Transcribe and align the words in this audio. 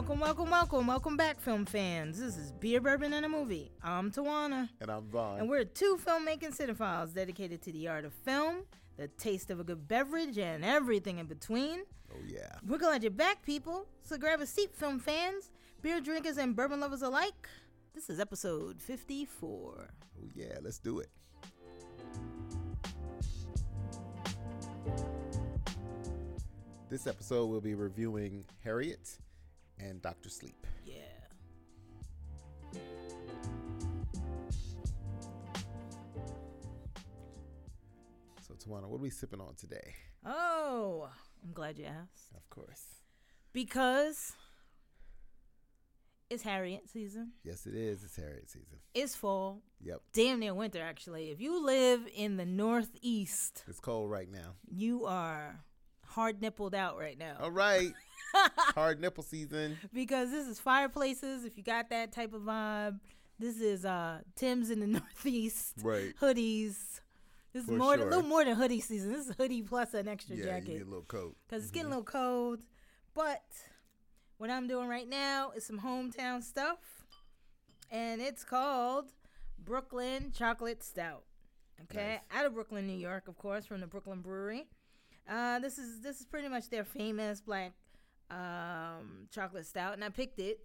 Welcome, 0.00 0.20
welcome, 0.20 0.50
welcome, 0.50 0.86
welcome 0.86 1.16
back, 1.18 1.38
film 1.38 1.66
fans. 1.66 2.18
This 2.18 2.38
is 2.38 2.52
Beer, 2.52 2.80
Bourbon, 2.80 3.12
and 3.12 3.26
a 3.26 3.28
Movie. 3.28 3.70
I'm 3.82 4.10
Tawana. 4.10 4.70
And 4.80 4.90
I'm 4.90 5.02
Vaughn. 5.10 5.40
And 5.40 5.46
we're 5.46 5.64
two 5.64 5.98
filmmaking 6.02 6.56
cinephiles 6.56 7.12
dedicated 7.12 7.60
to 7.60 7.70
the 7.70 7.86
art 7.86 8.06
of 8.06 8.14
film, 8.14 8.62
the 8.96 9.08
taste 9.08 9.50
of 9.50 9.60
a 9.60 9.62
good 9.62 9.86
beverage, 9.86 10.38
and 10.38 10.64
everything 10.64 11.18
in 11.18 11.26
between. 11.26 11.80
oh, 12.10 12.16
yeah. 12.26 12.50
We're 12.66 12.78
glad 12.78 13.02
you're 13.02 13.10
back, 13.10 13.44
people. 13.44 13.88
So 14.02 14.16
grab 14.16 14.40
a 14.40 14.46
seat, 14.46 14.74
film 14.74 15.00
fans, 15.00 15.50
beer 15.82 16.00
drinkers, 16.00 16.38
and 16.38 16.56
bourbon 16.56 16.80
lovers 16.80 17.02
alike. 17.02 17.46
This 17.94 18.08
is 18.08 18.18
episode 18.18 18.80
54. 18.80 19.90
Oh, 20.18 20.28
yeah. 20.34 20.60
Let's 20.62 20.78
do 20.78 21.00
it. 21.00 21.10
This 26.88 27.06
episode, 27.06 27.50
we'll 27.50 27.60
be 27.60 27.74
reviewing 27.74 28.44
Harriet 28.64 29.18
and 29.82 30.00
Dr. 30.02 30.28
Sleep. 30.28 30.66
Yeah. 30.84 30.94
So, 38.46 38.54
Tawana, 38.54 38.88
what 38.88 38.96
are 38.96 39.02
we 39.02 39.10
sipping 39.10 39.40
on 39.40 39.54
today? 39.54 39.94
Oh, 40.24 41.08
I'm 41.44 41.52
glad 41.52 41.78
you 41.78 41.84
asked. 41.86 42.30
Of 42.34 42.48
course. 42.50 42.84
Because 43.52 44.32
it's 46.28 46.42
Harriet 46.42 46.88
season, 46.88 47.32
Yes, 47.44 47.66
it 47.66 47.74
is. 47.74 48.04
It's 48.04 48.16
Harriet 48.16 48.48
season. 48.50 48.78
it's 48.94 49.14
fall, 49.16 49.62
Yep. 49.82 50.00
damn 50.12 50.40
near 50.40 50.54
winter, 50.54 50.80
actually. 50.80 51.30
If 51.30 51.40
you 51.40 51.64
live 51.64 52.08
in 52.14 52.36
the 52.36 52.46
Northeast, 52.46 53.64
It's 53.66 53.80
cold 53.80 54.10
right 54.10 54.30
now. 54.30 54.54
you 54.70 55.04
are 55.06 55.64
hard 56.10 56.40
nippled 56.40 56.74
out 56.74 56.98
right 56.98 57.18
now. 57.18 57.36
All 57.40 57.50
right. 57.50 57.92
Hard 58.76 59.00
nipple 59.00 59.24
season. 59.24 59.76
because 59.92 60.30
this 60.30 60.46
is 60.46 60.60
fireplaces. 60.60 61.44
If 61.44 61.56
you 61.56 61.64
got 61.64 61.90
that 61.90 62.12
type 62.12 62.32
of 62.32 62.42
vibe, 62.42 63.00
this 63.40 63.60
is 63.60 63.84
uh 63.84 64.20
Tim's 64.36 64.70
in 64.70 64.78
the 64.78 64.86
Northeast. 65.00 65.74
Right. 65.82 66.14
Hoodies. 66.20 67.00
This 67.52 67.64
For 67.64 67.72
is 67.72 67.78
more, 67.78 67.94
a 67.94 68.04
little 68.04 68.22
more 68.22 68.44
than 68.44 68.54
hoodie 68.54 68.80
season. 68.80 69.12
This 69.12 69.26
is 69.28 69.34
hoodie 69.36 69.62
plus 69.62 69.94
an 69.94 70.06
extra 70.06 70.36
jacket. 70.36 70.46
Yeah, 70.68 70.72
you 70.74 70.78
need 70.78 70.86
a 70.86 70.90
little 70.90 71.02
coat. 71.02 71.36
because 71.48 71.64
it's 71.64 71.72
getting 71.72 71.86
a 71.86 71.90
little 71.90 72.04
cold. 72.04 72.60
But 73.14 73.42
what 74.38 74.48
I'm 74.50 74.68
doing 74.68 74.86
right 74.88 75.08
now 75.08 75.50
is 75.56 75.66
some 75.66 75.80
hometown 75.80 76.44
stuff, 76.44 76.78
and 77.90 78.20
it's 78.20 78.44
called 78.44 79.06
Brooklyn 79.58 80.30
Chocolate 80.32 80.84
Stout. 80.84 81.24
Okay, 81.90 82.20
Nice. 82.30 82.38
out 82.38 82.46
of 82.46 82.54
Brooklyn, 82.54 82.86
New 82.86 82.96
York, 82.96 83.26
of 83.26 83.36
course, 83.36 83.66
from 83.66 83.80
the 83.80 83.86
Brooklyn 83.88 84.20
Brewery. 84.20 84.68
Uh, 85.30 85.58
this 85.60 85.78
is 85.78 86.00
this 86.00 86.20
is 86.20 86.26
pretty 86.26 86.48
much 86.48 86.68
their 86.70 86.84
famous 86.84 87.40
black 87.40 87.72
um, 88.30 89.28
chocolate 89.30 89.66
stout, 89.66 89.94
and 89.94 90.04
I 90.04 90.08
picked 90.08 90.38
it 90.40 90.58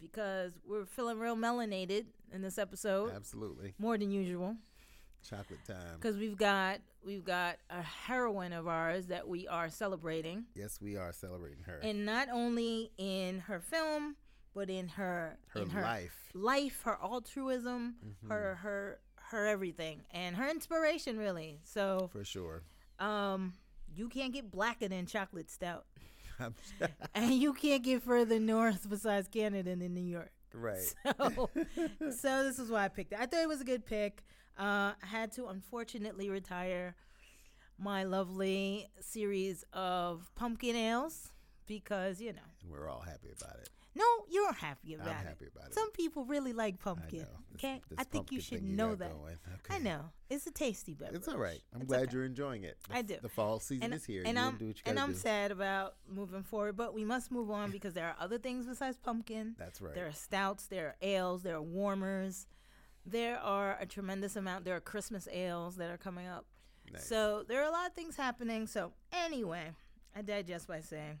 because 0.00 0.52
we're 0.66 0.86
feeling 0.86 1.18
real 1.18 1.36
melanated 1.36 2.06
in 2.32 2.40
this 2.42 2.58
episode, 2.58 3.10
Absolutely. 3.14 3.74
more 3.78 3.98
than 3.98 4.10
usual 4.12 4.54
Chocolate 5.28 5.64
time. 5.66 5.96
because 5.96 6.16
we've 6.16 6.36
got 6.36 6.78
we've 7.04 7.24
got 7.24 7.56
a 7.70 7.82
heroine 7.82 8.52
of 8.52 8.68
ours 8.68 9.06
that 9.06 9.26
we 9.26 9.48
are 9.48 9.68
celebrating, 9.68 10.44
Yes, 10.54 10.80
we 10.80 10.96
are 10.96 11.12
celebrating 11.12 11.64
her. 11.64 11.78
and 11.82 12.06
not 12.06 12.28
only 12.30 12.92
in 12.98 13.40
her 13.40 13.58
film, 13.60 14.14
but 14.54 14.70
in 14.70 14.86
her 14.88 15.36
her 15.48 15.62
in 15.62 15.70
her 15.70 15.82
life. 15.82 16.30
life, 16.34 16.82
her 16.82 16.98
altruism, 17.02 17.96
Mhm. 18.04 18.28
her 18.28 18.54
her 18.56 19.00
her 19.30 19.46
everything, 19.46 20.04
and 20.12 20.36
her 20.36 20.48
inspiration 20.48 21.18
really. 21.18 21.58
So, 21.64 22.08
For 22.12 22.24
sure. 22.24 22.62
um, 23.00 23.52
you 23.98 24.08
can't 24.08 24.32
get 24.32 24.50
blacker 24.50 24.88
than 24.88 25.06
chocolate 25.06 25.50
stout, 25.50 25.84
and 27.14 27.34
you 27.34 27.52
can't 27.52 27.82
get 27.82 28.02
further 28.02 28.38
north 28.38 28.88
besides 28.88 29.28
Canada 29.28 29.74
than 29.76 29.94
New 29.94 30.00
York. 30.02 30.32
right. 30.54 30.78
So, 31.04 31.50
so 32.10 32.44
this 32.44 32.58
is 32.58 32.70
why 32.70 32.84
I 32.84 32.88
picked 32.88 33.12
it. 33.12 33.18
I 33.20 33.26
thought 33.26 33.40
it 33.42 33.48
was 33.48 33.60
a 33.60 33.64
good 33.64 33.84
pick. 33.84 34.22
Uh, 34.58 34.92
I 35.02 35.06
had 35.06 35.32
to 35.32 35.46
unfortunately 35.48 36.30
retire 36.30 36.94
my 37.78 38.04
lovely 38.04 38.86
series 39.00 39.64
of 39.72 40.30
pumpkin 40.34 40.74
ales 40.76 41.32
because 41.66 42.20
you 42.20 42.32
know. 42.32 42.48
We're 42.68 42.88
all 42.88 43.00
happy 43.02 43.28
about 43.36 43.56
it. 43.60 43.68
No, 43.94 44.04
you're 44.28 44.52
happy 44.52 44.94
about 44.94 45.08
it. 45.08 45.10
I'm 45.10 45.16
it. 45.24 45.28
happy 45.28 45.46
about 45.54 45.68
it. 45.68 45.74
Some 45.74 45.90
people 45.92 46.24
really 46.24 46.52
like 46.52 46.74
I 46.74 46.84
pumpkin. 46.84 47.18
know. 47.20 47.24
This- 47.24 47.34
Okay, 47.54 47.82
this 47.88 47.98
I 47.98 48.04
think 48.04 48.30
you 48.30 48.38
pumpkin 48.38 48.40
should 48.40 48.60
thing 48.60 48.76
know 48.76 48.90
got 48.90 48.98
that. 49.00 49.12
going. 49.18 49.38
I 49.68 49.78
know 49.80 50.10
it's 50.30 50.46
a 50.46 50.52
tasty 50.52 50.94
beverage. 50.94 51.16
It's 51.16 51.26
all 51.26 51.38
right. 51.38 51.60
I'm 51.74 51.80
It's 51.80 51.88
glad 51.88 52.02
okay. 52.02 52.12
you're 52.12 52.24
enjoying 52.24 52.62
it. 52.62 52.76
The 52.88 52.94
I 52.94 53.02
do. 53.02 53.16
The 53.20 53.28
fall 53.28 53.58
season 53.58 53.92
is 53.92 54.04
here. 54.04 54.22
and 54.24 54.38
you 54.38 54.44
I'm 54.44 54.56
do 54.56 54.66
what 54.68 54.76
you 54.76 54.82
and 54.86 54.96
I'm 55.00 55.10
do. 55.12 55.18
sad 55.18 55.50
about 55.50 55.96
moving 56.08 56.44
forward, 56.44 56.76
but 56.76 56.94
we 56.94 57.04
must 57.04 57.32
move 57.32 57.50
on 57.50 57.70
because 57.72 57.94
there 57.94 58.06
are 58.06 58.14
other 58.20 58.38
things 58.38 58.66
besides 58.66 58.96
pumpkin. 58.96 59.56
That's 59.58 59.80
right. 59.80 59.92
There 59.92 60.06
are 60.06 60.12
stouts, 60.12 60.66
there 60.66 60.86
are 60.88 60.96
ales, 61.02 61.42
there 61.42 61.56
are 61.56 61.62
warmers. 61.62 62.46
There 63.04 63.38
are 63.40 63.76
a 63.80 63.86
tremendous 63.86 64.36
amount. 64.36 64.64
There 64.64 64.76
are 64.76 64.80
Christmas 64.80 65.26
ales 65.32 65.74
that 65.76 65.90
are 65.90 65.96
coming 65.98 66.28
up. 66.28 66.44
Nice. 66.92 67.06
So 67.06 67.42
there 67.48 67.60
are 67.62 67.68
a 67.68 67.72
lot 67.72 67.88
of 67.88 67.94
things 67.94 68.14
happening. 68.16 68.68
So 68.68 68.92
anyway, 69.12 69.72
I 70.14 70.22
digest 70.22 70.68
by 70.68 70.80
saying, 70.80 71.18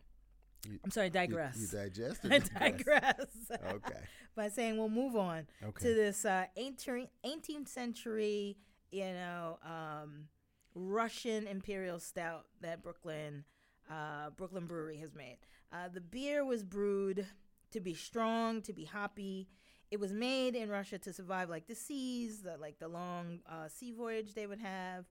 You- 0.66 0.80
I'm 0.84 0.90
sorry, 0.90 1.10
digress. 1.10 1.56
You, 1.58 1.66
digest. 1.78 2.24
or 2.24 2.32
I 2.32 2.38
digress? 2.38 3.14
digress. 3.48 3.72
Okay. 3.74 4.00
by 4.36 4.48
saying 4.48 4.76
we'll 4.76 4.88
move 4.88 5.16
on 5.16 5.46
Okay. 5.62 5.88
to 5.88 5.94
this 5.94 6.24
uh, 6.24 6.46
18th, 6.58 7.08
18th 7.24 7.68
century, 7.68 8.56
you 8.90 9.04
know, 9.04 9.58
um, 9.64 10.28
Russian 10.74 11.46
imperial 11.46 11.98
stout 11.98 12.46
that 12.60 12.82
Brooklyn 12.82 13.44
uh, 13.90 14.30
Brooklyn 14.36 14.66
Brewery 14.66 14.98
has 14.98 15.14
made. 15.14 15.38
Uh, 15.72 15.88
the 15.92 16.00
beer 16.00 16.44
was 16.44 16.62
brewed 16.62 17.26
to 17.70 17.80
be 17.80 17.94
strong, 17.94 18.60
to 18.62 18.72
be 18.74 18.84
hoppy. 18.84 19.48
It 19.90 19.98
was 19.98 20.12
made 20.12 20.54
in 20.54 20.68
Russia 20.68 20.98
to 20.98 21.12
survive 21.12 21.48
like 21.48 21.66
the 21.66 21.74
seas, 21.74 22.42
the, 22.42 22.58
like 22.58 22.78
the 22.78 22.88
long 22.88 23.40
uh, 23.50 23.68
sea 23.68 23.92
voyage 23.92 24.34
they 24.34 24.46
would 24.46 24.58
have. 24.58 25.06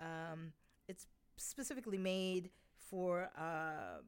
Um, 0.00 0.52
it's 0.88 1.06
specifically 1.36 1.98
made 1.98 2.50
for 2.88 3.28
uh, 3.36 4.02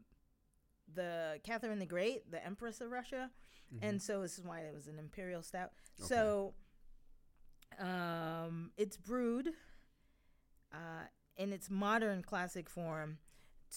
the 0.92 1.40
Catherine 1.44 1.78
the 1.78 1.86
Great, 1.86 2.30
the 2.30 2.44
Empress 2.44 2.80
of 2.80 2.90
Russia, 2.90 3.30
and 3.82 4.00
so 4.00 4.22
this 4.22 4.38
is 4.38 4.44
why 4.44 4.60
it 4.60 4.74
was 4.74 4.86
an 4.86 4.98
imperial 4.98 5.42
stout. 5.42 5.72
Okay. 5.98 6.08
So, 6.08 6.54
um, 7.78 8.70
it's 8.76 8.96
brewed 8.96 9.48
uh, 10.72 11.06
in 11.36 11.52
its 11.52 11.70
modern 11.70 12.22
classic 12.22 12.68
form 12.70 13.18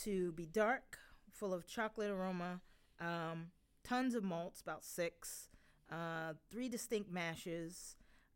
to 0.03 0.31
be 0.33 0.45
dark, 0.45 0.99
full 1.31 1.53
of 1.53 1.65
chocolate 1.67 2.11
aroma, 2.11 2.61
um, 2.99 3.47
tons 3.83 4.13
of 4.15 4.23
malts, 4.23 4.61
about 4.61 4.83
six, 4.83 5.49
uh, 5.91 6.33
three 6.51 6.69
distinct 6.69 7.11
mashes. 7.11 7.95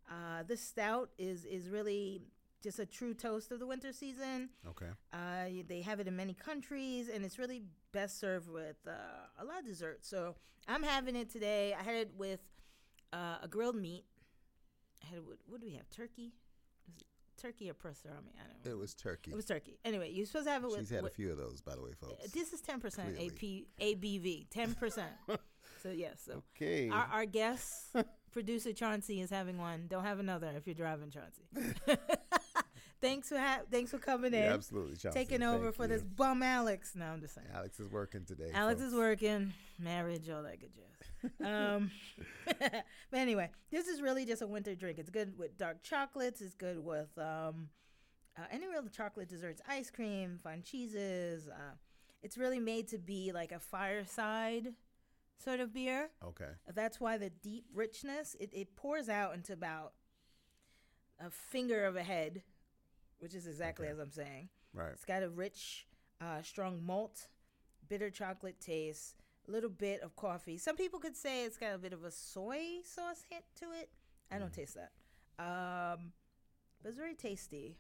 Uh, 0.10 0.44
this 0.48 0.62
stout 0.62 1.10
is 1.18 1.46
is 1.46 1.70
really 1.70 2.22
just 2.62 2.80
a 2.80 2.86
true 2.86 3.14
toast 3.14 3.52
of 3.52 3.60
the 3.60 3.66
winter 3.66 3.92
season. 3.92 4.50
Okay. 4.68 4.88
Uh, 5.14 5.64
they 5.68 5.82
have 5.82 6.00
it 6.00 6.08
in 6.08 6.16
many 6.16 6.34
countries, 6.34 7.10
and 7.10 7.26
it's 7.26 7.40
really 7.40 7.64
best 7.92 8.20
served 8.20 8.50
with 8.50 8.78
uh, 8.88 8.92
a 9.40 9.46
lot 9.46 9.60
of 9.60 9.66
desserts. 9.66 10.08
So 10.08 10.36
I'm 10.68 10.84
having 10.84 11.16
it 11.16 11.30
today. 11.30 11.76
I 11.78 11.84
had 11.84 11.96
it 11.96 12.12
with 12.18 12.40
uh, 13.14 13.38
a 13.42 13.48
grilled 13.48 13.76
meat. 13.76 14.06
I 15.04 15.08
had 15.08 15.18
it 15.18 15.28
with, 15.28 15.40
what 15.48 15.60
do 15.60 15.68
we 15.68 15.74
have? 15.74 15.90
Turkey? 15.90 16.34
Turkey 17.42 17.70
or 17.70 17.74
pastrami? 17.74 18.36
I 18.38 18.48
don't 18.48 18.66
know. 18.66 18.72
It 18.72 18.78
was 18.78 18.94
turkey. 18.94 19.32
It 19.32 19.36
was 19.36 19.46
turkey. 19.46 19.80
Anyway, 19.84 20.12
you're 20.12 20.28
supposed 20.28 20.46
to 20.46 20.52
have 20.52 20.64
it 20.64 20.70
with. 20.70 20.80
She's 20.80 20.92
had 20.92 21.02
with- 21.04 21.14
a 21.14 21.16
few 21.16 21.32
of 21.32 21.38
those, 21.38 21.62
by 21.62 21.76
the 21.76 21.82
way, 21.82 21.92
folks. 22.00 22.32
This 22.32 22.54
is 22.54 22.62
10% 22.62 22.80
Clearly. 22.94 23.66
AP, 23.80 23.98
ABV. 23.98 24.48
10%. 24.50 25.04
so, 25.82 25.90
yes. 25.90 26.22
so 26.24 26.44
okay. 26.56 26.90
our, 26.90 27.10
our 27.12 27.26
guest, 27.26 27.96
producer 28.32 28.74
Chauncey, 28.74 29.22
is 29.22 29.32
having 29.32 29.58
one. 29.58 29.88
Don't 29.90 30.04
have 30.04 30.20
another 30.20 30.54
if 30.56 30.68
you're 30.68 30.76
driving, 30.76 31.10
Chauncey. 31.10 31.44
thanks 33.02 33.30
for 33.30 33.38
ha- 33.38 33.62
thanks 33.70 33.92
for 33.92 33.98
coming 33.98 34.34
in. 34.34 34.44
Yeah, 34.44 34.54
absolutely. 34.54 34.96
Chauncey. 34.98 35.20
taking 35.20 35.44
over 35.44 35.66
Thank 35.66 35.76
for 35.76 35.84
you. 35.84 35.90
this 35.90 36.04
bum 36.04 36.44
Alex. 36.44 36.94
No, 36.96 37.06
I'm 37.06 37.22
just 37.22 37.36
saying. 37.36 37.48
Alex 37.54 37.80
is 37.80 37.90
working 37.90 38.26
today. 38.26 38.52
Alex 38.54 38.80
folks. 38.82 38.94
is 38.94 38.98
working, 38.98 39.54
marriage, 39.80 40.30
all 40.30 40.44
that 40.44 40.60
good 40.60 40.72
jazz. 40.74 41.48
um, 41.48 41.92
but 42.46 43.20
anyway, 43.20 43.50
this 43.72 43.88
is 43.88 44.02
really 44.02 44.26
just 44.26 44.42
a 44.42 44.48
winter 44.48 44.76
drink. 44.76 45.00
It's 45.00 45.10
good 45.10 45.38
with 45.38 45.58
dark 45.58 45.84
chocolates. 45.84 46.42
It's 46.42 46.56
good 46.56 46.84
with 46.84 47.10
um, 47.18 47.70
uh, 48.38 48.44
any 48.52 48.68
real 48.68 48.84
chocolate 48.96 49.30
desserts, 49.30 49.62
ice 49.68 49.90
cream, 49.90 50.40
fine 50.44 50.62
cheeses. 50.64 51.48
Uh, 51.48 51.76
it's 52.24 52.38
really 52.38 52.60
made 52.60 52.88
to 52.90 52.98
be 52.98 53.32
like 53.34 53.52
a 53.52 53.60
fireside 53.60 54.74
sort 55.44 55.60
of 55.60 55.74
beer. 55.74 56.10
Okay. 56.24 56.52
That's 56.74 57.00
why 57.00 57.18
the 57.18 57.30
deep 57.30 57.66
richness 57.74 58.36
it, 58.40 58.52
it 58.54 58.76
pours 58.76 59.10
out 59.10 59.34
into 59.34 59.54
about 59.54 59.94
a 61.20 61.30
finger 61.30 61.86
of 61.86 61.96
a 61.96 62.04
head, 62.04 62.42
which 63.22 63.34
is 63.34 63.48
exactly 63.48 63.86
Okay. 63.88 63.94
as 63.94 64.00
I'm 64.00 64.12
saying. 64.12 64.50
Right. 64.74 64.92
It's 64.92 65.06
got 65.06 65.24
a 65.24 65.30
rich, 65.30 65.88
uh, 66.20 66.42
strong 66.42 66.84
malt, 66.86 67.28
bitter 67.88 68.10
chocolate 68.10 68.60
taste, 68.60 69.16
a 69.48 69.52
little 69.52 69.70
bit 69.70 70.02
of 70.02 70.16
coffee. 70.16 70.58
Some 70.58 70.76
people 70.76 71.00
could 71.00 71.16
say 71.16 71.46
it's 71.46 71.58
got 71.58 71.74
a 71.74 71.78
bit 71.78 71.94
of 71.94 72.04
a 72.04 72.12
soy 72.12 72.82
sauce 72.84 73.24
hint 73.30 73.46
to 73.58 73.72
it. 73.72 73.90
I 74.30 74.38
don't 74.40 74.52
Mm. 74.52 74.56
taste 74.56 74.76
that. 74.76 74.92
Um, 75.40 76.14
but 76.82 76.90
it's 76.90 76.98
very 76.98 77.16
tasty. 77.16 77.78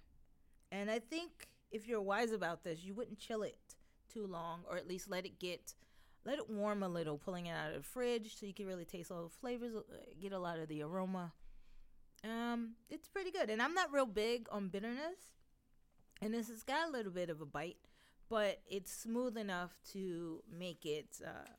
And 0.71 0.89
I 0.91 0.99
think 0.99 1.49
if 1.71 1.87
you're 1.87 2.01
wise 2.01 2.31
about 2.31 2.63
this, 2.63 2.83
you 2.83 2.93
wouldn't 2.93 3.19
chill 3.19 3.43
it 3.43 3.57
too 4.09 4.25
long, 4.27 4.63
or 4.67 4.77
at 4.77 4.87
least 4.87 5.09
let 5.09 5.25
it 5.25 5.39
get 5.39 5.75
let 6.23 6.37
it 6.37 6.47
warm 6.51 6.83
a 6.83 6.87
little, 6.87 7.17
pulling 7.17 7.47
it 7.47 7.51
out 7.51 7.69
of 7.71 7.77
the 7.77 7.81
fridge 7.81 8.35
so 8.37 8.45
you 8.45 8.53
can 8.53 8.67
really 8.67 8.85
taste 8.85 9.09
all 9.11 9.23
the 9.23 9.29
flavors, 9.29 9.73
uh, 9.75 9.81
get 10.19 10.31
a 10.31 10.37
lot 10.37 10.59
of 10.59 10.67
the 10.67 10.83
aroma. 10.83 11.33
Um, 12.23 12.73
it's 12.89 13.07
pretty 13.07 13.31
good, 13.31 13.49
and 13.49 13.61
I'm 13.61 13.73
not 13.73 13.91
real 13.91 14.05
big 14.05 14.47
on 14.51 14.67
bitterness, 14.69 15.33
and 16.21 16.33
this 16.33 16.49
has 16.49 16.61
got 16.63 16.87
a 16.87 16.91
little 16.91 17.11
bit 17.11 17.29
of 17.31 17.41
a 17.41 17.45
bite, 17.45 17.77
but 18.29 18.61
it's 18.69 18.91
smooth 18.93 19.37
enough 19.37 19.71
to 19.93 20.43
make 20.51 20.85
it 20.85 21.19
uh, 21.25 21.49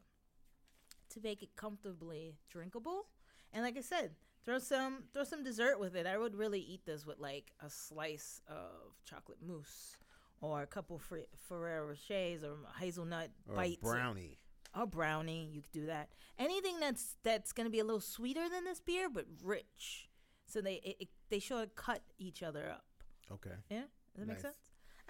to 1.11 1.21
make 1.23 1.43
it 1.43 1.57
comfortably 1.57 2.37
drinkable. 2.49 3.07
And 3.53 3.65
like 3.65 3.77
I 3.77 3.81
said, 3.81 4.13
throw 4.45 4.61
some 4.61 5.05
throw 5.13 5.25
some 5.25 5.43
dessert 5.43 5.81
with 5.81 5.97
it. 5.97 6.07
I 6.07 6.17
would 6.17 6.37
really 6.37 6.61
eat 6.61 6.87
this 6.87 7.05
with 7.05 7.19
like 7.19 7.53
a 7.61 7.69
slice 7.69 8.41
of 8.47 8.95
chocolate 9.05 9.39
mousse 9.45 9.97
or 10.41 10.63
a 10.63 10.67
couple 10.67 10.99
Fre- 10.99 11.29
Ferrero 11.49 11.89
Rochers 11.93 12.45
or 12.45 12.57
hazelnut 12.79 13.31
Or 13.49 13.55
a 13.55 13.57
bites. 13.57 13.83
brownie. 13.83 14.39
a 14.75 14.87
brownie. 14.87 15.51
You 15.53 15.61
could 15.63 15.73
do 15.73 15.87
that. 15.87 16.09
Anything 16.39 16.79
that's 16.79 17.17
that's 17.25 17.53
gonna 17.53 17.69
be 17.69 17.81
a 17.81 17.85
little 17.85 18.01
sweeter 18.01 18.49
than 18.49 18.65
this 18.65 18.81
beer, 18.81 19.09
but 19.11 19.27
rich. 19.43 20.09
So 20.53 20.61
they 20.61 20.75
it, 20.75 20.97
it, 21.01 21.09
they 21.31 21.41
sort 21.41 21.63
of 21.63 21.75
cut 21.75 22.03
each 22.19 22.43
other 22.43 22.69
up. 22.71 22.85
Okay. 23.33 23.57
Yeah, 23.71 23.85
does 24.15 24.27
that 24.27 24.29
make 24.29 24.41
sense? 24.41 24.55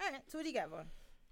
All 0.01 0.09
right. 0.09 0.21
So 0.27 0.37
what 0.37 0.43
do 0.43 0.49
you 0.49 0.55
got, 0.55 0.69
Vaughn? 0.69 0.85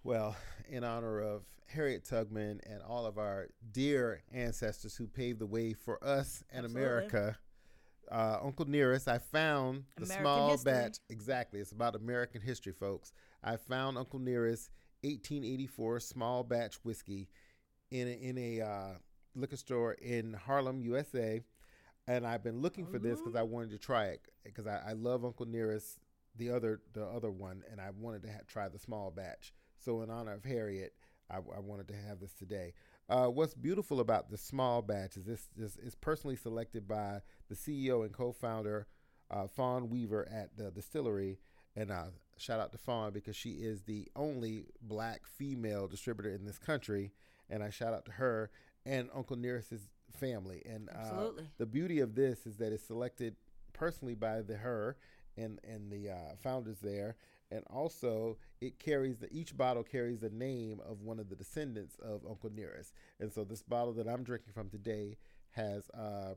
Well, 0.04 0.36
in 0.68 0.84
honor 0.84 1.22
of 1.22 1.44
Harriet 1.68 2.04
Tubman 2.04 2.60
and 2.66 2.82
all 2.82 3.06
of 3.06 3.18
our 3.18 3.48
dear 3.72 4.22
ancestors 4.34 4.98
who 4.98 5.08
paved 5.08 5.40
the 5.40 5.46
way 5.46 5.72
for 5.72 6.04
us 6.04 6.44
and 6.50 6.66
Absolutely. 6.66 6.90
America, 6.90 7.38
uh, 8.12 8.38
Uncle 8.44 8.68
Nearest, 8.68 9.08
I 9.08 9.20
found 9.20 9.86
the 9.96 10.04
American 10.04 10.24
small 10.24 10.52
history. 10.52 10.72
batch. 10.74 10.98
Exactly. 11.10 11.60
It's 11.62 11.72
about 11.72 11.96
American 11.96 12.42
history, 12.42 12.74
folks. 12.74 13.14
I 13.42 13.56
found 13.56 13.98
Uncle 13.98 14.20
Nearest 14.20 14.70
1884 15.04 16.02
small 16.02 16.44
batch 16.44 16.76
whiskey 16.84 17.30
in 17.92 18.08
a, 18.08 18.12
in 18.12 18.38
a 18.38 18.62
uh, 18.62 18.94
liquor 19.36 19.56
store 19.56 19.94
in 19.94 20.34
Harlem, 20.34 20.82
USA. 20.82 21.42
And 22.12 22.28
I've 22.28 22.44
been 22.44 22.62
looking 22.62 22.86
for 22.86 23.00
this 23.00 23.22
because 23.22 23.38
I 23.38 23.44
wanted 23.44 23.72
to 23.72 23.78
try 23.78 24.08
it 24.08 24.20
because 24.44 24.68
I, 24.68 24.82
I 24.86 24.92
love 24.92 25.24
Uncle 25.24 25.46
Nearest, 25.46 25.98
the 26.36 26.50
other 26.50 26.82
the 26.92 27.06
other 27.06 27.32
one, 27.32 27.64
and 27.72 27.80
I 27.80 27.90
wanted 27.98 28.24
to 28.24 28.28
ha- 28.34 28.40
try 28.50 28.68
the 28.68 28.78
small 28.78 29.12
batch. 29.12 29.54
So 29.78 30.02
in 30.02 30.10
honor 30.10 30.34
of 30.34 30.44
Harriet, 30.44 30.94
I, 31.30 31.38
I 31.38 31.62
wanted 31.62 31.88
to 31.88 31.96
have 31.96 32.20
this 32.20 32.34
today. 32.34 32.74
Uh, 33.08 33.28
what's 33.28 33.54
beautiful 33.54 34.02
about 34.02 34.30
the 34.30 34.38
small 34.38 34.82
batch 34.82 35.16
is 35.16 35.24
this, 35.24 35.48
this 35.56 35.78
is 35.78 35.96
personally 35.96 36.36
selected 36.36 36.86
by 36.86 37.22
the 37.48 37.56
CEO 37.56 38.04
and 38.04 38.12
co-founder 38.12 38.88
uh, 39.30 39.48
Fawn 39.48 39.90
Weaver 39.90 40.28
at 40.30 40.58
the 40.58 40.70
distillery, 40.70 41.40
and 41.78 41.92
uh, 41.92 42.08
shout 42.38 42.60
out 42.60 42.74
to 42.74 42.78
Fawn 42.78 43.14
because 43.14 43.38
she 43.38 43.52
is 43.52 43.84
the 43.84 44.10
only 44.18 44.66
black 44.82 45.22
female 45.26 45.88
distributor 45.88 46.30
in 46.30 46.44
this 46.44 46.60
country, 46.60 47.14
and 47.50 47.64
I 47.64 47.70
shout 47.70 47.94
out 47.94 48.04
to 48.06 48.12
her 48.12 48.52
and 48.86 49.10
Uncle 49.14 49.38
Nearest's 49.38 49.88
family. 50.12 50.62
And 50.66 50.90
uh, 50.90 51.30
the 51.58 51.66
beauty 51.66 52.00
of 52.00 52.16
this 52.16 52.46
is 52.46 52.58
that 52.58 52.72
it's 52.72 52.84
selected 52.84 53.36
personally 53.74 54.16
by 54.16 54.42
the 54.42 54.56
her 54.56 54.98
and 55.38 55.60
and 55.64 55.92
the 55.92 56.10
uh, 56.10 56.36
founders 56.44 56.80
there, 56.80 57.16
and 57.52 57.64
also 57.70 58.38
it 58.60 58.80
carries 58.80 59.18
the 59.18 59.32
each 59.32 59.58
bottle 59.58 59.84
carries 59.84 60.20
the 60.20 60.30
name 60.30 60.80
of 60.88 61.02
one 61.02 61.20
of 61.20 61.30
the 61.30 61.36
descendants 61.36 61.96
of 62.00 62.22
Uncle 62.30 62.52
Nearest. 62.54 62.94
And 63.20 63.32
so 63.32 63.44
this 63.44 63.64
bottle 63.64 63.94
that 63.94 64.08
I'm 64.08 64.24
drinking 64.24 64.54
from 64.54 64.70
today 64.70 65.18
has 65.52 65.90
um, 65.94 66.36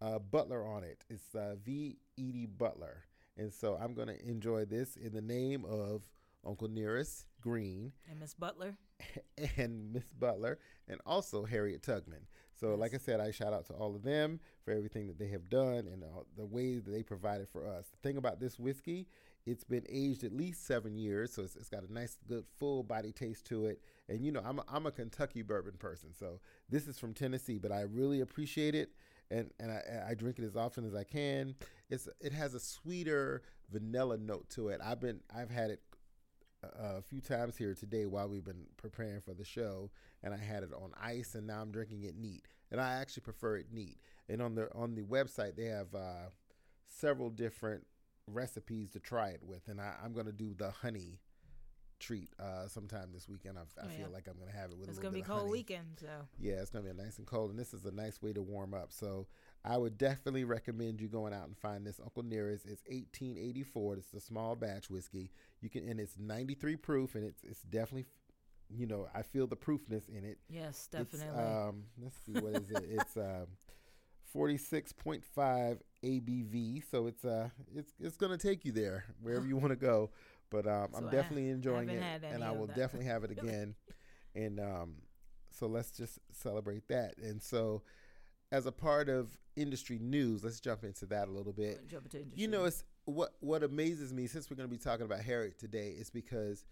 uh, 0.00 0.18
Butler 0.18 0.66
on 0.66 0.84
it. 0.84 1.04
It's 1.08 1.34
uh, 1.34 1.56
V. 1.64 1.98
Edie 2.18 2.46
Butler. 2.46 3.04
And 3.36 3.52
so 3.52 3.78
I'm 3.80 3.94
going 3.94 4.08
to 4.08 4.28
enjoy 4.28 4.64
this 4.64 4.96
in 4.96 5.12
the 5.12 5.20
name 5.20 5.64
of 5.66 6.02
Uncle 6.44 6.68
Nearest 6.68 7.26
Green 7.40 7.92
And 8.10 8.20
Miss 8.20 8.34
Butler. 8.34 8.76
and 9.56 9.92
Miss 9.92 10.12
Butler 10.18 10.58
and 10.88 11.00
also 11.04 11.44
Harriet 11.44 11.82
Tubman. 11.82 12.26
So, 12.58 12.74
like 12.74 12.94
I 12.94 12.98
said, 12.98 13.20
I 13.20 13.30
shout 13.30 13.52
out 13.52 13.66
to 13.66 13.74
all 13.74 13.94
of 13.94 14.02
them 14.02 14.40
for 14.64 14.72
everything 14.72 15.06
that 15.08 15.18
they 15.18 15.28
have 15.28 15.48
done 15.48 15.88
and 15.92 16.02
uh, 16.02 16.22
the 16.36 16.46
way 16.46 16.76
that 16.76 16.90
they 16.90 17.02
provided 17.02 17.48
for 17.48 17.68
us. 17.68 17.86
The 17.88 18.08
thing 18.08 18.16
about 18.16 18.40
this 18.40 18.58
whiskey, 18.58 19.06
it's 19.44 19.64
been 19.64 19.84
aged 19.88 20.24
at 20.24 20.32
least 20.32 20.66
seven 20.66 20.96
years, 20.96 21.32
so 21.32 21.42
it's, 21.42 21.54
it's 21.54 21.68
got 21.68 21.84
a 21.84 21.92
nice, 21.92 22.16
good, 22.26 22.44
full 22.58 22.82
body 22.82 23.12
taste 23.12 23.44
to 23.46 23.66
it. 23.66 23.80
And 24.08 24.24
you 24.24 24.32
know, 24.32 24.42
I'm 24.44 24.58
a, 24.58 24.64
I'm 24.68 24.86
a 24.86 24.90
Kentucky 24.90 25.42
bourbon 25.42 25.74
person, 25.78 26.10
so 26.18 26.40
this 26.68 26.88
is 26.88 26.98
from 26.98 27.12
Tennessee, 27.12 27.58
but 27.58 27.72
I 27.72 27.82
really 27.82 28.20
appreciate 28.20 28.74
it, 28.74 28.90
and 29.30 29.50
and 29.60 29.70
I, 29.70 30.10
I 30.10 30.14
drink 30.14 30.38
it 30.38 30.44
as 30.44 30.56
often 30.56 30.84
as 30.86 30.94
I 30.94 31.04
can. 31.04 31.54
It's 31.90 32.08
it 32.20 32.32
has 32.32 32.54
a 32.54 32.60
sweeter 32.60 33.42
vanilla 33.70 34.16
note 34.16 34.48
to 34.50 34.68
it. 34.68 34.80
I've 34.82 35.00
been 35.00 35.20
I've 35.34 35.50
had 35.50 35.70
it 35.70 35.80
a, 36.62 37.02
few 37.02 37.20
times 37.20 37.56
here 37.56 37.74
today 37.74 38.06
while 38.06 38.28
we've 38.28 38.44
been 38.44 38.66
preparing 38.76 39.20
for 39.20 39.34
the 39.34 39.44
show, 39.44 39.90
and 40.22 40.34
I 40.34 40.38
had 40.38 40.62
it 40.62 40.70
on 40.72 40.92
ice, 41.00 41.34
and 41.34 41.46
now 41.46 41.60
I'm 41.60 41.70
drinking 41.70 42.04
it 42.04 42.16
neat, 42.16 42.46
and 42.70 42.80
I 42.80 42.94
actually 42.94 43.22
prefer 43.22 43.56
it 43.56 43.66
neat. 43.72 43.98
And 44.28 44.40
on 44.42 44.54
the 44.54 44.68
on 44.74 44.94
the 44.94 45.02
website, 45.02 45.56
they 45.56 45.66
have 45.66 45.94
uh, 45.94 46.30
several 46.88 47.30
different 47.30 47.86
recipes 48.26 48.90
to 48.92 49.00
try 49.00 49.28
it 49.30 49.42
with, 49.42 49.68
and 49.68 49.80
I, 49.80 49.94
I'm 50.02 50.12
going 50.12 50.26
to 50.26 50.32
do 50.32 50.54
the 50.54 50.70
honey 50.70 51.20
treat 51.98 52.28
uh, 52.38 52.68
sometime 52.68 53.10
this 53.12 53.28
weekend. 53.28 53.56
I, 53.58 53.62
I 53.80 53.86
Oh, 53.86 53.88
feel 53.88 54.10
like 54.12 54.26
I'm 54.28 54.36
going 54.36 54.50
to 54.50 54.56
have 54.56 54.70
it 54.70 54.76
with 54.78 54.88
a 54.88 54.92
little 54.92 55.10
bit 55.10 55.20
of 55.20 55.20
honey. 55.20 55.20
It's 55.20 55.28
gonna 55.28 55.38
be 55.38 55.40
cold 55.40 55.40
honey. 55.42 55.52
weekend, 55.52 55.86
so 56.00 56.28
Yeah, 56.38 56.54
it's 56.54 56.70
gonna 56.70 56.84
be 56.84 56.92
nice 56.92 57.18
and 57.18 57.26
cold, 57.26 57.50
and 57.50 57.58
this 57.58 57.72
is 57.72 57.84
a 57.84 57.90
nice 57.90 58.20
way 58.20 58.32
to 58.32 58.42
warm 58.42 58.74
up. 58.74 58.92
So 58.92 59.28
I 59.66 59.76
would 59.76 59.98
definitely 59.98 60.44
recommend 60.44 61.00
you 61.00 61.08
going 61.08 61.32
out 61.34 61.46
and 61.48 61.56
find 61.58 61.84
this 61.86 61.98
Uncle 62.02 62.22
Nearest. 62.22 62.66
It's 62.66 62.82
1884. 62.86 63.94
It's 63.96 64.14
a 64.14 64.20
small 64.20 64.54
batch 64.54 64.88
whiskey. 64.90 65.30
You 65.60 65.68
can, 65.70 65.88
and 65.88 65.98
it's 65.98 66.16
93 66.18 66.76
proof, 66.76 67.14
and 67.16 67.24
it's 67.24 67.42
it's 67.42 67.62
definitely, 67.62 68.06
you 68.70 68.86
know, 68.86 69.08
I 69.14 69.22
feel 69.22 69.46
the 69.46 69.56
proofness 69.56 70.08
in 70.08 70.24
it. 70.24 70.38
yes, 70.48 70.88
definitely. 70.90 71.42
um, 71.42 71.84
let's 72.00 72.16
see, 72.24 72.32
what 72.32 72.52
is 72.62 72.70
it? 72.70 72.84
It's 72.90 73.16
um, 73.16 73.46
46.5 74.34 75.78
ABV. 76.04 76.82
So 76.90 77.06
it's 77.06 77.24
uh, 77.24 77.48
it's 77.74 77.92
it's 78.00 78.16
gonna 78.16 78.38
take 78.38 78.64
you 78.64 78.72
there 78.72 79.04
wherever 79.22 79.46
you 79.46 79.56
want 79.62 79.70
to 79.70 79.76
go. 79.76 80.10
But 80.50 80.66
um, 80.66 80.88
So 80.92 80.98
I'm 80.98 81.10
definitely 81.10 81.50
enjoying 81.50 81.88
it, 81.90 82.22
and 82.24 82.44
I 82.44 82.52
will 82.52 82.66
that. 82.66 82.76
definitely 82.76 83.08
have 83.08 83.24
it 83.24 83.30
again. 83.38 83.74
and 84.34 84.60
um, 84.60 84.94
so 85.50 85.66
let's 85.66 85.90
just 85.90 86.18
celebrate 86.32 86.86
that. 86.88 87.14
And 87.18 87.42
so, 87.42 87.82
as 88.56 88.66
a 88.66 88.72
part 88.72 89.08
of 89.08 89.36
industry 89.54 89.98
news, 90.00 90.42
let's 90.42 90.60
jump 90.60 90.82
into 90.82 91.04
that 91.06 91.28
a 91.28 91.30
little 91.30 91.52
bit. 91.52 91.86
Jump 91.88 92.06
into 92.06 92.24
You 92.34 92.48
know, 92.48 92.64
it's 92.64 92.84
what 93.04 93.34
what 93.40 93.62
amazes 93.62 94.12
me 94.12 94.26
since 94.26 94.50
we're 94.50 94.56
going 94.56 94.68
to 94.68 94.74
be 94.74 94.82
talking 94.82 95.04
about 95.04 95.20
Harriet 95.20 95.58
today 95.58 95.90
is 95.90 96.08
because 96.10 96.64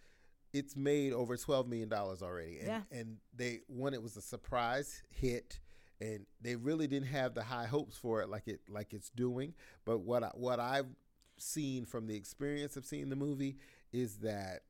it's 0.55 0.77
made 0.77 1.13
over 1.13 1.37
twelve 1.37 1.69
million 1.69 1.89
dollars 1.89 2.23
already, 2.23 2.59
and 2.59 2.69
Yeah. 2.69 2.83
and 2.91 3.19
they 3.37 3.61
when 3.69 3.93
it 3.93 4.03
was 4.03 4.17
a 4.17 4.23
surprise 4.23 5.03
hit, 5.11 5.61
and 6.01 6.25
they 6.41 6.57
really 6.57 6.87
didn't 6.87 7.09
have 7.09 7.35
the 7.35 7.43
high 7.43 7.67
hopes 7.67 7.97
for 7.99 8.23
it 8.23 8.29
like 8.29 8.49
it 8.49 8.61
like 8.69 8.95
it's 8.95 9.11
doing. 9.11 9.55
But 9.85 9.99
what 9.99 10.23
I, 10.25 10.31
what 10.35 10.59
I've 10.61 10.87
seen 11.37 11.85
from 11.85 12.07
the 12.07 12.17
experience 12.17 12.77
of 12.77 12.85
seeing 12.87 13.09
the 13.11 13.17
movie 13.17 13.57
is 13.93 14.19
that 14.19 14.63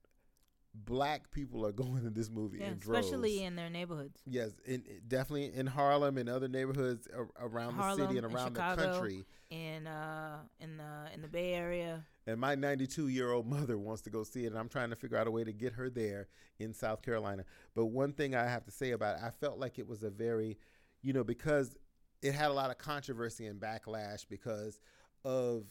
black 0.75 1.31
people 1.31 1.65
are 1.67 1.73
going 1.85 2.03
to 2.03 2.11
this 2.11 2.31
movie 2.31 2.59
yeah, 2.59 2.69
in 2.69 2.79
droves. 2.79 3.07
especially 3.07 3.45
in 3.45 3.57
their 3.57 3.71
neighborhoods. 3.71 4.21
Yes, 4.27 4.51
in, 4.65 4.83
definitely 5.07 5.55
in 5.55 5.67
Harlem 5.67 6.19
and 6.19 6.29
other 6.29 6.49
neighborhoods 6.49 7.09
around 7.39 7.77
the 7.77 7.95
city 7.97 8.19
and 8.19 8.27
around 8.27 8.55
the 8.55 8.61
country. 8.61 9.25
in 9.51 9.87
uh 9.87 10.39
in 10.61 10.77
the 10.77 11.15
in 11.15 11.23
the 11.23 11.29
Bay 11.29 11.55
Area. 11.55 12.05
And 12.27 12.41
my 12.41 12.55
92 12.55 13.09
year 13.09 13.33
old 13.33 13.47
mother 13.47 13.79
wants 13.79 14.03
to 14.03 14.11
go 14.11 14.25
see 14.25 14.45
it, 14.45 14.49
and 14.49 14.59
I'm 14.59 14.69
trying 14.69 14.91
to 14.91 14.97
figure 14.97 15.17
out 15.17 15.27
a 15.27 15.31
way 15.31 15.45
to 15.45 15.53
get 15.53 15.75
her 15.75 15.91
there 15.91 16.29
in 16.59 16.73
South 16.73 17.03
Carolina. 17.03 17.45
But 17.75 17.87
one 17.87 18.13
thing 18.13 18.35
I 18.35 18.45
have 18.45 18.65
to 18.65 18.71
say 18.71 18.93
about 18.93 19.19
it, 19.19 19.23
I 19.25 19.31
felt 19.31 19.59
like 19.59 19.79
it 19.79 19.87
was 19.87 20.03
a 20.03 20.11
very, 20.11 20.59
you 21.03 21.13
know, 21.13 21.25
because 21.25 21.77
it 22.23 22.33
had 22.35 22.51
a 22.51 22.55
lot 22.55 22.71
of 22.71 22.79
controversy 22.79 23.47
and 23.47 23.61
backlash 23.61 24.27
because 24.29 24.81
of 25.25 25.65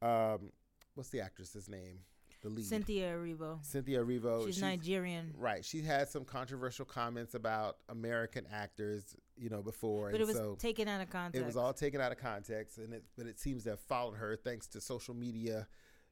um, 0.00 0.50
what's 0.94 1.10
the 1.10 1.20
actress's 1.20 1.68
name? 1.68 2.00
The 2.42 2.48
lead, 2.48 2.64
Cynthia 2.64 3.12
Erivo. 3.12 3.64
Cynthia 3.64 4.02
Erivo. 4.02 4.46
She's, 4.46 4.62
Nigerian, 4.62 5.34
Right. 5.36 5.64
She 5.64 5.82
had 5.82 6.08
some 6.08 6.24
controversial 6.24 6.86
comments 6.86 7.34
about 7.34 7.76
American 7.90 8.46
actors, 8.50 9.14
you 9.36 9.50
know, 9.50 9.60
before. 9.60 10.06
but 10.10 10.14
and 10.20 10.22
it 10.22 10.26
was 10.26 10.36
so 10.36 10.54
taken 10.58 10.88
out 10.88 11.00
of 11.02 11.10
context. 11.10 11.42
it 11.42 11.46
was 11.46 11.56
all 11.56 11.74
taken 11.74 12.00
out 12.00 12.12
of 12.12 12.18
context, 12.18 12.78
and 12.78 12.94
it 12.94 13.04
but 13.16 13.26
it 13.26 13.38
seems 13.38 13.64
to 13.64 13.70
have 13.70 13.80
followed 13.80 14.14
her 14.14 14.36
thanks 14.36 14.66
to 14.68 14.80
social 14.80 15.14
media, 15.14 15.68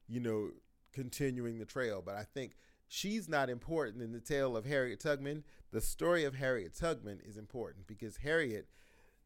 you 0.07 0.19
know, 0.19 0.49
continuing 0.93 1.57
the 1.57 1.65
trail. 1.65 2.03
But 2.05 2.15
I 2.15 2.23
think 2.23 2.57
she's 2.87 3.27
not 3.27 3.49
important 3.49 4.03
in 4.03 4.11
the 4.11 4.19
tale 4.19 4.55
of 4.55 4.65
Harriet 4.65 4.99
Tubman. 4.99 5.43
The 5.71 5.81
story 5.81 6.25
of 6.25 6.35
Harriet 6.35 6.75
Tubman 6.75 7.19
is 7.25 7.37
important 7.37 7.87
because 7.87 8.17
Harriet 8.17 8.67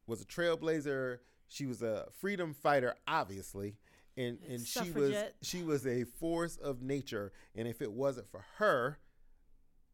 was 0.06 0.22
a 0.22 0.26
trailblazer. 0.26 1.18
She 1.48 1.66
was 1.66 1.82
a 1.82 2.06
freedom 2.18 2.54
fighter, 2.54 2.94
obviously, 3.06 3.76
and 4.16 4.38
and 4.48 4.60
she 4.66 4.90
was 4.90 5.14
she 5.42 5.62
was 5.62 5.86
a 5.86 6.04
force 6.04 6.56
of 6.56 6.82
nature. 6.82 7.32
And 7.54 7.66
if 7.68 7.82
it 7.82 7.92
wasn't 7.92 8.28
for 8.30 8.44
her, 8.58 8.98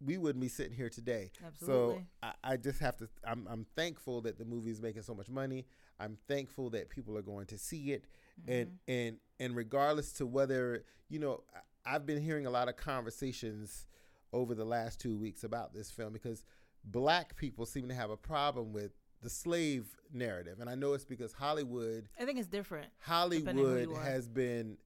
we 0.04 0.18
wouldn't 0.18 0.40
be 0.40 0.48
sitting 0.48 0.72
here 0.74 0.88
today. 0.90 1.30
Absolutely. 1.46 1.94
So 1.94 2.02
I, 2.22 2.32
I 2.52 2.56
just 2.56 2.80
have 2.80 2.96
to. 2.98 3.08
I'm, 3.26 3.46
I'm 3.50 3.66
thankful 3.76 4.20
that 4.22 4.38
the 4.38 4.44
movie 4.44 4.70
is 4.70 4.80
making 4.80 5.02
so 5.02 5.14
much 5.14 5.28
money. 5.28 5.66
I'm 5.98 6.16
thankful 6.28 6.70
that 6.70 6.88
people 6.88 7.16
are 7.18 7.22
going 7.22 7.46
to 7.46 7.58
see 7.58 7.92
it, 7.92 8.04
and 8.48 8.68
Mm-hmm. 8.68 8.92
and 8.92 9.16
and 9.38 9.56
regardless 9.56 10.12
to 10.14 10.26
whether 10.26 10.84
you 11.08 11.18
know, 11.18 11.42
I've 11.84 12.06
been 12.06 12.22
hearing 12.22 12.46
a 12.46 12.50
lot 12.50 12.68
of 12.68 12.76
conversations 12.76 13.86
over 14.32 14.54
the 14.54 14.64
last 14.64 15.00
two 15.00 15.18
weeks 15.18 15.42
about 15.44 15.74
this 15.74 15.90
film 15.90 16.12
because 16.12 16.44
black 16.84 17.36
people 17.36 17.66
seem 17.66 17.88
to 17.88 17.94
have 17.94 18.10
a 18.10 18.16
problem 18.16 18.72
with 18.72 18.92
the 19.22 19.30
slave 19.30 19.86
narrative, 20.12 20.60
and 20.60 20.68
I 20.68 20.74
know 20.74 20.94
it's 20.94 21.04
because 21.04 21.32
Hollywood. 21.32 22.08
I 22.18 22.24
think 22.24 22.38
it's 22.38 22.48
different. 22.48 22.88
Hollywood 23.00 23.96
has 23.96 24.28
been. 24.28 24.76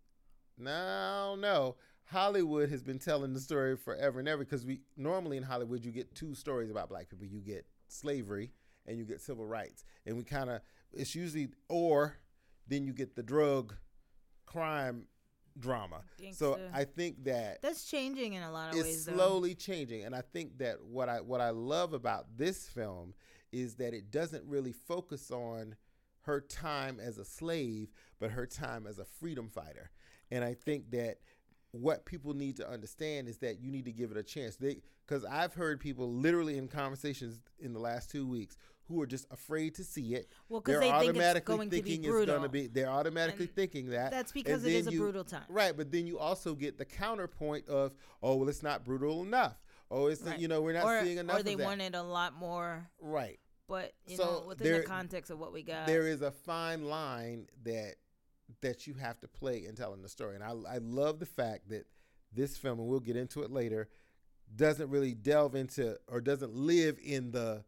No, 0.59 1.37
no. 1.37 1.77
Hollywood 2.07 2.71
has 2.71 2.83
been 2.83 2.99
telling 2.99 3.33
the 3.33 3.41
story 3.41 3.77
forever 3.77 4.19
and 4.19 4.29
ever 4.29 4.45
because 4.45 4.65
we 4.67 4.83
normally 4.97 5.37
in 5.37 5.43
Hollywood 5.43 5.85
you 5.85 5.91
get 5.91 6.15
two 6.15 6.35
stories 6.35 6.71
about 6.71 6.89
black 6.89 7.09
people. 7.09 7.27
You 7.27 7.41
get 7.41 7.67
slavery 7.89 8.53
and 8.87 8.99
you 8.99 9.05
get 9.05 9.21
civil 9.21 9.47
rights, 9.47 9.85
and 10.07 10.17
we 10.17 10.25
kind 10.25 10.51
of 10.51 10.61
it's 10.93 11.15
usually 11.15 11.49
or 11.69 12.17
then 12.69 12.87
you 12.87 12.93
get 12.93 13.17
the 13.17 13.23
drug 13.23 13.75
crime 14.47 15.07
drama. 15.59 16.03
So 16.33 16.59
I 16.73 16.85
think 16.85 17.25
that 17.25 17.63
that's 17.63 17.85
changing 17.85 18.35
in 18.35 18.43
a 18.43 18.53
lot 18.53 18.71
of 18.71 18.77
it's 18.77 18.85
ways. 18.85 19.09
It's 19.09 19.17
slowly 19.17 19.55
changing, 19.55 20.05
and 20.05 20.15
I 20.15 20.21
think 20.21 20.59
that 20.59 20.85
what 20.85 21.09
I 21.09 21.21
what 21.21 21.41
I 21.41 21.51
love 21.51 21.95
about 21.95 22.27
this 22.37 22.69
film 22.69 23.15
is 23.55 23.77
that 23.77 23.95
it 23.95 24.11
doesn't 24.11 24.45
really 24.45 24.73
focus 24.73 25.31
on 25.31 25.77
her 26.23 26.41
time 26.41 26.99
as 27.01 27.19
a 27.19 27.25
slave, 27.25 27.89
but 28.19 28.31
her 28.31 28.47
time 28.47 28.87
as 28.87 28.99
a 28.99 29.05
freedom 29.05 29.49
fighter. 29.49 29.91
And 30.31 30.43
I 30.43 30.55
think 30.55 30.91
that 30.91 31.19
what 31.71 32.05
people 32.05 32.35
need 32.35 32.57
to 32.57 32.69
understand 32.69 33.29
is 33.29 33.39
that 33.39 33.61
you 33.61 33.71
need 33.71 33.85
to 33.85 33.93
give 33.93 34.11
it 34.11 34.17
a 34.17 34.23
chance. 34.23 34.57
They 34.57 34.79
because 35.07 35.25
I've 35.25 35.55
heard 35.55 35.81
people 35.81 36.13
literally 36.13 36.57
in 36.57 36.69
conversations 36.69 37.41
in 37.59 37.73
the 37.73 37.81
last 37.81 38.11
two 38.11 38.27
weeks 38.27 38.57
who 38.89 39.01
are 39.01 39.07
just 39.07 39.27
afraid 39.31 39.75
to 39.77 39.85
see 39.85 40.15
it. 40.15 40.29
Well, 40.49 40.61
because 40.61 40.81
they 40.81 40.91
think 40.91 41.17
it's 41.17 41.41
going 41.41 41.71
to. 41.71 41.77
It's 41.77 42.27
going 42.27 42.43
to 42.43 42.49
be. 42.49 42.67
They're 42.67 42.89
automatically 42.89 43.47
and 43.47 43.55
thinking 43.55 43.91
that. 43.91 44.11
That's 44.11 44.33
because 44.33 44.65
it 44.65 44.73
is 44.73 44.87
a 44.87 44.93
you, 44.93 45.01
brutal 45.01 45.25
time, 45.25 45.45
right? 45.49 45.77
But 45.77 45.91
then 45.91 46.07
you 46.07 46.19
also 46.19 46.55
get 46.55 46.79
the 46.79 46.85
counterpoint 46.85 47.69
of, 47.69 47.95
oh, 48.23 48.37
well, 48.37 48.49
it's 48.49 48.63
not 48.63 48.85
brutal 48.85 49.23
enough. 49.23 49.57
Oh, 49.91 50.07
it's 50.07 50.23
right. 50.23 50.39
you 50.39 50.49
know 50.49 50.61
we're 50.61 50.73
not 50.73 50.85
or, 50.85 51.03
seeing 51.03 51.19
enough. 51.19 51.41
Or 51.41 51.43
they 51.43 51.57
wanted 51.57 51.95
a 51.95 52.03
lot 52.03 52.35
more. 52.35 52.89
Right. 53.01 53.39
But 53.69 53.93
you 54.07 54.17
so 54.17 54.25
know, 54.25 54.45
within 54.49 54.67
there, 54.67 54.81
the 54.81 54.87
context 54.87 55.31
of 55.31 55.39
what 55.39 55.53
we 55.53 55.63
got, 55.63 55.87
there 55.87 56.07
is 56.07 56.23
a 56.23 56.31
fine 56.31 56.85
line 56.85 57.47
that 57.65 57.95
that 58.61 58.87
you 58.87 58.95
have 58.95 59.21
to 59.21 59.29
play 59.29 59.65
in 59.67 59.75
telling 59.75 60.03
the 60.03 60.09
story. 60.09 60.35
And 60.35 60.45
I, 60.45 60.75
I 60.75 60.79
love 60.79 61.19
the 61.19 61.27
fact 61.27 61.71
that 61.71 61.87
this 62.33 62.57
film, 62.57 62.79
and 62.79 62.89
we'll 62.89 63.01
get 63.01 63.17
into 63.17 63.43
it 63.43 63.51
later, 63.51 63.89
doesn't 64.55 64.91
really 64.91 65.15
delve 65.15 65.55
into 65.55 65.97
or 66.09 66.21
doesn't 66.21 66.55
live 66.55 66.99
in 67.03 67.31
the 67.31 67.65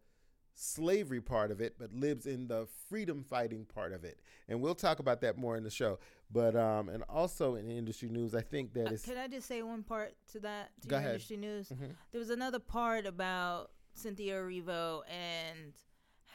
slavery 0.54 1.20
part 1.20 1.50
of 1.50 1.60
it, 1.60 1.76
but 1.78 1.92
lives 1.92 2.26
in 2.26 2.48
the 2.48 2.66
freedom 2.88 3.22
fighting 3.22 3.64
part 3.64 3.92
of 3.92 4.04
it. 4.04 4.20
And 4.48 4.60
we'll 4.60 4.74
talk 4.74 4.98
about 4.98 5.20
that 5.20 5.36
more 5.36 5.56
in 5.56 5.64
the 5.64 5.70
show. 5.70 5.98
But 6.30 6.56
um, 6.56 6.88
and 6.88 7.04
also 7.08 7.54
in 7.54 7.70
industry 7.70 8.08
news, 8.08 8.34
I 8.34 8.40
think 8.40 8.72
that 8.74 8.88
uh, 8.88 8.94
is. 8.94 9.02
Can 9.02 9.16
I 9.16 9.28
just 9.28 9.46
say 9.46 9.62
one 9.62 9.82
part 9.82 10.14
to 10.32 10.40
that? 10.40 10.70
To 10.82 10.88
go 10.88 10.96
ahead. 10.96 11.12
Industry 11.12 11.36
news. 11.36 11.68
Mm-hmm. 11.68 11.92
There 12.10 12.18
was 12.18 12.30
another 12.30 12.58
part 12.58 13.06
about 13.06 13.70
Cynthia 13.94 14.34
Erivo 14.34 15.02
and 15.08 15.72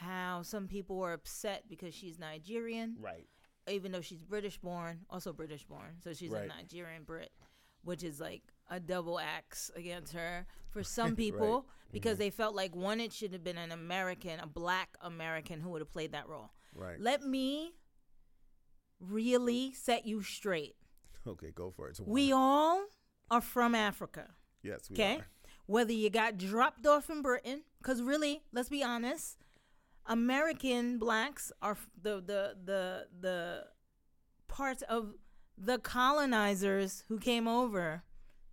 how 0.02 0.42
some 0.42 0.68
people 0.68 0.98
were 0.98 1.14
upset 1.14 1.64
because 1.70 1.94
she's 1.94 2.20
Nigerian. 2.20 2.98
Right 3.00 3.28
even 3.68 3.92
though 3.92 4.02
she's 4.02 4.22
British 4.22 4.58
born, 4.58 5.00
also 5.10 5.34
British 5.34 5.64
born, 5.64 5.98
so 6.04 6.14
she's 6.14 6.32
right. 6.32 6.46
a 6.46 6.48
Nigerian 6.48 7.04
Brit, 7.04 7.32
which 7.84 8.04
is 8.04 8.20
like 8.20 8.42
a 8.70 8.80
double 8.80 9.20
axe 9.20 9.72
against 9.76 10.14
her 10.14 10.46
for 10.70 10.84
some 10.84 11.16
people 11.16 11.54
right. 11.54 11.92
because 11.92 12.14
mm-hmm. 12.14 12.20
they 12.20 12.30
felt 12.30 12.56
like 12.56 12.76
one, 12.76 13.00
it 13.00 13.14
should 13.14 13.34
have 13.34 13.44
been 13.44 13.58
an 13.58 13.72
American, 13.72 14.40
a 14.40 14.48
black 14.48 14.90
American 15.02 15.60
who 15.60 15.70
would 15.70 15.82
have 15.82 15.92
played 15.92 16.12
that 16.14 16.28
role. 16.28 16.52
Right. 16.76 17.00
Let 17.00 17.24
me 17.24 17.74
really 19.00 19.74
set 19.74 20.06
you 20.06 20.24
straight. 20.24 20.76
Okay, 21.28 21.52
go 21.54 21.70
for 21.70 21.90
it. 21.90 22.00
We 22.04 22.32
all 22.32 22.86
are 23.30 23.42
from 23.42 23.76
Africa. 23.76 24.28
Yes, 24.64 24.90
we 24.90 24.96
okay? 24.96 25.16
are. 25.18 25.28
Whether 25.68 25.94
you 25.94 26.10
got 26.10 26.38
dropped 26.38 26.86
off 26.88 27.10
in 27.10 27.22
Britain, 27.22 27.62
because 27.78 28.02
really, 28.02 28.42
let's 28.52 28.70
be 28.70 28.84
honest, 28.84 29.38
American 30.06 30.98
blacks 30.98 31.52
are 31.62 31.78
the 32.02 32.16
the 32.22 32.56
the 32.64 33.08
the 33.20 33.66
part 34.48 34.82
of 34.84 35.14
the 35.58 35.78
colonizers 35.80 37.04
who 37.08 37.18
came 37.20 37.48
over. 37.48 38.04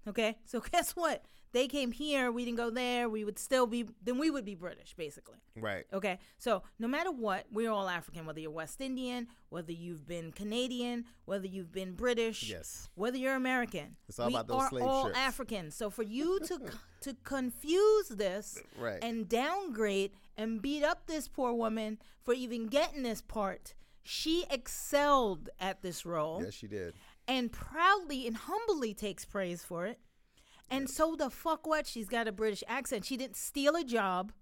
Okay, 0.07 0.38
so 0.45 0.61
guess 0.61 0.93
what? 0.93 1.25
They 1.52 1.67
came 1.67 1.93
here. 1.93 2.31
We 2.31 2.45
didn't 2.45 2.59
go 2.59 2.69
there. 2.69 3.09
We 3.09 3.25
would 3.25 3.38
still 3.38 3.67
be. 3.67 3.87
Then 4.02 4.19
we 4.19 4.31
would 4.31 4.45
be 4.45 4.55
British, 4.55 4.95
basically. 4.95 5.38
Right. 5.57 5.87
Okay. 5.95 6.19
So 6.37 6.62
no 6.78 6.87
matter 6.87 7.11
what, 7.11 7.47
we're 7.50 7.71
all 7.71 7.88
African. 7.88 8.26
Whether 8.26 8.40
you're 8.40 8.50
West 8.50 8.83
Indian, 8.83 9.28
whether 9.49 9.73
you've 9.73 10.07
been 10.07 10.31
Canadian, 10.31 11.07
whether 11.25 11.47
you've 11.47 11.73
been 11.73 11.95
British, 11.95 12.50
yes, 12.50 12.90
whether 12.97 13.17
you're 13.17 13.35
American, 13.35 13.97
it's 14.09 14.19
all 14.19 14.26
we 14.26 14.35
about 14.35 14.47
those 14.47 14.61
are 14.61 14.69
slave 14.69 14.85
all 14.85 15.07
ships. 15.07 15.19
African. 15.19 15.71
So 15.71 15.88
for 15.88 16.02
you 16.02 16.38
to 16.40 16.61
to 17.00 17.17
confuse 17.25 18.09
this 18.09 18.59
right. 18.78 18.99
and 19.02 19.26
downgrade 19.26 20.12
and 20.38 20.62
beat 20.62 20.85
up 20.85 21.07
this 21.07 21.28
poor 21.28 21.52
woman 21.52 21.99
for 22.23 22.33
even 22.33 22.68
getting 22.68 23.02
this 23.02 23.21
part. 23.21 23.75
She 24.02 24.47
excelled 24.50 25.50
at 25.61 25.83
this 25.83 26.07
role. 26.07 26.40
Yes, 26.42 26.54
she 26.54 26.68
did. 26.68 26.95
And 27.26 27.52
proudly 27.52 28.26
and 28.26 28.37
humbly 28.37 28.95
takes 28.95 29.26
praise 29.26 29.62
for 29.62 29.85
it. 29.85 29.99
And 30.71 30.83
yes. 30.83 30.95
so 30.95 31.16
the 31.16 31.28
fuck 31.28 31.66
what? 31.66 31.87
She's 31.87 32.09
got 32.09 32.28
a 32.28 32.33
British 32.33 32.64
accent. 32.68 33.04
She 33.04 33.16
didn't 33.16 33.37
steal 33.37 33.75
a 33.75 33.85
job. 33.85 34.33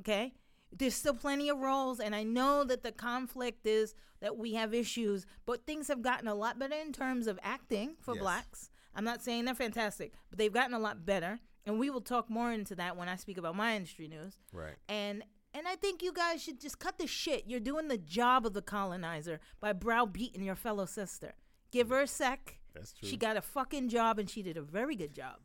Okay? 0.00 0.34
There's 0.76 0.94
still 0.94 1.14
plenty 1.14 1.48
of 1.48 1.58
roles, 1.58 2.00
and 2.00 2.16
I 2.16 2.24
know 2.24 2.64
that 2.64 2.82
the 2.82 2.90
conflict 2.90 3.64
is 3.64 3.94
that 4.20 4.36
we 4.36 4.54
have 4.54 4.74
issues, 4.74 5.24
but 5.46 5.66
things 5.66 5.86
have 5.86 6.02
gotten 6.02 6.26
a 6.26 6.34
lot 6.34 6.58
better 6.58 6.74
in 6.74 6.92
terms 6.92 7.28
of 7.28 7.38
acting 7.42 7.94
for 8.00 8.14
yes. 8.14 8.22
blacks. 8.22 8.70
I'm 8.94 9.04
not 9.04 9.22
saying 9.22 9.44
they're 9.44 9.54
fantastic, 9.54 10.12
but 10.30 10.38
they've 10.38 10.52
gotten 10.52 10.74
a 10.74 10.80
lot 10.80 11.06
better, 11.06 11.38
and 11.64 11.78
we 11.78 11.90
will 11.90 12.00
talk 12.00 12.28
more 12.28 12.50
into 12.50 12.74
that 12.74 12.96
when 12.96 13.08
I 13.08 13.14
speak 13.14 13.38
about 13.38 13.54
my 13.54 13.76
industry 13.76 14.08
news. 14.08 14.40
Right. 14.52 14.74
And 14.88 15.22
and 15.54 15.68
I 15.68 15.76
think 15.76 16.02
you 16.02 16.12
guys 16.12 16.42
should 16.42 16.60
just 16.60 16.78
cut 16.78 16.98
the 16.98 17.06
shit. 17.06 17.44
You're 17.46 17.60
doing 17.60 17.88
the 17.88 17.96
job 17.96 18.44
of 18.44 18.52
the 18.52 18.62
colonizer 18.62 19.40
by 19.60 19.72
browbeating 19.72 20.42
your 20.42 20.56
fellow 20.56 20.84
sister. 20.84 21.34
Give 21.70 21.88
her 21.90 22.00
a 22.00 22.06
sec. 22.06 22.58
That's 22.74 22.92
true. 22.92 23.08
She 23.08 23.16
got 23.16 23.36
a 23.36 23.40
fucking 23.40 23.88
job 23.88 24.18
and 24.18 24.28
she 24.28 24.42
did 24.42 24.56
a 24.56 24.62
very 24.62 24.96
good 24.96 25.14
job. 25.14 25.36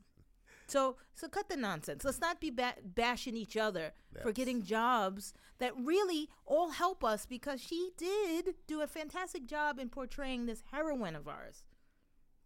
So 0.68 0.98
so 1.16 1.28
cut 1.28 1.50
the 1.50 1.56
nonsense. 1.56 2.04
Let's 2.04 2.22
not 2.22 2.40
be 2.40 2.52
ba- 2.52 2.76
bashing 2.84 3.36
each 3.36 3.58
other 3.58 3.94
That's 4.12 4.24
for 4.24 4.32
getting 4.32 4.62
jobs 4.64 5.34
that 5.60 5.74
really 5.78 6.30
all 6.46 6.72
help 6.72 7.04
us 7.04 7.26
because 7.26 7.62
she 7.62 7.92
did 7.98 8.56
do 8.68 8.82
a 8.82 8.88
fantastic 8.88 9.46
job 9.46 9.80
in 9.80 9.90
portraying 9.90 10.46
this 10.46 10.64
heroine 10.72 11.16
of 11.16 11.28
ours. 11.28 11.64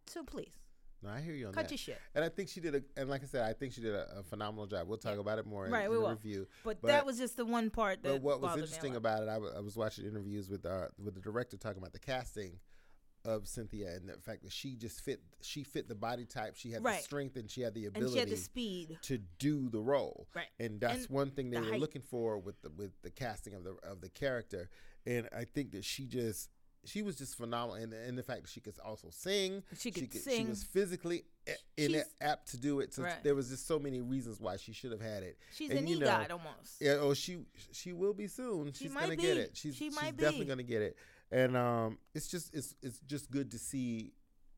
So 0.07 0.23
please. 0.23 0.62
No, 1.03 1.09
I 1.09 1.21
hear 1.21 1.33
you 1.33 1.47
on 1.47 1.53
Cut 1.53 1.63
that. 1.63 1.71
your 1.71 1.77
shit. 1.77 1.99
And 2.15 2.23
I 2.23 2.29
think 2.29 2.49
she 2.49 2.59
did 2.59 2.75
a, 2.75 2.81
and 2.95 3.09
like 3.09 3.23
I 3.23 3.25
said, 3.25 3.43
I 3.47 3.53
think 3.53 3.73
she 3.73 3.81
did 3.81 3.93
a, 3.93 4.19
a 4.19 4.23
phenomenal 4.23 4.67
job. 4.67 4.87
We'll 4.87 4.97
talk 4.97 5.17
about 5.17 5.39
it 5.39 5.45
more 5.45 5.67
right, 5.67 5.85
in, 5.85 5.91
we 5.91 5.95
in 5.97 6.01
will. 6.01 6.09
the 6.09 6.15
review. 6.15 6.47
But, 6.63 6.81
but, 6.81 6.87
that 6.87 7.05
was 7.05 7.17
just 7.17 7.37
the 7.37 7.45
one 7.45 7.69
part 7.69 8.03
that. 8.03 8.09
But 8.09 8.21
what 8.21 8.41
was 8.41 8.53
interesting 8.53 8.95
about 8.95 9.23
it, 9.23 9.29
I, 9.29 9.33
w- 9.33 9.53
I 9.55 9.59
was 9.59 9.75
watching 9.75 10.05
interviews 10.05 10.49
with 10.49 10.65
uh, 10.65 10.87
with 11.03 11.15
the 11.15 11.21
director 11.21 11.57
talking 11.57 11.79
about 11.79 11.93
the 11.93 11.99
casting 11.99 12.59
of 13.25 13.47
Cynthia 13.47 13.87
and 13.95 14.09
the 14.09 14.19
fact 14.19 14.43
that 14.43 14.51
she 14.51 14.75
just 14.75 15.01
fit 15.01 15.21
she 15.41 15.63
fit 15.63 15.87
the 15.87 15.95
body 15.95 16.25
type. 16.25 16.55
She 16.55 16.71
had 16.71 16.83
right. 16.83 16.97
the 16.97 17.03
strength 17.03 17.37
and 17.37 17.49
she 17.49 17.61
had 17.61 17.73
the 17.73 17.85
ability 17.85 18.05
and 18.05 18.13
she 18.13 18.19
had 18.19 18.29
the 18.29 18.41
speed 18.41 18.97
to 19.03 19.19
do 19.39 19.69
the 19.69 19.79
role. 19.79 20.27
Right. 20.35 20.47
And 20.59 20.79
that's 20.79 21.05
and 21.05 21.09
one 21.09 21.31
thing 21.31 21.49
they 21.49 21.57
the 21.57 21.63
were 21.63 21.71
height. 21.71 21.79
looking 21.79 22.01
for 22.01 22.37
with 22.37 22.61
the 22.61 22.69
with 22.69 22.91
the 23.01 23.09
casting 23.09 23.53
of 23.53 23.63
the 23.63 23.75
of 23.83 24.01
the 24.01 24.09
character. 24.09 24.69
And 25.05 25.27
I 25.35 25.45
think 25.45 25.71
that 25.71 25.85
she 25.85 26.05
just 26.05 26.49
she 26.85 27.01
was 27.01 27.15
just 27.15 27.35
phenomenal, 27.35 27.75
and, 27.75 27.93
and 27.93 28.17
the 28.17 28.23
fact 28.23 28.41
that 28.43 28.49
she 28.49 28.59
could 28.59 28.75
also 28.83 29.07
sing, 29.09 29.63
she 29.77 29.91
could, 29.91 30.03
she, 30.03 30.07
could, 30.07 30.21
sing. 30.21 30.45
she 30.45 30.49
was 30.49 30.63
physically 30.63 31.23
in 31.77 32.01
apt 32.21 32.51
to 32.51 32.57
do 32.57 32.79
it. 32.79 32.93
So 32.93 33.03
right. 33.03 33.23
there 33.23 33.35
was 33.35 33.49
just 33.49 33.67
so 33.67 33.79
many 33.79 34.01
reasons 34.01 34.39
why 34.39 34.57
she 34.57 34.73
should 34.73 34.91
have 34.91 35.01
had 35.01 35.23
it. 35.23 35.37
She's 35.55 35.69
and, 35.69 35.79
an 35.79 35.87
you 35.87 35.99
know, 35.99 36.07
EGOT 36.07 36.31
almost. 36.31 36.81
Yeah, 36.81 36.97
oh, 36.99 37.13
she 37.13 37.39
she 37.71 37.93
will 37.93 38.13
be 38.13 38.27
soon. 38.27 38.73
She 38.73 38.85
she's 38.85 38.93
might 38.93 39.01
gonna 39.01 39.15
be. 39.15 39.21
get 39.21 39.37
it. 39.37 39.51
She's 39.53 39.75
She 39.75 39.89
she's 39.89 39.95
definitely 39.95 40.39
be. 40.39 40.45
gonna 40.45 40.63
get 40.63 40.81
it. 40.81 40.97
And 41.31 41.57
um, 41.57 41.97
it's 42.13 42.27
just 42.27 42.53
it's 42.53 42.75
it's 42.81 42.99
just 43.07 43.31
good 43.31 43.51
to 43.51 43.59
see 43.59 44.13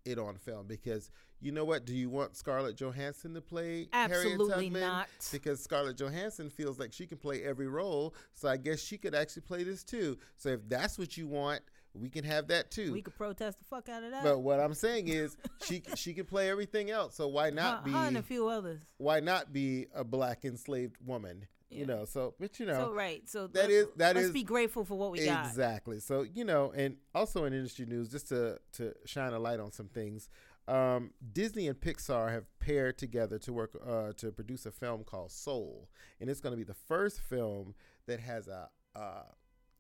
it 0.06 0.20
on 0.20 0.36
film 0.38 0.68
because 0.68 1.10
you 1.42 1.52
know 1.52 1.66
what? 1.66 1.86
Do 1.86 1.94
you 1.94 2.10
want 2.10 2.36
Scarlett 2.36 2.76
Johansson 2.76 3.34
to 3.34 3.42
play 3.42 3.88
Harriet 3.92 4.34
Absolutely 4.34 4.66
Tubman? 4.66 4.82
not. 4.82 5.08
Because 5.32 5.62
Scarlett 5.62 5.98
Johansson 5.98 6.50
feels 6.50 6.80
like 6.80 6.94
she 6.94 7.06
can 7.06 7.18
play 7.18 7.44
every 7.44 7.68
role, 7.68 8.16
so 8.34 8.48
I 8.48 8.58
guess 8.58 8.80
she 8.80 8.98
could 8.98 9.14
actually 9.14 9.44
play 9.44 9.64
this 9.64 9.84
too. 9.84 10.18
So 10.38 10.50
if 10.50 10.68
that's 10.68 10.98
what 10.98 11.18
you 11.18 11.28
want, 11.28 11.62
we 12.00 12.10
can 12.10 12.24
have 12.24 12.48
that 12.48 12.72
too. 12.72 12.92
We 12.92 13.02
could 13.02 13.16
protest 13.16 13.60
the 13.60 13.66
fuck 13.66 13.90
out 13.90 14.04
of 14.04 14.12
that. 14.12 14.24
But 14.24 14.40
what 14.40 14.60
I'm 14.60 14.74
saying 14.74 15.08
is, 15.08 15.38
she 15.66 15.82
she 15.96 16.14
can 16.14 16.26
play 16.26 16.50
everything 16.50 16.92
else. 16.92 17.16
So 17.16 17.28
why 17.28 17.50
not 17.50 17.80
her, 17.80 17.86
be? 17.86 17.92
her 17.92 18.08
and 18.08 18.18
a 18.18 18.22
few 18.22 18.48
others. 18.48 18.82
Why 18.98 19.20
not 19.20 19.54
be 19.54 19.88
a 19.94 20.04
black 20.04 20.46
enslaved 20.46 20.98
woman? 21.06 21.48
You 21.70 21.86
know. 21.86 22.06
So, 22.06 22.36
but 22.40 22.60
you 22.60 22.66
know, 22.66 22.74
So 22.88 22.94
right. 22.94 23.28
So 23.28 23.48
that 23.48 23.70
is- 23.70 23.88
that 23.98 24.16
let's 24.16 24.28
is- 24.28 24.34
be 24.34 24.44
grateful 24.44 24.86
for 24.86 24.96
what 24.98 25.12
we 25.12 25.26
got. 25.26 25.46
exactly. 25.48 26.00
So 26.00 26.22
you 26.22 26.46
know, 26.46 26.72
and 26.76 26.98
also 27.14 27.46
in 27.46 27.54
industry 27.54 27.86
news, 27.86 28.08
just 28.10 28.30
to 28.30 28.60
to 28.74 28.94
shine 29.06 29.34
a 29.34 29.40
light 29.40 29.60
on 29.60 29.72
some 29.72 29.88
things. 29.88 30.30
Um, 30.68 31.12
Disney 31.32 31.68
and 31.68 31.80
Pixar 31.80 32.32
have 32.32 32.46
paired 32.60 32.98
together 32.98 33.38
to 33.40 33.54
work 33.54 33.78
uh, 33.86 34.14
to 34.18 34.32
produce 34.32 34.66
a 34.66 34.72
film 34.72 35.04
called 35.04 35.32
Soul, 35.32 35.90
and 36.20 36.28
it's 36.30 36.40
going 36.42 36.54
to 36.54 36.58
be 36.58 36.64
the 36.64 36.74
first 36.74 37.22
film 37.22 37.76
that 38.08 38.20
has 38.20 38.48
a 38.48 38.70
uh, 38.96 39.24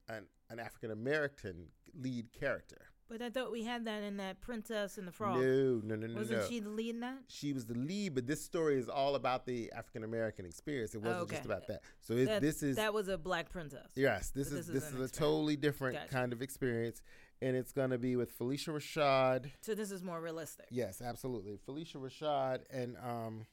an 0.09 0.27
an 0.49 0.59
African 0.59 0.91
American 0.91 1.69
lead 1.99 2.31
character. 2.31 2.81
But 3.07 3.21
I 3.21 3.29
thought 3.29 3.51
we 3.51 3.63
had 3.63 3.85
that 3.85 4.01
in 4.01 4.17
that 4.17 4.41
Princess 4.41 4.97
and 4.97 5.07
the 5.07 5.11
Frog. 5.11 5.39
No, 5.39 5.79
no, 5.83 5.95
no, 5.95 6.07
no, 6.07 6.15
Wasn't 6.15 6.39
no. 6.41 6.47
she 6.47 6.59
the 6.59 6.69
lead 6.69 6.95
in 6.95 6.99
that? 7.01 7.19
she 7.27 7.53
was 7.53 7.67
the 7.67 7.75
lead, 7.75 8.15
but 8.15 8.25
this 8.25 8.43
story 8.43 8.79
is 8.79 8.89
all 8.89 9.13
about 9.13 9.45
the 9.45 9.71
African 9.73 10.03
American 10.03 10.43
experience. 10.47 10.95
It 10.95 11.03
wasn't 11.03 11.29
just 11.29 11.41
Okay. 11.43 11.53
about 11.53 11.67
that. 11.67 11.83
So 12.01 12.15
it, 12.15 12.25
That- 12.25 12.41
this 12.41 12.63
is 12.63 12.77
that 12.77 12.95
was 12.95 13.07
a 13.07 13.17
black 13.17 13.51
princess. 13.51 13.91
yes, 13.95 14.31
this 14.31 14.49
But 14.49 14.57
is 14.59 14.67
this 14.67 14.83
this 14.85 14.93
is 14.93 14.99
is 14.99 15.11
a 15.11 15.13
totally 15.13 15.55
different 15.55 15.97
Gotcha. 15.97 16.09
kind 16.11 16.33
of 16.33 16.41
experience, 16.41 17.03
and 17.43 17.55
it's 17.55 17.71
gonna 17.71 17.99
be 17.99 18.15
with 18.15 18.35
Phylicia 18.39 18.69
Rashad. 18.73 19.51
So 19.61 19.75
this 19.75 19.91
is 19.91 20.01
more 20.03 20.19
realistic. 20.19 20.65
Yes, 20.71 20.99
absolutely, 20.99 21.59
Phylicia 21.67 21.97
Rashad 21.97 22.61
and 22.71 22.97
um, 22.97 23.45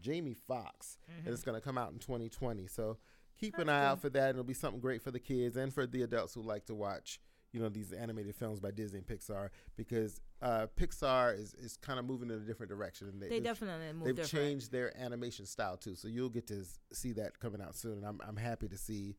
Jamie 0.00 0.34
Foxx, 0.34 0.98
and 1.24 1.34
it's 1.34 1.42
gonna 1.42 1.60
come 1.60 1.76
out 1.78 1.92
in 1.92 1.98
2020. 1.98 2.68
So 2.68 2.98
keep 3.36 3.54
an 3.58 3.62
Mm-hmm. 3.62 3.70
Eye 3.70 3.86
out 3.86 4.00
for 4.00 4.10
that. 4.10 4.30
It'll 4.30 4.44
be 4.44 4.54
something 4.54 4.80
great 4.80 5.02
for 5.02 5.10
the 5.10 5.18
kids 5.18 5.56
and 5.56 5.74
for 5.74 5.84
the 5.84 6.02
adults 6.02 6.34
who 6.34 6.42
like 6.42 6.66
to 6.66 6.76
watch. 6.76 7.18
You 7.54 7.60
know 7.60 7.68
these 7.68 7.92
animated 7.92 8.34
films 8.34 8.58
by 8.58 8.72
Disney 8.72 8.98
and 8.98 9.06
Pixar 9.06 9.50
because 9.76 10.20
uh, 10.42 10.66
Pixar 10.76 11.38
is, 11.38 11.54
is 11.54 11.76
kind 11.76 11.98
of 12.00 12.04
moving 12.04 12.28
in 12.30 12.36
a 12.36 12.40
different 12.40 12.68
direction. 12.68 13.08
And 13.08 13.22
They 13.22 13.28
they've- 13.28 13.44
definitely 13.44 13.92
moved 13.92 14.06
they've 14.06 14.16
different. 14.16 14.44
changed 14.44 14.72
their 14.72 14.92
animation 15.00 15.46
style 15.46 15.76
too, 15.76 15.94
so 15.94 16.08
you'll 16.08 16.28
get 16.28 16.48
to 16.48 16.64
see 16.92 17.12
that 17.12 17.38
coming 17.38 17.62
out 17.62 17.76
soon. 17.76 17.98
And 17.98 18.04
I'm 18.04 18.20
I'm 18.26 18.36
happy 18.36 18.66
to 18.68 18.76
see 18.76 19.14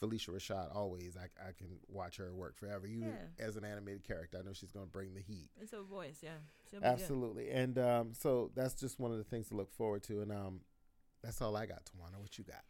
Phylicia 0.00 0.30
Rashad 0.30 0.74
always. 0.74 1.16
I 1.16 1.24
I 1.48 1.50
can 1.58 1.66
watch 1.88 2.18
her 2.18 2.32
work 2.32 2.56
forever, 2.56 2.86
even 2.86 3.08
Yeah. 3.08 3.44
as 3.46 3.56
an 3.56 3.64
animated 3.64 4.04
character. 4.04 4.38
I 4.38 4.46
know 4.46 4.52
she's 4.52 4.70
going 4.72 4.86
to 4.86 4.90
bring 4.92 5.12
the 5.14 5.20
heat. 5.20 5.50
It's 5.60 5.72
her 5.72 5.82
voice, 5.82 6.18
yeah. 6.22 6.30
Be 6.70 6.78
good. 6.78 6.84
Absolutely, 6.86 7.50
and 7.50 7.78
um, 7.78 8.12
so 8.14 8.50
that's 8.54 8.74
just 8.74 9.00
one 9.00 9.10
of 9.10 9.18
the 9.18 9.24
things 9.24 9.48
to 9.48 9.54
look 9.56 9.72
forward 9.72 10.04
to. 10.04 10.20
And 10.22 10.30
um, 10.30 10.60
that's 11.22 11.42
all 11.42 11.56
I 11.56 11.66
got, 11.66 11.82
Tawana. 11.84 12.20
What 12.20 12.38
you 12.38 12.44
got? 12.44 12.62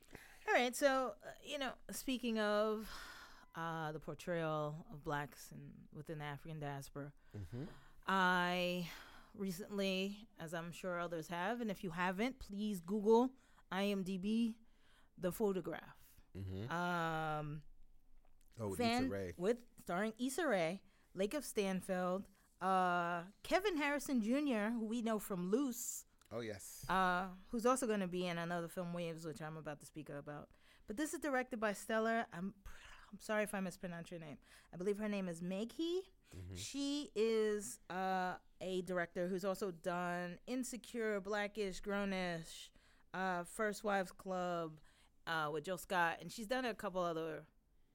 All 0.48 0.54
right, 0.54 0.74
so 0.74 1.12
uh, 1.24 1.28
you 1.46 1.58
know, 1.58 1.70
speaking 1.90 2.38
of 2.38 2.88
uh, 3.54 3.92
the 3.92 3.98
portrayal 4.00 4.86
of 4.92 5.04
blacks 5.04 5.50
in, 5.52 5.58
within 5.96 6.18
the 6.18 6.24
African 6.24 6.60
diaspora, 6.60 7.12
Mm-hmm. 7.36 7.64
I 8.06 8.88
recently, 9.34 10.28
as 10.40 10.52
I'm 10.54 10.72
sure 10.72 10.98
others 11.00 11.28
have, 11.28 11.60
and 11.60 11.70
if 11.70 11.82
you 11.84 11.90
haven't, 11.90 12.38
please 12.38 12.80
Google 12.80 13.30
IMDb 13.72 14.54
the 15.18 15.32
photograph. 15.32 15.96
Mm-hmm. 16.36 16.72
Um, 16.72 17.62
Oh, 18.60 18.68
with 18.68 18.78
fan 18.78 19.04
Issa 19.04 19.10
Rae. 19.12 19.32
with 19.38 19.56
starring 19.82 20.12
Issa 20.18 20.46
Rae, 20.46 20.80
Lakeith 21.16 21.44
Stanfield, 21.44 22.24
uh, 22.60 23.22
Kelvin 23.42 23.76
Harrison 23.78 24.20
Jr., 24.20 24.70
who 24.78 24.84
we 24.86 25.00
know 25.00 25.18
from 25.18 25.50
Luce, 25.50 26.04
Oh 26.30 26.40
yes. 26.40 26.84
uh, 26.88 27.24
who's 27.48 27.64
also 27.64 27.86
going 27.86 28.00
to 28.00 28.06
be 28.06 28.26
in 28.26 28.36
another 28.38 28.68
film, 28.68 28.92
Waves, 28.92 29.24
which 29.24 29.40
I'm 29.40 29.56
about 29.56 29.80
to 29.80 29.86
speak 29.86 30.10
about. 30.10 30.48
But 30.86 30.96
this 30.98 31.14
is 31.14 31.20
directed 31.20 31.60
by 31.60 31.72
Stella. 31.72 32.26
I'm, 32.32 32.52
I'm 33.12 33.20
sorry 33.20 33.42
if 33.42 33.54
I 33.54 33.60
mispronounce 33.60 34.10
your 34.10 34.20
name. 34.20 34.38
I 34.72 34.76
believe 34.76 34.98
her 34.98 35.08
name 35.08 35.28
is 35.28 35.40
Meghie. 35.40 36.00
Mm-hmm. 36.34 36.54
She 36.54 37.10
is 37.14 37.78
uh, 37.90 38.34
a 38.60 38.82
director 38.82 39.28
who's 39.28 39.44
also 39.44 39.70
done 39.70 40.38
Insecure, 40.46 41.20
Blackish, 41.20 41.82
Grownish, 41.82 42.70
uh, 43.12 43.44
First 43.44 43.84
Wives 43.84 44.12
Club 44.12 44.80
uh, 45.26 45.50
with 45.52 45.64
Jill 45.64 45.78
Scott, 45.78 46.18
and 46.20 46.32
she's 46.32 46.46
done 46.46 46.64
a 46.64 46.74
couple 46.74 47.02
other, 47.02 47.44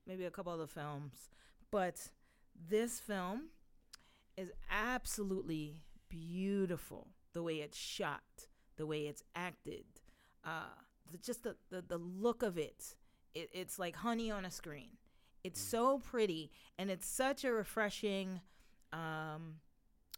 maybe 0.06 0.26
a 0.26 0.32
couple 0.32 0.54
other 0.54 0.68
films. 0.68 1.30
But 1.72 2.10
this 2.70 3.00
film 3.00 3.50
is 4.38 4.52
absolutely 4.70 5.82
beautiful. 6.10 7.08
The 7.34 7.44
way 7.44 7.56
it's 7.56 7.78
shot, 7.78 8.48
the 8.78 8.86
way 8.86 9.08
it's 9.08 9.24
acted, 9.36 9.86
uh, 10.46 10.76
the, 11.12 11.18
just 11.18 11.44
the, 11.44 11.56
the 11.70 11.82
the 11.82 11.98
look 11.98 12.44
of 12.44 12.58
it. 12.58 12.96
it. 13.34 13.50
It's 13.54 13.78
like 13.78 13.96
honey 13.96 14.32
on 14.32 14.46
a 14.46 14.52
screen. 14.52 14.98
It's 15.44 15.62
so 15.62 16.00
pretty, 16.00 16.52
and 16.78 16.90
it's 16.90 17.08
such 17.08 17.44
a 17.46 17.52
refreshing. 17.52 18.42
Um, 18.94 19.56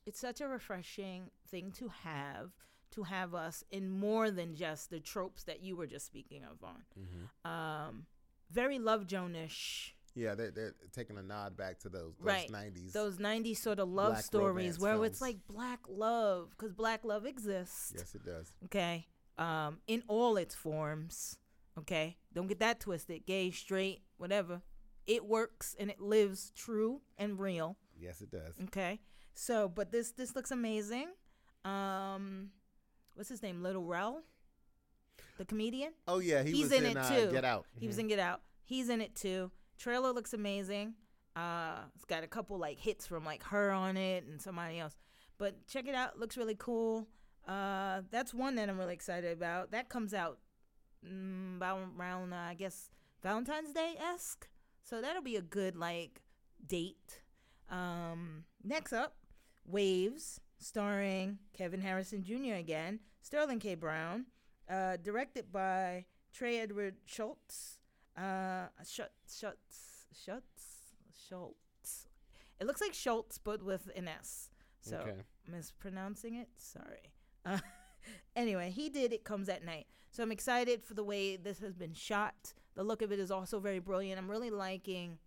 it's 0.06 0.20
such 0.20 0.42
a 0.42 0.48
refreshing 0.48 1.30
thing 1.50 1.72
to 1.74 1.90
have 2.04 2.52
to 2.92 3.04
have 3.04 3.36
us 3.36 3.64
in 3.72 3.90
more 3.90 4.32
than 4.32 4.56
just 4.56 4.90
the 4.90 5.00
tropes 5.00 5.44
that 5.44 5.62
you 5.62 5.76
were 5.76 5.86
just 5.88 6.06
speaking 6.06 6.42
of 6.44 6.64
on. 6.64 6.84
Mm-hmm. 7.00 7.52
Um, 7.52 8.06
very 8.50 8.80
Love 8.80 9.06
Jones-ish. 9.06 9.96
Yeah, 10.16 10.34
they're, 10.34 10.50
they're 10.50 10.74
taking 10.92 11.18
a 11.18 11.22
nod 11.22 11.56
back 11.56 11.80
to 11.82 11.90
those, 11.90 12.16
those 12.18 12.26
Right. 12.26 12.52
90s. 12.52 12.92
Those 12.94 13.18
90s 13.18 13.58
sort 13.58 13.78
of 13.80 13.90
love 13.90 14.14
Black 14.14 14.24
stories 14.24 14.80
romance 14.80 14.80
where 14.80 15.06
it's 15.06 15.22
like 15.22 15.38
black 15.48 15.82
love, 15.88 16.50
because 16.58 16.74
black 16.74 17.06
love 17.06 17.26
exists. 17.28 17.94
yes, 17.96 18.16
it 18.16 18.26
does. 18.26 18.52
Okay. 18.66 19.06
Um, 19.38 19.78
in 19.88 20.02
all 20.08 20.36
its 20.38 20.56
forms. 20.56 21.38
Okay. 21.78 22.18
Don't 22.34 22.48
get 22.48 22.60
that 22.60 22.80
twisted. 22.80 23.26
Gay, 23.28 23.52
straight, 23.52 24.02
whatever. 24.18 24.62
It 25.10 25.26
works 25.26 25.76
and 25.80 25.90
it 25.90 26.00
lives 26.00 26.52
true 26.56 27.02
and 27.18 27.40
real. 27.40 27.78
Yes, 28.00 28.22
it 28.22 28.30
does. 28.30 28.56
Okay. 28.66 29.00
So, 29.34 29.68
but 29.68 29.92
this 29.92 30.12
this 30.12 30.36
looks 30.36 30.52
amazing. 30.52 31.08
Um, 31.66 32.52
what's 33.16 33.30
his 33.30 33.42
name? 33.42 33.64
Little 33.64 33.84
Rel, 33.86 34.22
the 35.38 35.46
comedian. 35.46 35.94
Oh 36.08 36.20
yeah, 36.20 36.44
he 36.44 36.52
He's 36.52 36.64
was 36.64 36.72
in 36.74 36.86
in, 36.86 36.92
it, 36.92 36.98
uh, 36.98 37.10
too. 37.10 37.32
Get 37.32 37.44
Out. 37.44 37.66
He 37.80 37.88
was 37.88 37.96
Mhm. 37.98 38.02
in 38.02 38.08
Get 38.10 38.20
Out. 38.20 38.42
He's 38.64 38.90
in 38.90 39.02
it 39.02 39.16
too. 39.16 39.52
Trailer 39.78 40.12
looks 40.12 40.34
amazing. 40.34 40.94
Uh, 41.36 41.80
it's 41.96 42.06
got 42.06 42.24
a 42.24 42.28
couple 42.28 42.58
like 42.60 42.78
hits 42.80 43.08
from 43.08 43.26
like 43.26 43.44
her 43.46 43.72
on 43.72 43.98
it 43.98 44.26
and 44.26 44.40
somebody 44.42 44.78
else. 44.80 44.96
But 45.38 45.66
check 45.68 45.88
it 45.88 45.96
out. 45.96 46.20
Looks 46.20 46.38
really 46.38 46.56
cool. 46.58 47.08
Uh, 47.48 48.02
that's 48.12 48.34
one 48.34 48.56
that 48.56 48.70
I'm 48.70 48.78
really 48.78 48.94
excited 48.94 49.32
about. 49.36 49.72
That 49.72 49.90
comes 49.90 50.14
out 50.14 50.38
mm, 51.04 51.56
about 51.58 51.80
around 51.98 52.34
uh, 52.34 52.38
I 52.38 52.54
guess 52.54 52.90
Valentine's 53.24 53.74
Day 53.74 53.96
esque. 54.00 54.48
So 54.84 55.02
that'll 55.02 55.22
be 55.22 55.36
a 55.36 55.42
good 55.42 55.76
like 55.76 56.22
date. 56.66 57.22
Um, 57.70 58.46
next 58.64 58.94
up, 58.94 59.16
Waves, 59.66 60.42
starring 60.58 61.38
Kelvin 61.54 61.82
Harrison 61.82 62.24
Jr. 62.24 62.56
again, 62.56 63.00
Sterling 63.22 63.60
K. 63.60 63.76
Brown, 63.76 64.26
uh, 64.70 64.98
directed 64.98 65.52
by 65.52 66.06
Trey 66.34 66.60
Edward 66.60 66.96
Shults. 67.08 67.78
Uh, 68.18 68.68
Schultz, 68.86 69.40
Schultz, 69.40 70.08
Schultz, 70.14 70.96
Schultz. 71.28 72.08
It 72.60 72.68
looks 72.68 72.82
like 72.82 72.94
Schultz, 72.94 73.38
but 73.38 73.64
with 73.64 73.90
an 73.96 74.08
S. 74.08 74.50
So 74.82 74.98
Okay. 74.98 75.22
mispronouncing 75.48 76.36
it. 76.36 76.50
Sorry. 76.58 77.14
Uh, 77.46 77.60
anyway, 78.36 78.72
he 78.72 78.90
did 78.90 79.14
It 79.14 79.24
Comes 79.24 79.48
at 79.50 79.64
Night. 79.64 79.88
So 80.12 80.24
I'm 80.24 80.32
excited 80.32 80.84
for 80.84 80.96
the 80.96 81.04
way 81.04 81.36
this 81.36 81.60
has 81.60 81.76
been 81.76 81.94
shot. 81.94 82.54
The 82.80 82.86
look 82.86 83.02
of 83.02 83.12
it 83.12 83.20
is 83.20 83.30
also 83.30 83.60
very 83.60 83.80
brilliant. 83.80 84.18
I'm 84.18 84.32
really 84.32 84.50
liking 84.50 85.18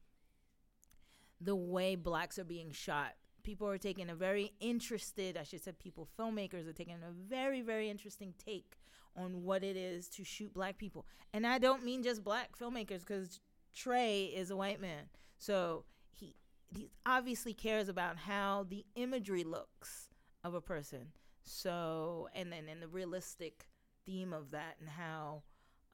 the 1.39 1.55
way 1.55 1.97
blacks 1.97 2.39
are 2.39 2.45
being 2.45 2.73
shot. 2.73 3.13
People 3.43 3.69
are 3.69 3.77
taking 3.77 4.09
a 4.09 4.15
very 4.15 4.55
interested, 4.59 5.37
I 5.37 5.43
should 5.43 5.63
say, 5.63 5.73
people, 5.73 6.09
filmmakers 6.19 6.67
are 6.67 6.73
taking 6.73 6.95
a 6.95 7.13
very, 7.13 7.61
very 7.61 7.91
interesting 7.91 8.33
take 8.43 8.79
on 9.15 9.43
what 9.43 9.63
it 9.63 9.77
is 9.77 10.09
to 10.09 10.25
shoot 10.25 10.55
black 10.55 10.79
people. 10.79 11.05
And 11.35 11.47
I 11.47 11.59
don't 11.59 11.85
mean 11.85 12.03
just 12.03 12.25
black 12.25 12.57
filmmakers 12.59 13.01
because 13.01 13.39
Trey 13.77 14.33
is 14.35 14.51
a 14.51 14.57
white 14.57 14.81
man. 14.81 15.11
So 15.37 15.85
he, 16.11 16.35
he 16.75 16.89
obviously 17.05 17.53
cares 17.53 17.91
about 17.91 18.17
how 18.17 18.65
the 18.67 18.87
imagery 18.95 19.45
looks 19.45 20.09
of 20.43 20.55
a 20.55 20.63
person. 20.63 21.09
So, 21.43 22.31
and 22.35 22.51
then 22.51 22.65
and 22.71 22.81
the 22.81 22.89
realistic 22.89 23.67
theme 24.07 24.33
of 24.33 24.53
that 24.53 24.77
and 24.81 24.89
how 24.89 25.43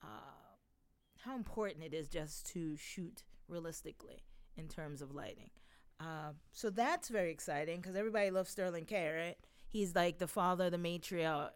uh, 0.04 0.47
how 1.24 1.34
important 1.34 1.84
it 1.84 1.94
is 1.94 2.08
just 2.08 2.46
to 2.52 2.76
shoot 2.76 3.24
realistically 3.48 4.24
in 4.56 4.68
terms 4.68 5.02
of 5.02 5.14
lighting. 5.14 5.50
Uh, 6.00 6.32
so 6.52 6.70
that's 6.70 7.08
very 7.08 7.30
exciting 7.30 7.80
because 7.80 7.96
everybody 7.96 8.30
loves 8.30 8.50
Sterling 8.50 8.84
K, 8.84 9.12
right? 9.12 9.36
He's 9.66 9.94
like 9.94 10.18
the 10.18 10.28
father, 10.28 10.70
the 10.70 10.76
matriarch 10.78 11.50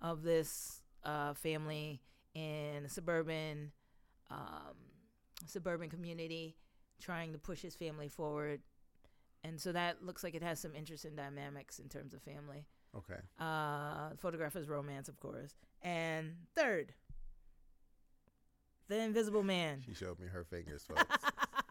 of 0.00 0.22
this 0.22 0.82
uh, 1.04 1.34
family 1.34 2.02
in 2.34 2.84
a 2.84 2.88
suburban 2.88 3.72
um, 4.30 4.76
suburban 5.46 5.88
community, 5.88 6.56
trying 7.00 7.32
to 7.32 7.38
push 7.38 7.62
his 7.62 7.74
family 7.74 8.08
forward. 8.08 8.60
And 9.44 9.60
so 9.60 9.72
that 9.72 10.04
looks 10.04 10.24
like 10.24 10.34
it 10.34 10.42
has 10.42 10.60
some 10.60 10.74
interesting 10.74 11.14
dynamics 11.14 11.78
in 11.78 11.88
terms 11.88 12.12
of 12.12 12.22
family. 12.22 12.66
Okay. 12.96 13.20
Uh, 13.38 14.10
photographer's 14.18 14.68
romance, 14.68 15.08
of 15.08 15.18
course. 15.20 15.54
And 15.82 16.34
third, 16.54 16.92
The 18.88 18.98
Invisible 19.00 19.42
Man. 19.42 19.82
She 19.86 19.94
showed 19.94 20.18
me 20.18 20.26
her 20.28 20.44
fingers, 20.44 20.84
folks. 20.88 21.04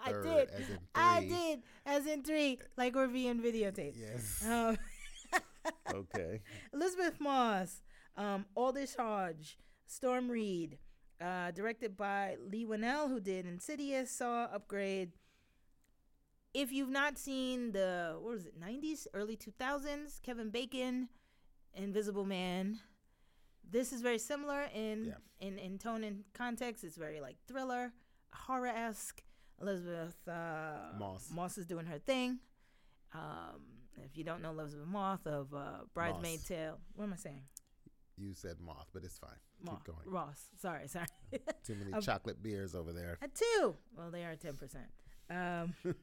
I 0.04 0.12
Third, 0.12 0.24
did. 0.24 0.50
As 0.52 0.70
in 0.70 0.78
I 0.96 1.20
three. 1.20 1.30
did. 1.30 1.60
As 1.86 2.06
in 2.06 2.24
three, 2.24 2.60
like 2.78 2.96
we're 2.96 3.08
being 3.08 3.40
videotaped. 3.42 3.96
Yes. 4.00 4.46
Um, 4.48 4.78
okay. 5.94 6.42
Elizabeth 6.74 7.20
Moss, 7.20 7.82
um, 8.16 8.46
Aldis 8.56 8.96
Hodge, 8.96 9.58
Storm 9.88 10.30
Reid, 10.30 10.78
uh, 11.20 11.52
directed 11.52 11.98
by 11.98 12.38
Leigh 12.40 12.66
Whannell, 12.66 13.10
who 13.10 13.20
did 13.20 13.46
Insidious, 13.46 14.12
Saw, 14.12 14.46
Upgrade. 14.46 15.14
If 16.54 16.72
you've 16.72 16.90
not 16.90 17.18
seen 17.18 17.72
the 17.72 18.16
what 18.20 18.32
was 18.34 18.46
it, 18.46 18.60
'90s, 18.60 19.08
early 19.14 19.36
2000s, 19.36 20.22
Kevin 20.22 20.50
Bacon, 20.50 21.10
Invisible 21.74 22.26
Man, 22.26 22.80
this 23.70 23.92
is 23.94 24.02
very 24.02 24.20
similar 24.20 24.64
in 24.74 25.06
Yeah. 25.06 25.48
in 25.48 25.58
in 25.60 25.78
tone 25.78 26.04
and 26.04 26.24
context. 26.34 26.84
It's 26.84 26.98
very 26.98 27.20
like 27.22 27.38
thriller, 27.48 27.94
horror 28.34 28.68
esque. 28.68 29.22
Elizabeth 29.62 30.16
uh, 30.28 30.94
Moss. 31.00 31.30
Moss 31.32 31.58
is 31.58 31.66
doing 31.66 31.88
her 31.88 31.98
thing, 31.98 32.40
Um, 33.14 33.62
if 34.04 34.16
you 34.16 34.24
don't 34.24 34.42
know 34.44 34.52
Elizabeth 34.52 34.86
Moth 34.88 35.26
of 35.26 35.52
uh, 35.54 35.86
Bridesmaid 35.96 36.40
Moss. 36.42 36.48
Tale, 36.48 36.80
what 36.94 37.06
am 37.06 37.14
I 37.14 37.16
saying? 37.16 37.42
You 38.20 38.34
said 38.36 38.58
moth, 38.60 38.88
but 38.94 39.04
it's 39.04 39.18
fine. 39.18 39.40
Moth. 39.64 39.84
Keep 39.84 39.96
going. 39.96 40.08
Ross. 40.14 40.42
Sorry, 40.62 40.88
sorry. 40.96 41.08
Too 41.64 41.76
many 41.76 41.92
Of- 41.92 42.06
chocolate 42.06 42.42
beers 42.44 42.76
over 42.76 42.94
there. 42.94 43.18
At 43.22 43.34
two. 43.34 43.76
Well, 43.96 44.12
they 44.12 44.26
are 44.26 44.36
ten 44.36 44.56
percent. 44.58 44.90
Um, 45.30 45.74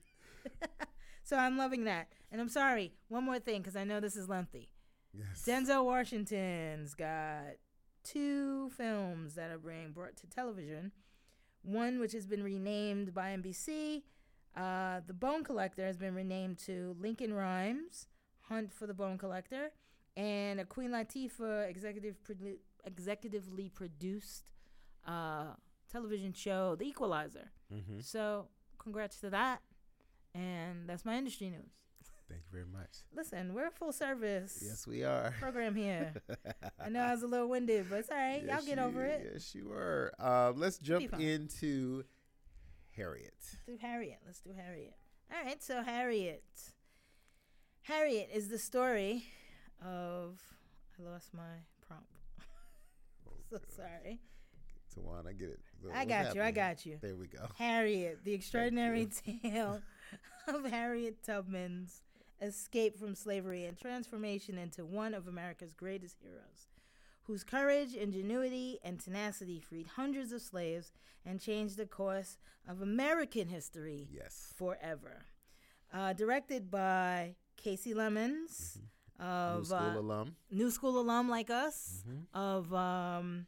so 1.22 1.36
I'm 1.36 1.56
loving 1.56 1.84
that, 1.84 2.08
and 2.32 2.40
I'm 2.40 2.48
sorry. 2.48 2.92
One 3.08 3.24
more 3.24 3.38
thing, 3.38 3.62
because 3.62 3.76
I 3.76 3.84
know 3.84 4.00
this 4.00 4.16
is 4.16 4.28
lengthy. 4.28 4.68
Yes. 5.16 5.44
Denzel 5.46 5.84
Washington's 5.84 6.94
got 6.94 7.56
two 8.02 8.70
films 8.76 9.34
that 9.34 9.50
are 9.50 9.58
being 9.58 9.92
brought 9.92 10.16
to 10.18 10.26
television. 10.26 10.92
One 11.62 11.98
which 12.00 12.12
has 12.12 12.26
been 12.26 12.42
renamed 12.42 13.14
by 13.14 13.36
NBC. 13.36 14.02
Uh, 14.56 15.00
the 15.06 15.14
Bone 15.14 15.42
Collector 15.44 15.84
has 15.84 15.96
been 15.96 16.14
renamed 16.14 16.58
to 16.58 16.94
Lincoln 17.00 17.32
Rhymes, 17.34 18.06
Hunt 18.42 18.72
for 18.72 18.86
the 18.86 18.94
Bone 18.94 19.18
Collector, 19.18 19.70
and 20.16 20.60
a 20.60 20.64
Queen 20.64 20.90
Latifah 20.90 21.68
executive 21.68 22.16
produ- 22.22 22.58
executively 22.88 23.72
produced 23.72 24.44
uh, 25.06 25.54
television 25.90 26.32
show, 26.32 26.76
The 26.76 26.86
Equalizer. 26.86 27.50
hmm 27.72 27.98
So, 28.00 28.48
congrats 28.78 29.18
to 29.20 29.30
that. 29.30 29.62
And 30.34 30.88
that's 30.88 31.04
my 31.04 31.16
industry 31.16 31.48
news. 31.50 31.72
Thank 32.28 32.40
you 32.42 32.50
very 32.52 32.66
much. 32.66 32.90
Listen, 33.14 33.52
we're 33.54 33.66
a 33.66 33.70
full 33.70 33.92
service 33.92 34.62
Yes, 34.64 34.86
we 34.86 35.04
are. 35.04 35.34
program 35.40 35.74
here. 35.74 36.14
I 36.84 36.88
know 36.88 37.00
I 37.00 37.12
was 37.12 37.22
a 37.22 37.26
little 37.26 37.48
winded, 37.48 37.86
but 37.90 38.00
it's 38.00 38.10
all 38.10 38.16
right. 38.16 38.42
Yes, 38.44 38.50
Y'all 38.66 38.66
get 38.66 38.78
you- 38.78 38.84
over 38.84 39.04
it. 39.04 39.30
Yes, 39.32 39.54
you 39.54 39.68
were. 39.68 40.12
Um, 40.18 40.58
let's 40.58 40.78
jump 40.78 41.12
into 41.20 42.04
Harriet. 42.96 43.34
Let's 43.42 43.56
do 43.66 43.76
Harriet. 43.86 44.18
Let's 44.26 44.40
do 44.40 44.50
Harriet. 44.56 44.94
All 45.32 45.44
right, 45.44 45.62
so 45.62 45.82
Harriet. 45.82 46.42
Harriet 47.82 48.30
is 48.32 48.48
the 48.48 48.58
story 48.58 49.24
of. 49.84 50.40
I 50.98 51.02
lost 51.10 51.34
my 51.34 51.42
prompt. 51.86 52.06
so 53.50 53.58
sorry. 53.76 54.20
Tawana, 54.96 55.36
get 55.38 55.48
it. 55.50 55.60
What- 55.82 55.94
I 55.94 56.04
got 56.04 56.34
you. 56.34 56.40
I 56.42 56.52
got 56.52 56.86
you. 56.86 56.98
There 57.02 57.16
we 57.16 57.26
go. 57.26 57.48
Harriet, 57.58 58.20
the 58.24 58.32
extraordinary 58.34 59.06
tale 59.42 59.82
of 60.46 60.64
Harriet 60.66 61.22
Tubman's 61.24 62.00
escape 62.44 62.96
from 62.98 63.14
slavery 63.14 63.64
and 63.64 63.76
transformation 63.76 64.58
into 64.58 64.84
one 64.84 65.14
of 65.14 65.26
America's 65.28 65.72
greatest 65.72 66.18
heroes, 66.20 66.68
whose 67.24 67.44
courage, 67.44 67.94
ingenuity, 67.94 68.78
and 68.84 69.00
tenacity 69.00 69.60
freed 69.60 69.86
hundreds 69.96 70.32
of 70.32 70.42
slaves 70.42 70.92
and 71.24 71.40
changed 71.40 71.76
the 71.76 71.86
course 71.86 72.38
of 72.68 72.80
American 72.82 73.48
history 73.48 74.08
Yes. 74.10 74.52
forever. 74.56 75.24
Uh, 75.92 76.12
directed 76.12 76.70
by 76.70 77.36
Kasi 77.56 77.94
Lemmons 77.94 78.78
New 79.18 79.24
of 79.24 79.66
school 79.66 79.76
uh, 79.78 79.98
alum. 80.00 80.36
New 80.50 80.70
School 80.70 80.98
alum 81.00 81.28
like 81.28 81.50
us 81.50 82.02
Mhm. 82.08 82.26
of 82.34 82.74
um, 82.74 83.46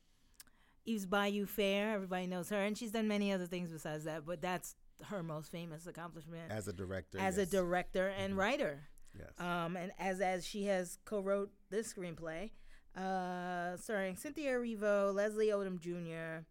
Eve's 0.85 1.07
Bayou 1.07 1.45
Fair. 1.47 1.93
Everybody 1.95 2.27
knows 2.29 2.49
her, 2.51 2.63
and 2.63 2.79
she's 2.79 2.93
done 2.93 3.09
many 3.09 3.33
other 3.33 3.47
things 3.47 3.71
besides 3.71 4.05
that. 4.05 4.25
But 4.25 4.41
that's 4.41 4.77
her 5.05 5.23
most 5.23 5.51
famous 5.53 5.87
accomplishment 5.87 6.51
As 6.51 6.69
a 6.69 6.73
director. 6.73 7.19
as 7.19 7.37
yes. 7.37 7.49
a 7.49 7.51
director 7.51 8.09
and 8.09 8.35
Mhm. 8.35 8.39
writer. 8.39 8.89
Yes. 9.19 9.39
Um, 9.41 9.77
and 9.77 9.93
as 9.99 10.21
as 10.21 10.47
she 10.47 10.65
has 10.67 10.99
co-wrote 11.05 11.51
this 11.71 11.93
screenplay, 11.93 12.51
uh, 12.95 13.77
starring 13.77 14.17
Cynthia 14.17 14.53
Erivo, 14.53 15.15
Leslie 15.15 15.49
Odom 15.49 15.79
Jr., 15.81 16.45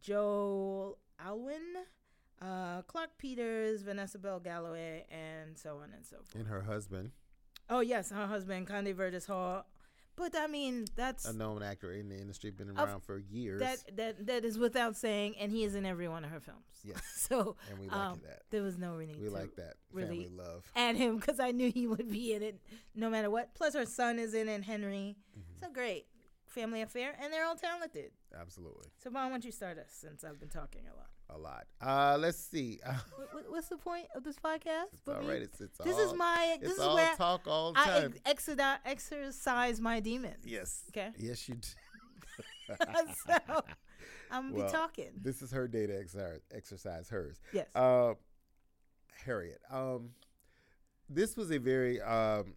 Joel 0.00 0.98
Alwyn, 1.18 1.84
uh, 2.40 2.82
Clarke 2.82 3.16
Peters, 3.18 3.82
Vanessa 3.82 4.18
Bell 4.18 4.40
Galloway, 4.40 5.06
and 5.10 5.56
so 5.56 5.78
on 5.78 5.92
and 5.92 6.04
so 6.04 6.16
forth. 6.16 6.34
and 6.34 6.46
her 6.48 6.62
husband, 6.62 7.12
Oh 7.70 7.80
yes, 7.80 8.10
her 8.10 8.26
husband, 8.26 8.66
Vondie 8.68 8.94
Curtis 8.96 9.26
Hall. 9.26 9.64
But 10.16 10.36
I 10.36 10.46
mean, 10.46 10.84
that's 10.94 11.24
a 11.24 11.32
known 11.32 11.62
actor 11.62 11.90
in 11.92 12.08
the 12.08 12.16
industry, 12.18 12.50
been 12.50 12.70
Of- 12.70 12.78
around 12.78 13.00
for 13.02 13.18
years. 13.18 13.60
that 13.60 13.96
that 13.96 14.26
that 14.26 14.44
is 14.44 14.58
without 14.58 14.96
saying, 14.96 15.36
and 15.38 15.50
he 15.50 15.64
is 15.64 15.74
in 15.74 15.86
every 15.86 16.06
one 16.08 16.24
of 16.24 16.30
her 16.30 16.40
films. 16.40 16.64
Yes. 16.84 17.00
so 17.28 17.56
and 17.70 17.78
we 17.78 17.88
like 17.88 17.96
um, 17.96 18.20
that. 18.24 18.42
there 18.50 18.62
was 18.62 18.76
no 18.78 18.98
need 18.98 19.20
We 19.20 19.28
like 19.28 19.54
that. 19.56 19.74
really 19.92 20.24
Family 20.24 20.36
love. 20.36 20.64
add 20.76 20.96
him 20.96 21.16
because 21.18 21.40
I 21.40 21.50
knew 21.52 21.70
he 21.70 21.86
would 21.86 22.10
be 22.10 22.34
in 22.34 22.42
it 22.42 22.60
no 22.94 23.08
matter 23.08 23.30
what. 23.30 23.54
Plus, 23.54 23.74
her 23.74 23.86
son 23.86 24.18
is 24.18 24.34
in 24.34 24.48
it, 24.48 24.62
Henry. 24.64 25.16
Mhm. 25.38 25.60
So 25.60 25.70
great 25.70 26.06
family 26.46 26.82
affair, 26.82 27.16
and 27.18 27.32
they're 27.32 27.46
all 27.46 27.56
talented. 27.56 28.10
Absolutely. 28.38 28.88
So, 29.02 29.08
Vaughn, 29.08 29.24
why 29.24 29.30
don't 29.30 29.44
you 29.46 29.52
start 29.52 29.78
us 29.78 29.88
since 29.90 30.22
I've 30.22 30.38
been 30.38 30.50
talking 30.50 30.82
a 30.86 30.94
lot? 30.94 31.08
A 31.34 31.38
lot. 31.38 31.64
Uh, 31.80 32.18
let's 32.20 32.38
see. 32.38 32.78
What, 33.16 33.34
what, 33.34 33.44
what's 33.50 33.68
the 33.68 33.76
point 33.76 34.06
of 34.14 34.24
this 34.24 34.36
podcast? 34.36 34.92
it's 34.92 35.08
all. 35.08 35.30
It's, 35.30 35.60
it's 35.60 35.78
this 35.78 35.94
all, 35.94 36.00
is 36.00 36.14
my. 36.14 36.58
This 36.60 36.72
is 36.72 36.78
all 36.78 36.94
where 36.94 37.14
talk 37.14 37.46
all 37.46 37.72
the 37.72 37.80
I 37.80 37.84
time. 38.00 38.14
ex- 38.26 38.50
exercise, 38.84 39.80
my 39.80 40.00
demons. 40.00 40.44
yes. 40.44 40.82
Okay. 40.90 41.10
Yes, 41.18 41.48
you 41.48 41.54
do. 41.54 41.68
so 43.26 43.62
I'm 44.30 44.50
gonna 44.50 44.54
Well, 44.54 44.66
be 44.66 44.72
talking. 44.72 45.10
This 45.20 45.42
is 45.42 45.52
her 45.52 45.68
day 45.68 45.86
to 45.86 45.98
exercise, 45.98 46.40
exercise 46.54 47.08
hers. 47.08 47.40
Yes. 47.52 47.66
Uh, 47.74 48.14
Harriet. 49.24 49.60
Um, 49.70 50.10
this 51.08 51.36
was 51.36 51.50
a 51.50 51.58
very 51.58 52.00
um, 52.00 52.54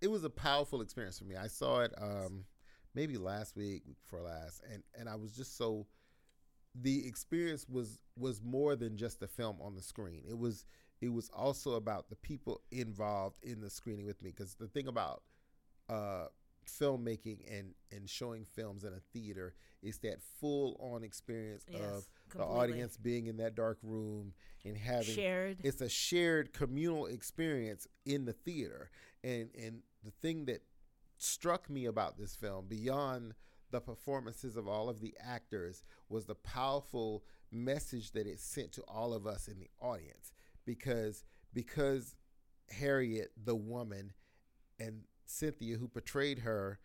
it 0.00 0.10
was 0.10 0.24
a 0.24 0.30
powerful 0.30 0.80
experience 0.80 1.18
for 1.18 1.24
me. 1.24 1.36
I 1.36 1.46
saw 1.46 1.80
it 1.80 1.92
um, 2.00 2.44
maybe 2.94 3.16
last 3.16 3.56
week, 3.56 3.82
week 3.86 3.96
before 4.02 4.22
last, 4.22 4.62
and 4.72 4.82
and 4.98 5.08
I 5.08 5.16
was 5.16 5.32
just 5.32 5.56
so 5.56 5.86
the 6.74 7.06
experience 7.06 7.66
was 7.68 7.98
was 8.16 8.42
more 8.42 8.76
than 8.76 8.96
just 8.96 9.20
the 9.20 9.28
film 9.28 9.58
on 9.60 9.74
the 9.74 9.82
screen. 9.82 10.22
It 10.28 10.38
was 10.38 10.64
it 11.00 11.12
was 11.12 11.30
also 11.30 11.74
about 11.74 12.08
the 12.10 12.16
people 12.16 12.60
involved 12.70 13.38
in 13.42 13.60
the 13.60 13.70
screening 13.70 14.06
with 14.06 14.22
me. 14.22 14.30
Because 14.30 14.54
the 14.54 14.68
thing 14.68 14.86
about 14.86 15.22
uh, 15.88 16.26
filmmaking 16.66 17.38
and 17.50 17.74
and 17.90 18.08
showing 18.08 18.44
films 18.44 18.84
in 18.84 18.92
a 18.92 19.00
theater 19.12 19.54
is 19.82 19.98
that 19.98 20.20
full 20.40 20.76
on 20.80 21.02
experience 21.02 21.64
yes. 21.68 21.80
of 21.82 22.06
the 22.36 22.44
audience 22.44 22.96
being 22.96 23.26
in 23.26 23.38
that 23.38 23.54
dark 23.54 23.78
room 23.82 24.32
and 24.64 24.76
having 24.76 25.14
shared. 25.14 25.56
it's 25.64 25.80
a 25.80 25.88
shared 25.88 26.52
communal 26.52 27.06
experience 27.06 27.86
in 28.04 28.24
the 28.24 28.32
theater 28.32 28.90
and 29.24 29.48
and 29.58 29.80
the 30.04 30.12
thing 30.22 30.44
that 30.44 30.62
struck 31.16 31.68
me 31.68 31.86
about 31.86 32.18
this 32.18 32.36
film 32.36 32.66
beyond 32.68 33.34
the 33.70 33.80
performances 33.80 34.56
of 34.56 34.68
all 34.68 34.88
of 34.88 35.00
the 35.00 35.14
actors 35.20 35.82
was 36.08 36.24
the 36.24 36.34
powerful 36.34 37.24
message 37.50 38.12
that 38.12 38.26
it 38.26 38.40
sent 38.40 38.72
to 38.72 38.82
all 38.82 39.12
of 39.12 39.26
us 39.26 39.48
in 39.48 39.58
the 39.58 39.70
audience 39.80 40.32
because 40.64 41.24
because 41.52 42.14
Harriet 42.70 43.32
the 43.42 43.56
woman 43.56 44.12
and 44.78 45.02
Cynthia 45.26 45.76
who 45.76 45.88
portrayed 45.88 46.40
her 46.40 46.78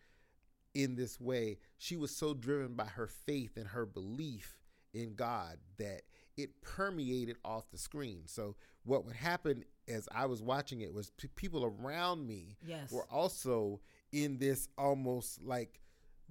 in 0.74 0.96
this 0.96 1.20
way 1.20 1.58
she 1.78 1.96
was 1.96 2.14
so 2.14 2.34
driven 2.34 2.74
by 2.74 2.86
her 2.86 3.06
faith 3.06 3.56
and 3.56 3.68
her 3.68 3.86
belief 3.86 4.58
in 4.92 5.14
God 5.14 5.58
that 5.78 6.02
it 6.36 6.60
permeated 6.60 7.36
off 7.44 7.70
the 7.70 7.78
screen. 7.78 8.22
So 8.26 8.56
what 8.84 9.04
would 9.04 9.16
happen 9.16 9.64
as 9.88 10.08
I 10.14 10.26
was 10.26 10.42
watching 10.42 10.80
it 10.80 10.92
was 10.92 11.10
p- 11.10 11.28
people 11.34 11.64
around 11.64 12.26
me 12.26 12.56
yes. 12.66 12.90
were 12.90 13.06
also 13.10 13.80
in 14.12 14.38
this 14.38 14.68
almost 14.76 15.42
like 15.42 15.80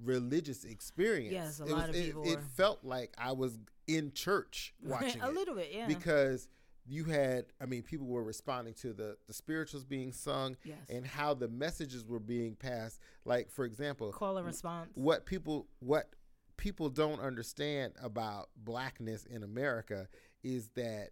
religious 0.04 0.64
experience. 0.66 1.34
Yes, 1.34 1.60
a 1.60 1.64
it 1.66 1.70
lot 1.72 1.88
was, 1.88 1.90
of 1.90 1.96
it- 1.96 2.06
people 2.06 2.24
It, 2.32 2.40
felt 2.56 2.84
like 2.84 3.14
I 3.18 3.32
was 3.32 3.58
in 3.88 4.12
church 4.14 4.74
watching 4.84 5.22
a 5.22 5.30
it 5.30 5.34
little 5.34 5.56
bit, 5.56 5.70
yeah. 5.74 5.88
because 5.88 6.48
you 6.88 7.06
had, 7.06 7.46
I 7.60 7.66
mean, 7.66 7.82
people 7.82 8.06
were 8.08 8.24
responding 8.24 8.74
to 8.76 8.94
the 8.94 9.18
the 9.28 9.34
spirituals 9.34 9.84
being 9.86 10.12
sung 10.12 10.56
yes. 10.64 10.78
and 10.90 11.06
how 11.06 11.34
the 11.34 11.48
messages 11.48 12.06
were 12.06 12.20
being 12.20 12.56
passed. 12.56 13.00
Like 13.26 13.50
for 13.50 13.66
example, 13.66 14.12
Call 14.12 14.38
and 14.38 14.46
response. 14.46 14.92
what 14.94 15.26
people 15.26 15.68
what 15.80 16.10
people 16.58 16.90
don't 16.90 17.20
understand 17.20 17.94
about 18.02 18.50
blackness 18.56 19.26
in 19.26 19.44
America 19.44 20.08
is 20.44 20.70
that 20.76 21.10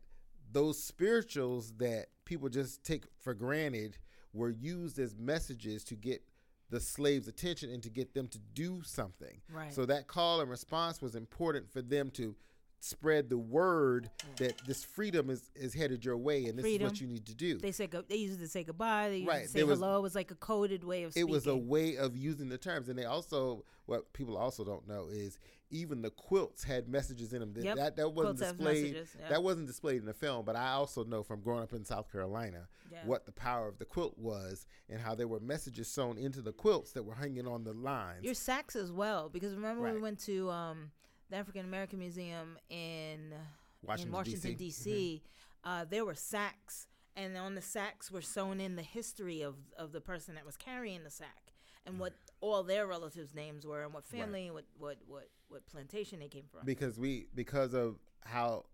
those 0.51 0.81
spirituals 0.81 1.73
that 1.77 2.07
people 2.25 2.49
just 2.49 2.83
take 2.83 3.05
for 3.19 3.33
granted 3.33 3.97
were 4.33 4.51
used 4.51 4.99
as 4.99 5.15
messages 5.15 5.83
to 5.85 5.95
get 5.95 6.23
the 6.73 6.79
slaves' 6.79 7.27
attention 7.27 7.69
and 7.69 7.83
to 7.83 7.89
get 7.89 8.15
them 8.15 8.27
to 8.27 8.39
do 8.55 8.81
something. 8.83 9.39
Right. 9.53 9.71
So 9.71 9.85
that 9.85 10.07
call 10.07 10.41
and 10.41 10.49
response 10.49 11.01
was 11.03 11.15
important 11.15 11.71
for 11.71 11.83
them 11.83 12.09
to 12.11 12.35
spread 12.79 13.29
the 13.29 13.37
word 13.37 14.09
that 14.37 14.55
this 14.67 14.83
freedom 14.83 15.29
is, 15.29 15.51
is 15.55 15.73
headed 15.73 16.03
your 16.03 16.17
way 16.17 16.45
and 16.47 16.57
this 16.59 16.65
is 16.65 16.79
what 16.81 16.99
you 16.99 17.07
need 17.07 17.25
to 17.27 17.35
do. 17.35 17.57
they 17.59 17.71
say 17.71 17.85
go, 17.87 18.01
they 18.01 18.15
used 18.17 18.39
to 18.39 18.47
say 18.47 18.63
goodbye. 18.63 19.07
They 19.09 19.17
used 19.17 19.27
Right, 19.29 19.43
to 19.43 19.47
say 19.49 19.63
was- 19.63 19.79
hello. 19.79 19.99
It 19.99 20.01
was 20.01 20.15
like 20.15 20.31
a 20.31 20.35
coded 20.35 20.83
way 20.83 21.03
of 21.03 21.13
Speaking. 21.13 21.29
it 21.29 21.31
was 21.31 21.45
a 21.47 21.55
way 21.55 21.95
of 21.95 22.17
using 22.17 22.49
the 22.49 22.57
terms 22.57 22.89
and 22.89 22.97
they 22.99 23.05
also 23.05 23.63
what 23.85 24.11
people 24.13 24.35
also 24.35 24.65
don't 24.65 24.85
know 24.87 25.07
is 25.09 25.37
even 25.73 26.01
the 26.01 26.09
quilts 26.11 26.63
had 26.63 26.87
messages 26.87 27.33
in 27.33 27.39
them 27.39 27.53
that 27.53 27.63
Yep, 27.63 27.75
that, 27.77 27.95
that 27.97 28.09
wasn't 28.13 28.37
Quilts 28.37 28.51
displayed 28.57 28.95
yeah. 29.19 29.29
that 29.29 29.43
wasn't 29.43 29.67
displayed 29.67 29.99
in 29.99 30.05
the 30.05 30.13
film 30.13 30.45
but 30.45 30.55
i 30.55 30.69
also 30.71 31.03
know 31.03 31.23
from 31.23 31.41
growing 31.41 31.63
up 31.63 31.73
in 31.73 31.83
south 31.83 32.11
carolina 32.11 32.67
Yeah. 32.91 32.99
what 33.05 33.25
the 33.25 33.31
power 33.31 33.67
of 33.67 33.79
the 33.79 33.85
quilt 33.85 34.17
was 34.17 34.65
and 34.89 35.01
how 35.01 35.15
there 35.15 35.27
were 35.27 35.39
messages 35.39 35.87
sewn 35.87 36.17
into 36.17 36.41
the 36.41 36.53
quilts 36.53 36.91
that 36.93 37.03
were 37.03 37.15
hanging 37.15 37.47
on 37.47 37.63
the 37.63 37.73
lines 37.73 38.23
Your 38.23 38.35
sacks 38.35 38.75
as 38.75 38.91
well, 38.91 39.29
because 39.29 39.53
remember 39.55 39.81
when 39.81 39.95
we 39.95 40.01
went 40.01 40.19
to 40.25 40.49
um, 40.51 40.91
the 41.29 41.37
African 41.37 41.65
American 41.65 41.99
Museum 41.99 42.57
in 42.69 43.33
Washington, 43.81 44.07
in 44.09 44.13
Washington 44.13 44.53
D.C. 44.55 44.89
D.C. 44.91 45.23
Uh, 45.63 45.85
there 45.89 46.05
were 46.05 46.15
sacks 46.15 46.87
and 47.15 47.35
on 47.37 47.55
the 47.55 47.61
sacks 47.61 48.11
were 48.11 48.21
sewn 48.21 48.59
in 48.61 48.75
the 48.75 48.83
history 48.83 49.41
of 49.41 49.55
of 49.77 49.91
the 49.91 50.01
person 50.01 50.35
that 50.35 50.45
was 50.45 50.57
carrying 50.57 51.03
the 51.03 51.09
sack 51.09 51.53
and 51.85 51.99
what 51.99 52.13
all 52.41 52.63
their 52.63 52.87
relatives' 52.87 53.33
names 53.35 53.65
were 53.65 53.83
and 53.83 53.93
what 53.93 54.05
family, 54.05 54.49
what 54.51 54.65
what 54.77 54.97
what 55.07 55.29
what 55.53 55.65
plantation 55.67 56.19
they 56.19 56.27
came 56.27 56.45
from. 56.51 56.65
because 56.65 56.97
we 56.97 57.27
because 57.35 57.73
of 57.73 57.95
how 58.25 58.65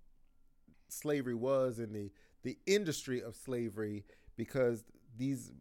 slavery 0.87 1.35
was 1.35 1.79
and 1.79 1.93
the 1.93 2.11
the 2.43 2.57
industry 2.65 3.21
of 3.21 3.35
slavery 3.35 4.05
because 4.37 4.83
these 5.17 5.51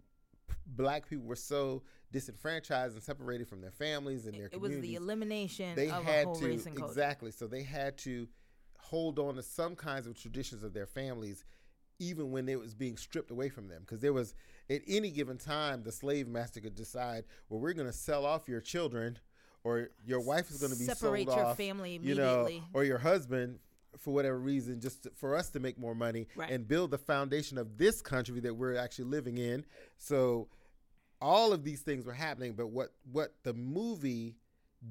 black 0.67 1.09
people 1.09 1.27
were 1.27 1.37
so 1.37 1.83
disenfranchised 2.13 2.95
and 2.95 3.03
separated 3.03 3.49
from 3.49 3.61
their 3.61 3.73
families 3.73 4.27
and 4.27 4.35
their 4.35 4.47
it 4.47 4.61
was 4.61 4.71
communities 4.71 4.91
the 4.91 4.97
elimination 4.97 5.75
they 5.75 5.91
of 5.91 6.07
a 6.07 6.11
had 6.11 6.35
to 6.35 6.53
exactly 6.53 7.31
so 7.31 7.47
they 7.47 7.63
had 7.63 7.99
to 7.99 8.27
hold 8.79 9.19
on 9.19 9.35
to 9.35 9.43
some 9.43 9.75
kinds 9.75 10.07
of 10.07 10.19
traditions 10.19 10.63
of 10.63 10.73
their 10.73 10.87
families 10.87 11.45
even 11.99 12.31
when 12.31 12.49
it 12.49 12.59
was 12.59 12.75
being 12.75 12.97
stripped 12.97 13.31
away 13.31 13.49
from 13.49 13.67
them 13.69 13.81
because 13.81 14.01
there 14.01 14.13
was 14.13 14.35
at 14.71 14.81
any 14.87 15.11
given 15.11 15.37
time 15.37 15.83
the 15.83 15.93
slave 15.93 16.29
master 16.29 16.61
could 16.61 16.75
decide 16.75 17.25
well 17.49 17.61
we're 17.61 17.73
going 17.73 17.87
to 17.87 17.93
sell 17.93 18.25
off 18.25 18.49
your 18.49 18.61
children 18.61 19.19
or 19.65 19.91
your 20.07 20.21
wife 20.21 20.51
is 20.51 20.59
going 20.61 20.73
to 20.73 20.79
be 20.79 20.85
Separate 20.85 21.27
sold 21.27 21.37
your 21.39 21.47
off, 21.47 21.57
family 21.57 21.99
you 22.03 22.15
know 22.15 22.49
or 22.73 22.85
your 22.85 22.99
husband 22.99 23.59
for 23.99 24.13
whatever 24.15 24.39
reason 24.39 24.81
just 24.81 25.03
to- 25.05 25.11
for 25.17 25.35
us 25.35 25.51
to 25.51 25.61
make 25.61 25.79
more 25.79 25.95
money 25.95 26.29
Right. 26.37 26.51
and 26.51 26.67
build 26.69 26.91
the 26.91 26.99
foundation 26.99 27.59
of 27.59 27.79
this 27.79 28.01
country 28.01 28.41
that 28.41 28.55
we're 28.55 28.77
actually 28.77 29.07
living 29.07 29.39
in 29.39 29.65
so 29.97 30.49
all 31.21 31.53
of 31.53 31.65
these 31.65 31.81
things 31.81 32.05
were 32.05 32.13
happening 32.13 32.53
but 32.53 32.69
what 32.69 32.93
what 33.11 33.35
the 33.43 33.55
movie 33.55 34.37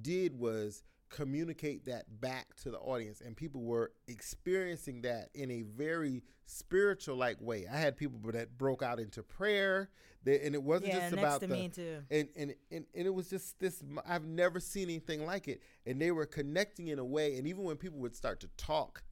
did 0.02 0.38
was 0.38 0.84
communicate 1.10 1.86
that 1.86 2.06
back 2.22 2.56
to 2.58 2.72
the 2.72 2.78
audience. 2.78 3.22
And 3.22 3.36
people 3.36 3.62
were 3.62 3.92
experiencing 4.08 5.02
that 5.02 5.30
in 5.34 5.52
a 5.52 5.62
very 5.62 6.24
spiritual 6.46 7.16
like 7.16 7.42
way. 7.42 7.66
I 7.72 7.78
had 7.78 7.98
people 7.98 8.20
that 8.32 8.58
broke 8.58 8.82
out 8.82 9.00
into 9.00 9.24
prayer. 9.24 9.90
They, 10.24 10.42
and 10.42 10.56
it 10.56 10.64
wasn't 10.64 10.94
yeah, 10.94 11.00
just 11.00 11.14
about 11.14 11.42
to 11.42 11.48
the 11.48 11.54
me 11.54 11.70
too. 11.70 12.00
and, 12.10 12.28
and 12.36 12.54
and 12.72 12.86
and 12.94 13.08
it 13.08 13.14
was 13.14 13.30
just 13.30 13.60
this 13.60 13.82
i've 14.06 14.26
never 14.26 14.60
seen 14.60 14.84
anything 14.86 15.26
like 15.26 15.48
it. 15.48 15.62
And 15.86 16.02
they 16.02 16.12
were 16.12 16.26
connecting 16.26 16.88
in 16.88 17.00
a 17.00 17.06
way. 17.06 17.38
And 17.38 17.48
even 17.48 17.64
when 17.64 17.78
people 17.78 18.00
would 18.00 18.16
start 18.16 18.40
to 18.42 18.50
talk 18.58 19.04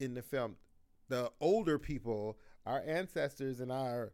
in 0.00 0.14
the 0.14 0.22
film 0.22 0.56
the 1.08 1.30
older 1.40 1.78
people 1.78 2.38
our 2.66 2.82
ancestors 2.86 3.60
and 3.60 3.70
our 3.70 4.12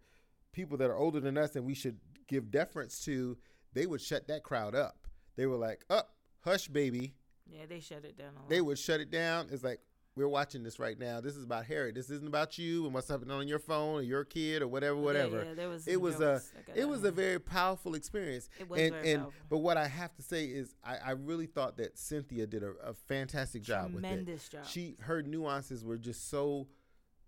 people 0.52 0.76
that 0.76 0.90
are 0.90 0.96
older 0.96 1.20
than 1.20 1.38
us 1.38 1.54
and 1.54 1.64
we 1.64 1.74
should 1.74 1.98
give 2.26 2.50
deference 2.50 3.04
to 3.04 3.38
they 3.72 3.86
would 3.86 4.00
shut 4.00 4.26
that 4.26 4.42
crowd 4.42 4.74
up. 4.74 5.06
They 5.36 5.46
were 5.46 5.56
like 5.56 5.84
up 5.88 6.14
hush 6.40 6.68
baby 6.68 7.14
Yeah, 7.50 7.66
they 7.68 7.80
shut 7.80 8.04
it 8.04 8.16
down 8.16 8.30
they 8.48 8.60
would 8.60 8.78
shut 8.78 9.00
it 9.00 9.10
down. 9.10 9.48
It's 9.50 9.64
like 9.64 9.80
we're 10.16 10.28
watching 10.28 10.62
this 10.62 10.78
right 10.78 10.98
now. 10.98 11.20
This 11.20 11.36
is 11.36 11.44
about 11.44 11.66
harry. 11.66 11.92
This 11.92 12.10
isn't 12.10 12.26
about 12.26 12.58
you 12.58 12.84
and 12.84 12.92
what's 12.92 13.08
happening 13.08 13.30
on 13.30 13.48
your 13.48 13.58
phone 13.58 14.00
or 14.00 14.02
your 14.02 14.24
kid 14.24 14.60
or 14.62 14.68
whatever 14.68 14.96
whatever. 14.96 15.44
yeah, 15.44 15.54
there 15.54 15.68
was 15.68 15.86
it 15.86 15.94
some 15.94 16.02
was 16.02 16.20
a 16.20 16.42
it 16.74 16.88
was 16.88 17.04
a 17.04 17.12
very 17.12 17.38
powerful 17.38 17.94
experience. 17.94 18.48
It 18.58 18.68
was 18.68 18.80
and 18.80 18.92
very 18.92 19.12
and 19.12 19.22
powerful. 19.22 19.40
but 19.48 19.58
what 19.58 19.76
i 19.76 19.86
have 19.86 20.14
to 20.16 20.22
say 20.22 20.44
is 20.46 20.74
i, 20.84 20.96
I 20.96 21.10
really 21.12 21.46
thought 21.46 21.76
that 21.78 21.98
cynthia 21.98 22.46
did 22.46 22.62
a, 22.62 22.72
a 22.84 22.94
fantastic 22.94 23.62
job 23.62 23.94
with 23.94 24.04
it. 24.04 24.08
Tremendous 24.08 24.48
job. 24.48 24.66
she 24.66 24.96
her 25.00 25.22
nuances 25.22 25.84
were 25.84 25.96
just 25.98 26.28
so 26.28 26.66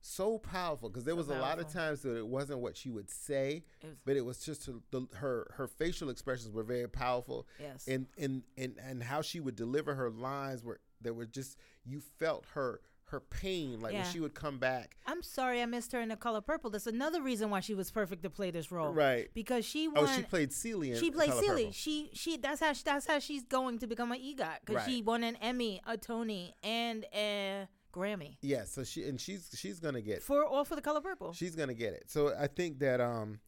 so 0.03 0.37
powerful 0.39 0.89
because 0.89 1.05
there 1.05 1.13
So 1.15 1.19
was 1.19 1.29
a 1.29 1.39
lot 1.39 1.59
of 1.59 1.73
times 1.73 2.03
that 2.03 2.17
it 2.17 2.27
wasn't 2.27 2.59
what 2.59 2.77
she 2.77 2.91
would 2.91 3.09
say 3.11 3.63
It 3.83 3.87
was- 3.87 3.97
but 4.05 4.17
it 4.17 4.25
was 4.25 4.39
just 4.45 4.67
her, 4.67 4.75
the, 4.91 5.07
her 5.15 5.47
her 5.57 5.67
facial 5.69 6.11
expressions 6.11 6.53
were 6.53 6.65
very 6.65 6.89
powerful 6.89 7.47
yes. 7.61 7.87
and 7.87 8.07
and 8.19 8.43
and 8.59 8.77
and 8.83 9.03
how 9.03 9.23
she 9.23 9.39
would 9.41 9.57
deliver 9.57 9.95
her 9.95 10.11
lines 10.11 10.65
were 10.65 10.81
that 11.01 11.15
were 11.15 11.27
just 11.27 11.57
you 11.85 12.01
felt 12.01 12.47
her 12.55 12.81
her 13.05 13.21
pain 13.21 13.79
like 13.81 13.93
when 13.93 14.05
she 14.07 14.21
would 14.21 14.35
come 14.35 14.59
back 14.59 14.97
I'm 15.07 15.23
sorry 15.23 15.61
I 15.61 15.67
missed 15.67 15.93
her 15.93 16.01
in 16.01 16.09
the 16.09 16.17
color 16.17 16.41
purple. 16.41 16.71
That's 16.71 16.87
another 16.87 17.21
reason 17.21 17.51
why 17.51 17.61
she 17.61 17.75
was 17.75 17.91
perfect 17.91 18.23
to 18.23 18.31
play 18.31 18.51
this 18.51 18.73
role. 18.73 18.91
right 18.93 19.29
Because 19.35 19.67
she 19.67 19.89
oh 19.95 20.07
she 20.07 20.23
played 20.23 20.51
Celie 20.53 20.93
in 20.93 20.99
she 20.99 21.11
played. 21.11 21.31
Purple. 21.31 21.73
She 21.73 22.09
she 22.15 22.39
that's 22.39 22.61
how 22.61 22.73
she, 22.73 22.83
that's 22.85 23.07
how 23.07 23.19
she's 23.19 23.43
going 23.45 23.79
to 23.81 23.87
become 23.87 24.13
an 24.13 24.19
EGOT 24.19 24.61
because 24.65 24.85
she 24.87 25.03
won 25.03 25.23
an 25.25 25.37
Emmy, 25.37 25.83
a 25.87 25.99
Tony, 25.99 26.55
and 26.63 27.05
a 27.15 27.69
Grammy 27.93 28.37
yeah 28.41 28.65
so 28.65 28.83
she 28.85 29.05
and 29.05 29.21
she's 29.21 29.51
she's 29.55 29.79
gonna 29.81 30.01
get 30.01 30.23
for 30.23 30.45
all 30.45 30.65
for 30.65 30.75
the 30.77 30.83
color 30.83 31.01
purple. 31.01 31.33
she's 31.33 31.55
gonna 31.55 31.75
get 31.75 31.93
it. 31.93 32.05
So 32.09 32.35
I 32.39 32.47
think 32.47 32.79
that 32.81 33.01
um, 33.01 33.39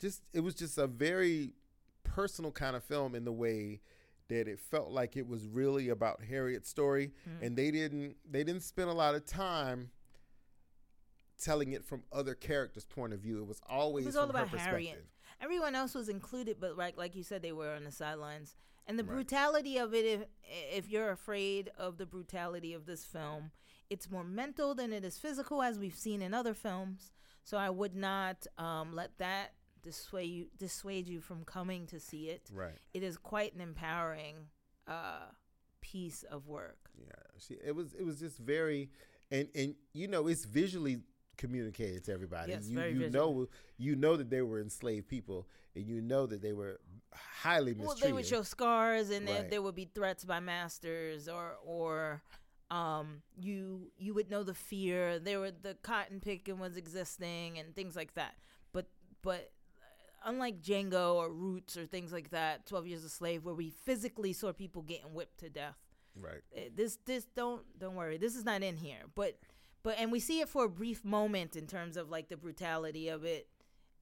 just 0.00 0.22
it 0.32 0.40
was 0.40 0.54
just 0.54 0.78
a 0.78 0.86
very 0.86 1.52
personal 2.04 2.50
kind 2.52 2.74
of 2.76 2.84
film 2.84 3.14
in 3.14 3.24
the 3.24 3.32
way 3.32 3.80
that 4.28 4.46
it 4.46 4.60
felt 4.60 4.90
like 4.90 5.16
it 5.16 5.26
was 5.26 5.46
really 5.46 5.88
about 5.88 6.22
Harriet's 6.22 6.68
story, 6.68 7.12
Mm. 7.28 7.46
and 7.46 7.56
they 7.56 7.70
didn't 7.70 8.16
they 8.30 8.44
didn't 8.44 8.62
spend 8.62 8.88
a 8.90 8.92
lot 8.94 9.14
of 9.14 9.24
time 9.26 9.90
telling 11.40 11.72
it 11.72 11.84
from 11.84 12.02
other 12.12 12.34
characters' 12.34 12.84
point 12.84 13.12
of 13.12 13.20
view. 13.20 13.38
It 13.40 13.46
was 13.46 13.60
always 13.68 14.04
it 14.04 14.08
was 14.08 14.16
all 14.16 14.26
from 14.26 14.36
her 14.36 14.42
about 14.44 14.58
Harriet. 14.58 14.94
perspective. 14.94 15.10
Everyone 15.40 15.74
else 15.74 15.94
was 15.94 16.08
included, 16.08 16.56
but 16.60 16.76
like 16.76 16.96
like 16.96 17.14
you 17.14 17.22
said, 17.22 17.42
they 17.42 17.52
were 17.52 17.70
on 17.74 17.84
the 17.84 17.92
sidelines. 17.92 18.56
And 18.86 18.98
the 18.98 19.04
Right. 19.04 19.12
brutality 19.16 19.76
of 19.78 19.94
it, 19.94 20.04
if 20.04 20.26
if 20.84 20.88
you're 20.90 21.10
afraid 21.10 21.70
of 21.78 21.98
the 21.98 22.06
brutality 22.06 22.72
of 22.74 22.86
this 22.86 23.04
film, 23.04 23.50
it's 23.90 24.10
more 24.10 24.24
mental 24.24 24.74
than 24.74 24.92
it 24.92 25.04
is 25.04 25.18
physical, 25.18 25.62
as 25.62 25.78
we've 25.78 25.94
seen 25.94 26.22
in 26.22 26.34
other 26.34 26.54
films. 26.54 27.12
So 27.44 27.56
I 27.56 27.70
would 27.70 27.94
not 27.94 28.46
um, 28.58 28.94
let 28.94 29.16
that 29.18 29.54
dissuade 29.82 30.28
you 30.30 30.46
dissuade 30.58 31.08
you 31.08 31.20
from 31.20 31.44
coming 31.44 31.86
to 31.86 31.98
see 32.00 32.28
it. 32.28 32.50
Right. 32.52 32.76
It 32.92 33.02
is 33.02 33.16
quite 33.16 33.54
an 33.54 33.60
empowering 33.60 34.36
uh, 34.86 35.26
piece 35.80 36.24
of 36.24 36.46
work. 36.46 36.90
Yeah. 36.98 37.12
She, 37.38 37.54
it 37.64 37.74
was 37.74 37.94
it 37.94 38.04
was 38.04 38.18
just 38.20 38.38
very, 38.38 38.90
and 39.30 39.48
and 39.54 39.74
you 39.94 40.08
know 40.08 40.26
it's 40.26 40.44
visually 40.44 40.98
communicated 41.38 42.04
to 42.04 42.12
everybody. 42.12 42.52
Yes, 42.52 42.68
you 42.68 42.76
very 42.76 42.92
you 42.92 42.98
visual. 42.98 43.34
know 43.42 43.48
you 43.78 43.96
know 43.96 44.16
that 44.16 44.28
they 44.28 44.42
were 44.42 44.60
enslaved 44.60 45.08
people, 45.08 45.46
and 45.74 45.86
you 45.86 46.00
know 46.02 46.26
that 46.26 46.42
they 46.42 46.52
were 46.52 46.80
highly 47.14 47.72
mistreated. 47.72 47.86
Well, 47.86 47.96
they 47.96 48.12
would 48.12 48.26
show 48.26 48.42
scars, 48.42 49.08
and 49.10 49.26
there, 49.26 49.42
Right. 49.42 49.50
there 49.50 49.62
would 49.62 49.76
be 49.76 49.88
threats 49.94 50.24
by 50.24 50.40
masters, 50.40 51.28
or 51.28 51.56
or 51.64 52.20
um, 52.70 53.22
you 53.36 53.90
you 53.98 54.14
would 54.14 54.30
know 54.30 54.42
the 54.42 54.54
fear. 54.54 55.18
There 55.18 55.40
were 55.40 55.50
the 55.50 55.74
cotton 55.82 56.20
picking 56.20 56.58
was 56.58 56.76
existing, 56.76 57.58
and 57.58 57.74
things 57.74 57.96
like 57.96 58.14
that. 58.14 58.34
But 58.72 58.86
but 59.22 59.50
uh, 59.80 60.28
unlike 60.30 60.62
Django 60.62 61.14
or 61.14 61.30
Roots 61.30 61.76
or 61.76 61.86
things 61.86 62.12
like 62.12 62.30
that, 62.30 62.66
Twelve 62.66 62.86
Years 62.86 63.04
a 63.04 63.08
Slave, 63.08 63.44
where 63.44 63.54
we 63.54 63.70
physically 63.70 64.32
saw 64.32 64.52
people 64.52 64.82
getting 64.82 65.14
whipped 65.14 65.38
to 65.40 65.48
death. 65.50 65.76
right. 66.20 66.42
eh, 66.54 66.68
This 66.74 66.98
this 67.06 67.24
don't 67.34 67.62
don't 67.78 67.94
worry. 67.94 68.18
This 68.18 68.36
is 68.36 68.44
not 68.44 68.62
in 68.62 68.76
here, 68.76 69.04
but 69.14 69.38
but 69.82 69.96
and 69.98 70.12
we 70.12 70.20
see 70.20 70.40
it 70.40 70.48
for 70.48 70.64
a 70.64 70.68
brief 70.68 71.04
moment 71.04 71.56
in 71.56 71.66
terms 71.66 71.96
of 71.96 72.10
like 72.10 72.28
the 72.28 72.36
brutality 72.36 73.08
of 73.08 73.24
it 73.24 73.48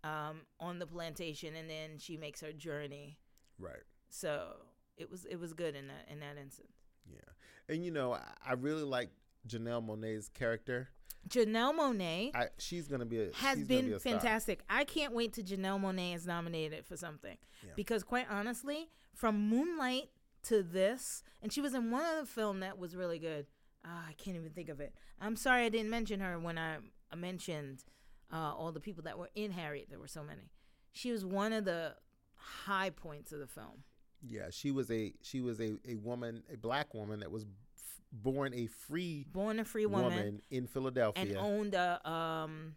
um, 0.03 0.41
on 0.59 0.79
the 0.79 0.87
plantation, 0.87 1.55
and 1.55 1.69
then 1.71 1.99
she 1.99 2.17
makes 2.17 2.41
her 2.41 2.53
journey. 2.53 3.19
Right. 3.59 3.85
So 4.09 4.57
it 4.97 5.11
was 5.11 5.25
it 5.27 5.37
was 5.39 5.53
good 5.53 5.77
in 5.77 5.87
that 5.89 6.09
in 6.11 6.21
that 6.21 6.37
instance. 6.41 6.76
Yeah. 7.13 7.75
And 7.75 7.85
you 7.85 7.91
know, 7.91 8.19
I, 8.45 8.53
really 8.55 8.83
like 8.83 9.11
Janelle 9.49 9.85
Monáe's 9.87 10.29
character. 10.29 10.89
Janelle 11.29 11.75
Monáe 11.75 12.31
she's 12.59 12.87
gonna 12.87 13.05
be 13.05 13.21
a 13.21 13.35
has 13.35 13.59
been 13.59 13.87
be 13.87 13.93
a 13.95 13.99
fantastic. 13.99 14.61
I 14.71 14.85
can't 14.85 15.13
wait 15.13 15.33
to 15.35 15.43
Janelle 15.43 15.81
Monáe 15.81 16.15
is 16.15 16.27
nominated 16.27 16.87
for 16.87 16.97
something 16.97 17.37
Yeah. 17.65 17.73
because 17.75 18.05
quite 18.05 18.27
honestly, 18.31 18.91
from 19.13 19.49
Moonlight 19.49 20.11
to 20.45 20.63
this, 20.63 21.25
and 21.43 21.53
she 21.53 21.61
was 21.61 21.75
in 21.75 21.91
one 21.91 22.05
other 22.05 22.25
film 22.27 22.61
that 22.61 22.79
was 22.79 22.95
really 22.95 23.19
good. 23.19 23.47
Ah, 23.85 24.05
I 24.09 24.13
can't 24.13 24.37
even 24.37 24.51
think 24.51 24.69
of 24.69 24.81
it. 24.81 24.95
I'm 25.21 25.37
sorry 25.37 25.65
I 25.65 25.69
didn't 25.69 25.91
mention 25.91 26.21
her 26.21 26.39
when 26.39 26.59
I, 26.59 26.77
I 27.13 27.17
mentioned 27.17 27.85
uh, 28.33 28.53
all 28.55 28.73
the 28.73 28.81
people 28.81 29.03
that 29.05 29.19
were 29.19 29.31
in 29.35 29.53
Harriet. 29.53 29.89
There 29.91 29.99
were 29.99 30.09
so 30.09 30.23
many. 30.23 30.51
She 30.93 31.11
was 31.11 31.25
one 31.25 31.53
of 31.53 31.65
the 31.65 31.97
high 32.35 32.91
points 32.91 33.33
of 33.33 33.39
the 33.41 33.47
film. 33.47 33.85
Yeah, 34.29 34.49
she 34.51 34.71
was 34.71 34.91
a 34.91 35.13
she 35.23 35.41
was 35.41 35.61
a, 35.61 35.77
a 35.89 35.97
woman, 35.97 36.43
a 36.53 36.57
black 36.57 36.95
woman 36.95 37.21
that 37.21 37.31
was 37.31 37.45
f- 37.45 38.01
born 38.13 38.53
a 38.55 38.67
free 38.67 39.27
Born 39.33 39.59
a 39.61 39.65
free 39.65 39.87
woman, 39.87 40.41
in 40.51 40.67
Philadelphia. 40.67 41.23
and 41.25 41.37
owned 41.37 41.75
a 41.75 42.09
um, 42.09 42.77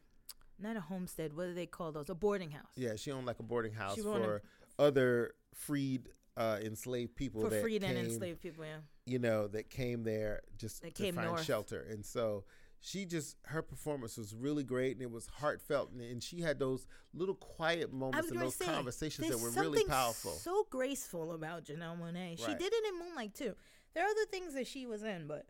not 0.60 0.76
a 0.76 0.82
homestead. 0.82 1.34
What 1.36 1.46
do 1.46 1.54
they 1.54 1.66
call 1.66 1.92
those? 1.92 2.10
A 2.10 2.16
boarding 2.16 2.52
house. 2.52 2.72
yeah, 2.76 2.96
she 2.96 3.12
owned 3.12 3.26
like 3.26 3.40
a 3.40 3.44
boarding 3.44 3.74
house 3.74 3.98
owned 4.06 4.22
a- 4.24 4.26
for 4.26 4.42
other 4.78 5.34
freed 5.56 6.10
uh, 6.38 6.58
enslaved 6.64 7.16
people 7.16 7.42
for 7.42 7.50
that 7.50 7.62
freed 7.62 7.82
came, 7.82 7.98
and 7.98 8.08
enslaved 8.08 8.42
people. 8.42 8.64
Yeah. 8.64 8.78
you 9.06 9.20
know, 9.20 9.48
that 9.48 9.70
came 9.70 10.04
there 10.04 10.42
just 10.58 10.82
That 10.84 10.96
to 10.96 11.04
came 11.04 11.16
find 11.16 11.28
north. 11.28 11.44
shelter. 11.44 11.86
And 11.90 12.06
so 12.06 12.46
she 12.82 13.06
just 13.06 13.36
her 13.44 13.62
performance 13.62 14.18
was 14.18 14.34
really 14.34 14.64
great 14.64 14.94
and 14.94 15.02
it 15.02 15.12
was 15.12 15.28
heartfelt 15.28 15.92
and, 15.92 16.02
and 16.02 16.24
she 16.24 16.42
had 16.42 16.60
those 16.60 16.88
little 17.14 17.36
quiet 17.36 17.92
moments 17.92 18.30
and 18.30 18.40
those 18.40 18.56
say, 18.56 18.66
conversations 18.66 19.28
that 19.28 19.40
were 19.40 19.52
really 19.52 19.84
powerful. 19.84 20.32
So 20.32 20.66
graceful 20.70 21.34
about 21.34 21.66
Janelle 21.66 22.00
Monáe. 22.00 22.38
She 22.38 22.54
did 22.54 22.74
it 22.74 22.84
in 22.88 23.00
Moonlight 23.00 23.36
too. 23.36 23.56
There 23.94 24.04
are 24.04 24.10
other 24.10 24.26
things 24.32 24.54
that 24.54 24.68
she 24.68 24.86
was 24.86 25.04
in, 25.04 25.28
but 25.28 25.46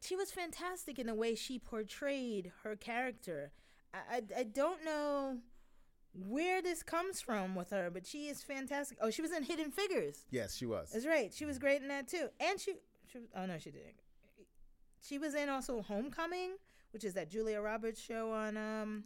she 0.00 0.16
was 0.16 0.30
fantastic 0.30 0.98
in 0.98 1.06
the 1.06 1.14
way 1.14 1.34
she 1.34 1.58
portrayed 1.58 2.52
her 2.62 2.74
character. 2.74 3.52
I, 3.94 4.16
I, 4.16 4.40
I 4.40 4.42
don't 4.44 4.84
know 4.84 5.38
where 6.14 6.62
this 6.62 6.82
comes 6.82 7.20
from 7.20 7.54
with 7.54 7.70
her, 7.70 7.90
but 7.92 8.06
she 8.06 8.28
is 8.28 8.42
fantastic. 8.42 8.98
Oh, 9.00 9.10
she 9.10 9.22
was 9.22 9.32
in 9.32 9.42
Hidden 9.42 9.70
Figures. 9.70 10.24
yes, 10.30 10.56
she 10.56 10.66
was. 10.66 10.90
That's 10.92 11.06
right. 11.06 11.32
She 11.32 11.44
was 11.44 11.58
great 11.58 11.82
in 11.82 11.88
that 11.88 12.08
too. 12.08 12.28
And 12.40 12.58
she, 12.58 12.74
she 13.10 13.18
was, 13.18 13.28
oh 13.36 13.46
no, 13.46 13.58
she 13.58 13.70
didn't. 13.70 14.00
She 15.06 15.18
was 15.18 15.34
in 15.34 15.48
also 15.48 15.82
Homecoming, 15.82 16.56
which 16.92 17.04
is 17.04 17.14
that 17.14 17.30
Julia 17.30 17.60
Roberts 17.60 18.00
show 18.00 18.32
on 18.32 18.56
um, 18.56 19.04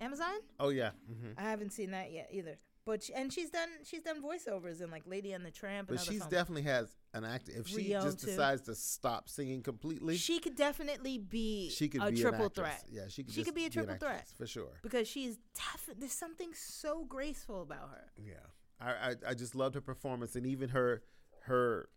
Amazon. 0.00 0.34
Oh 0.58 0.70
yeah. 0.70 0.90
hmm 1.06 1.32
I 1.36 1.42
haven't 1.42 1.72
seen 1.72 1.90
that 1.90 2.12
yet 2.12 2.28
either. 2.32 2.58
But 2.84 3.04
she, 3.04 3.14
and 3.14 3.32
she's 3.32 3.48
done 3.50 3.68
she's 3.84 4.02
done 4.02 4.20
voiceovers 4.20 4.80
in 4.82 4.90
like 4.90 5.04
Lady 5.06 5.32
and 5.32 5.44
the 5.46 5.50
Tramp. 5.52 5.88
And 5.88 5.98
But 5.98 6.04
she's 6.04 6.18
films. 6.18 6.32
definitely 6.32 6.62
has 6.62 6.96
an 7.14 7.24
act. 7.24 7.48
If 7.48 7.68
she 7.68 7.76
Rio, 7.76 8.02
just 8.02 8.20
too. 8.20 8.26
decides 8.26 8.62
to 8.62 8.74
stop 8.74 9.28
singing 9.28 9.62
completely, 9.62 10.16
She 10.16 10.40
could 10.40 10.56
definitely 10.56 11.18
be 11.18 11.70
she 11.70 11.88
could 11.88 12.02
a 12.02 12.10
be 12.10 12.20
triple 12.20 12.48
threat 12.48 12.82
Yeah, 12.90 13.02
she 13.08 13.22
could. 13.22 13.34
She 13.34 13.44
could 13.44 13.54
be 13.54 13.66
a 13.66 13.70
triple 13.70 13.92
an 13.92 13.98
threat. 14.00 14.26
for 14.36 14.46
sure. 14.48 14.72
because 14.82 15.06
she's 15.06 15.38
definitely 15.54 16.00
there's 16.00 16.12
something 16.12 16.52
so 16.54 17.04
graceful 17.04 17.62
about 17.62 17.90
her. 17.90 18.10
Yeah, 18.18 18.34
I, 18.80 18.90
I 19.10 19.14
I 19.28 19.34
just 19.34 19.54
loved 19.54 19.76
her 19.76 19.80
performance, 19.80 20.34
and 20.34 20.44
even 20.46 20.70
her 20.70 21.02
her 21.42 21.88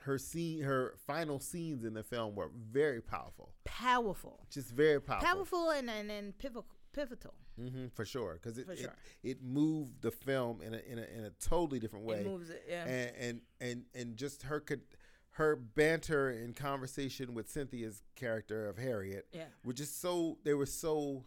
her 0.00 0.18
scene, 0.18 0.62
her 0.62 0.94
final 1.06 1.38
scenes 1.40 1.84
in 1.84 1.94
the 1.94 2.02
film 2.02 2.34
were 2.34 2.50
very 2.70 3.00
powerful. 3.00 3.52
Powerful, 3.64 4.46
Just 4.50 4.70
very 4.70 5.00
powerful. 5.00 5.26
powerful, 5.28 5.70
and 5.70 5.90
and, 5.90 6.10
and 6.10 6.36
pivotal. 6.38 6.66
Pivotal. 6.92 7.34
hmm 7.56 7.86
for 7.94 8.04
sure, 8.04 8.34
because 8.34 8.58
it, 8.58 8.66
For 8.66 8.72
it 8.72 8.90
it 9.22 9.42
moved 9.42 10.02
the 10.02 10.10
film 10.10 10.60
in 10.60 10.74
a 10.74 10.78
in 10.78 10.98
a, 10.98 11.02
in 11.18 11.24
a 11.24 11.30
totally 11.40 11.78
different 11.78 12.04
way. 12.04 12.20
It 12.20 12.26
moves 12.26 12.50
it. 12.50 12.64
Yeah. 12.68 12.84
and 12.84 13.12
and 13.16 13.40
and 13.60 13.84
and 13.94 14.16
just 14.16 14.42
her 14.42 14.58
could 14.60 14.80
her 15.34 15.54
banter 15.54 16.28
and 16.30 16.56
conversation 16.56 17.32
with 17.34 17.48
Cynthia's 17.48 18.02
character 18.16 18.68
of 18.68 18.76
Harriet 18.78 19.28
yeah. 19.32 19.44
were 19.64 19.72
just 19.72 20.00
so 20.00 20.38
they 20.42 20.54
were 20.54 20.66
so 20.66 21.24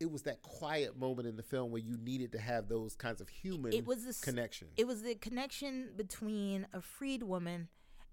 it 0.00 0.10
was 0.10 0.22
that 0.22 0.42
quiet 0.42 0.96
moment 0.98 1.28
in 1.28 1.36
the 1.36 1.42
film 1.42 1.70
where 1.70 1.80
you 1.80 1.96
needed 1.96 2.32
to 2.32 2.38
have 2.38 2.68
those 2.68 2.94
kinds 2.96 3.20
of 3.20 3.28
human 3.28 3.72
It 3.72 3.86
was 3.86 4.04
this. 4.04 4.20
connections. 4.20 4.72
It 4.76 4.86
was 4.86 5.02
the 5.02 5.14
connection 5.14 5.90
between 5.96 6.66
a 6.72 6.80
freed 6.80 7.22
woman 7.22 7.68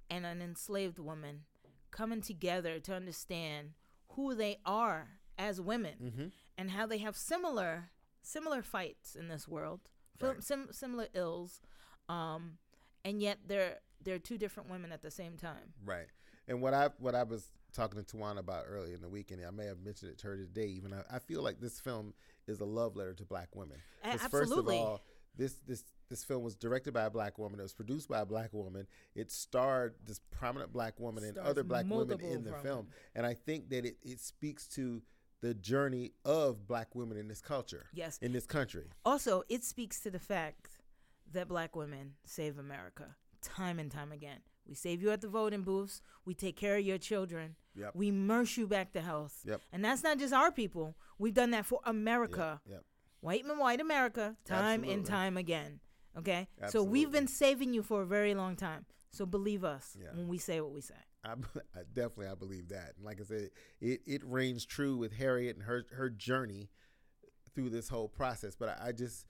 and 0.10 0.26
an 0.26 0.42
enslaved 0.42 1.00
woman 1.00 1.42
coming 1.92 2.22
together 2.22 2.80
to 2.80 2.94
understand 2.94 3.72
who 4.10 4.36
they 4.36 4.58
are 4.66 5.08
as 5.38 5.60
women 5.60 5.94
mm-hmm. 6.04 6.26
and 6.58 6.72
how 6.72 6.86
they 6.86 6.98
have 7.00 7.16
similar 7.18 7.90
similar 8.22 8.62
fights 8.64 9.16
in 9.16 9.28
this 9.28 9.48
world, 9.48 9.82
Right. 10.20 10.42
sim- 10.44 10.70
similar 10.72 11.08
ills, 11.14 11.62
um, 12.10 12.58
and 13.04 13.22
yet 13.22 13.40
they're 13.48 13.80
they're 14.04 14.20
two 14.20 14.38
different 14.38 14.70
women 14.70 14.92
at 14.92 15.02
the 15.02 15.12
same 15.12 15.38
time. 15.38 15.74
Right. 15.84 16.08
And 16.48 16.62
what 16.62 16.74
I 16.74 16.90
what 17.00 17.16
I 17.16 17.24
was 17.24 17.52
talking 17.74 18.02
to 18.04 18.18
Tawana 18.18 18.40
about 18.40 18.66
earlier 18.70 18.96
in 18.96 19.02
the 19.02 19.10
weekend, 19.10 19.42
I 19.46 19.52
may 19.52 19.66
have 19.66 19.80
mentioned 19.80 20.12
it 20.12 20.18
to 20.20 20.28
her 20.28 20.38
today. 20.38 20.68
Even 20.68 20.94
I, 20.94 21.16
I 21.16 21.20
feel 21.20 21.42
like 21.44 21.60
this 21.60 21.80
film 21.80 22.14
is 22.48 22.60
a 22.62 22.66
love 22.66 22.96
letter 22.96 23.14
to 23.14 23.26
Black 23.26 23.50
women. 23.56 23.78
A- 24.04 24.12
'Cause 24.12 24.22
First 24.22 24.34
of 24.34 24.42
absolutely. 24.44 24.78
all, 24.78 25.02
this 25.38 25.56
this 25.68 25.84
this 26.10 26.24
film 26.24 26.44
was 26.44 26.56
directed 26.56 26.94
by 26.94 27.04
a 27.06 27.10
black 27.10 27.38
woman. 27.40 27.60
It 27.60 27.64
was 27.64 27.74
produced 27.74 28.08
by 28.10 28.20
a 28.22 28.26
black 28.26 28.54
woman. 28.54 28.86
It 29.16 29.32
starred 29.32 29.96
this 30.06 30.20
prominent 30.32 30.72
black 30.72 31.00
woman 31.00 31.24
and 31.24 31.34
Stars 31.34 31.48
other 31.50 31.64
black 31.64 31.86
women 31.90 32.20
in 32.22 32.44
the 32.44 32.52
women. 32.52 32.64
film. 32.64 32.88
And 33.16 33.26
I 33.26 33.34
think 33.34 33.70
that 33.70 33.86
it, 33.86 33.98
it 34.04 34.20
speaks 34.20 34.68
to 34.70 35.02
the 35.42 35.54
journey 35.56 36.12
of 36.24 36.68
black 36.68 36.94
women 36.94 37.18
in 37.18 37.28
this 37.28 37.42
culture, 37.42 37.88
Yes. 37.94 38.20
in 38.22 38.34
this 38.34 38.46
country. 38.46 38.86
Also, 39.04 39.44
it 39.50 39.64
speaks 39.64 40.00
to 40.02 40.12
the 40.12 40.20
fact 40.20 40.70
that 41.34 41.48
black 41.48 41.76
women 41.76 42.14
save 42.24 42.58
America 42.60 43.16
time 43.42 43.80
and 43.80 43.92
time 43.92 44.12
again. 44.12 44.40
We 44.68 44.74
save 44.76 45.02
you 45.02 45.12
at 45.12 45.22
the 45.22 45.28
voting 45.28 45.62
booths. 45.64 46.02
We 46.24 46.34
take 46.36 46.56
care 46.56 46.78
of 46.78 46.86
your 46.86 46.98
children. 47.00 47.56
Yep. 47.76 47.92
We 47.96 48.10
nurse 48.12 48.58
you 48.58 48.68
back 48.68 48.94
to 48.94 49.02
health. 49.02 49.42
Yep. 49.46 49.62
And 49.74 49.84
that's 49.84 50.04
not 50.04 50.18
just 50.20 50.34
our 50.34 50.52
people. 50.52 50.96
We've 51.20 51.34
done 51.34 51.52
that 51.52 51.66
for 51.66 51.80
America. 51.86 52.62
Yep. 52.70 52.84
White 53.26 53.46
men, 53.46 53.58
white 53.58 53.82
America, 53.82 54.36
time 54.46 54.84
and 54.84 55.04
time 55.06 55.36
again. 55.36 55.80
Okay? 56.18 56.48
So 56.70 56.84
we've 56.84 57.12
been 57.12 57.28
saving 57.28 57.74
you 57.74 57.82
for 57.82 58.04
a 58.04 58.06
very 58.06 58.36
long 58.36 58.56
time. 58.56 58.86
So 59.12 59.26
believe 59.26 59.64
us 59.64 59.98
Yeah. 60.00 60.10
when 60.14 60.28
we 60.28 60.38
say 60.38 60.62
what 60.62 60.72
we 60.72 60.82
say. 60.82 60.94
I, 61.24 61.32
I 61.76 61.80
definitely 61.92 62.28
I 62.28 62.36
believe 62.36 62.70
that. 62.70 62.94
And 62.98 63.06
like 63.06 63.20
I 63.20 63.24
said, 63.24 63.50
it, 63.82 64.02
it 64.06 64.22
reigns 64.24 64.66
true 64.66 64.96
with 64.98 65.14
Harriet 65.14 65.56
and 65.56 65.66
her 65.66 65.86
her 65.94 66.10
journey 66.10 66.70
through 67.56 67.70
this 67.72 67.90
whole 67.90 68.08
process. 68.10 68.56
But 68.56 68.70
I, 68.80 68.90
I 68.90 68.92
just 68.92 69.26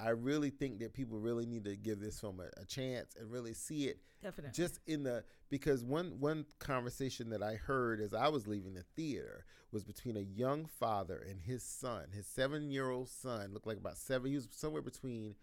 I 0.00 0.10
really 0.10 0.50
think 0.50 0.78
that 0.78 0.94
people 0.94 1.18
really 1.18 1.44
need 1.46 1.64
to 1.64 1.76
give 1.76 1.98
this 2.00 2.20
film 2.20 2.40
a, 2.40 2.60
a 2.60 2.64
chance 2.64 3.16
and 3.18 3.30
really 3.30 3.52
see 3.54 3.86
it 3.86 3.98
Definitely. 4.22 4.52
just 4.54 4.78
in 4.86 5.02
the 5.02 5.24
because 5.50 5.82
one 5.82 6.20
one 6.20 6.44
conversation 6.60 7.30
that 7.30 7.42
I 7.42 7.54
heard 7.54 8.00
as 8.00 8.14
I 8.14 8.28
was 8.28 8.46
leaving 8.46 8.74
the 8.74 8.84
theater 8.94 9.44
was 9.72 9.82
between 9.84 10.16
a 10.16 10.20
young 10.20 10.66
father 10.66 11.24
and 11.28 11.40
his 11.40 11.62
son. 11.62 12.06
His 12.12 12.26
seven 12.26 12.70
year 12.70 12.90
old 12.90 13.08
son 13.08 13.52
looked 13.52 13.66
like 13.66 13.76
about 13.76 13.98
seven. 13.98 14.30
He 14.30 14.36
was 14.36 14.48
somewhere 14.50 14.82
between 14.82 15.34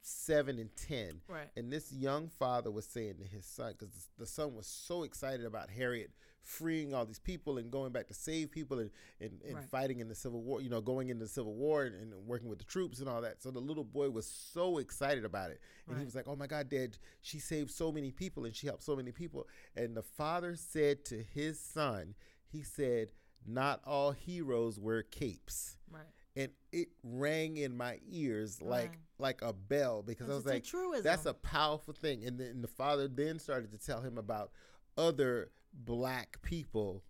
seven 0.00 0.58
and 0.58 0.70
ten. 0.76 1.20
right. 1.28 1.48
And 1.56 1.72
this 1.72 1.92
young 1.92 2.28
father 2.28 2.70
was 2.70 2.86
saying 2.86 3.16
to 3.18 3.24
his 3.24 3.44
son, 3.46 3.72
because 3.78 4.08
the 4.18 4.26
son 4.26 4.54
was 4.54 4.66
so 4.66 5.02
excited 5.02 5.44
about 5.44 5.70
Harriet 5.70 6.10
freeing 6.48 6.94
all 6.94 7.04
these 7.04 7.18
people 7.18 7.58
and 7.58 7.70
going 7.70 7.92
back 7.92 8.06
to 8.08 8.14
save 8.14 8.50
people 8.50 8.78
and, 8.78 8.90
and, 9.20 9.40
and 9.44 9.56
Right. 9.56 9.64
fighting 9.64 10.00
in 10.00 10.08
the 10.08 10.14
Civil 10.14 10.42
War, 10.42 10.62
you 10.62 10.70
know, 10.70 10.80
going 10.80 11.10
into 11.10 11.24
the 11.26 11.30
Civil 11.30 11.54
War 11.54 11.84
and, 11.84 11.94
and 11.94 12.26
working 12.26 12.48
with 12.48 12.58
the 12.58 12.64
troops 12.64 13.00
and 13.00 13.08
all 13.08 13.20
that. 13.20 13.42
So 13.42 13.50
the 13.50 13.60
little 13.60 13.84
boy 13.84 14.08
was 14.08 14.26
so 14.26 14.78
excited 14.78 15.24
about 15.26 15.50
it. 15.50 15.60
And 15.86 15.98
he 15.98 16.04
was 16.06 16.14
like, 16.14 16.26
oh 16.26 16.36
my 16.36 16.46
God, 16.46 16.70
Dad, 16.70 16.96
she 17.20 17.38
saved 17.38 17.70
so 17.70 17.92
many 17.92 18.10
people 18.12 18.46
and 18.46 18.56
she 18.56 18.66
helped 18.66 18.82
so 18.82 18.96
many 18.96 19.12
people. 19.12 19.46
And 19.76 19.94
the 19.94 20.02
father 20.02 20.56
said 20.56 21.04
to 21.06 21.22
his 21.22 21.60
son, 21.60 22.14
he 22.50 22.62
said, 22.62 23.12
not 23.46 23.82
all 23.86 24.12
heroes 24.12 24.80
wear 24.80 25.02
capes. 25.02 25.76
Right. 25.90 26.02
And 26.34 26.50
it 26.72 26.88
rang 27.02 27.58
in 27.58 27.76
my 27.76 27.98
ears 28.10 28.62
like 28.62 28.90
Right. 28.90 28.98
like 29.18 29.42
a 29.42 29.52
bell 29.52 30.02
because 30.02 30.30
I 30.30 30.34
was 30.34 30.46
like, 30.46 30.64
that's 31.02 31.26
a 31.26 31.34
powerful 31.34 31.92
thing. 31.92 32.24
And 32.24 32.38
then 32.38 32.62
the 32.62 32.68
father 32.68 33.06
then 33.06 33.38
started 33.38 33.70
to 33.72 33.78
tell 33.78 34.00
him 34.00 34.16
about 34.16 34.50
other 34.96 35.50
black 35.72 36.40
people 36.42 37.04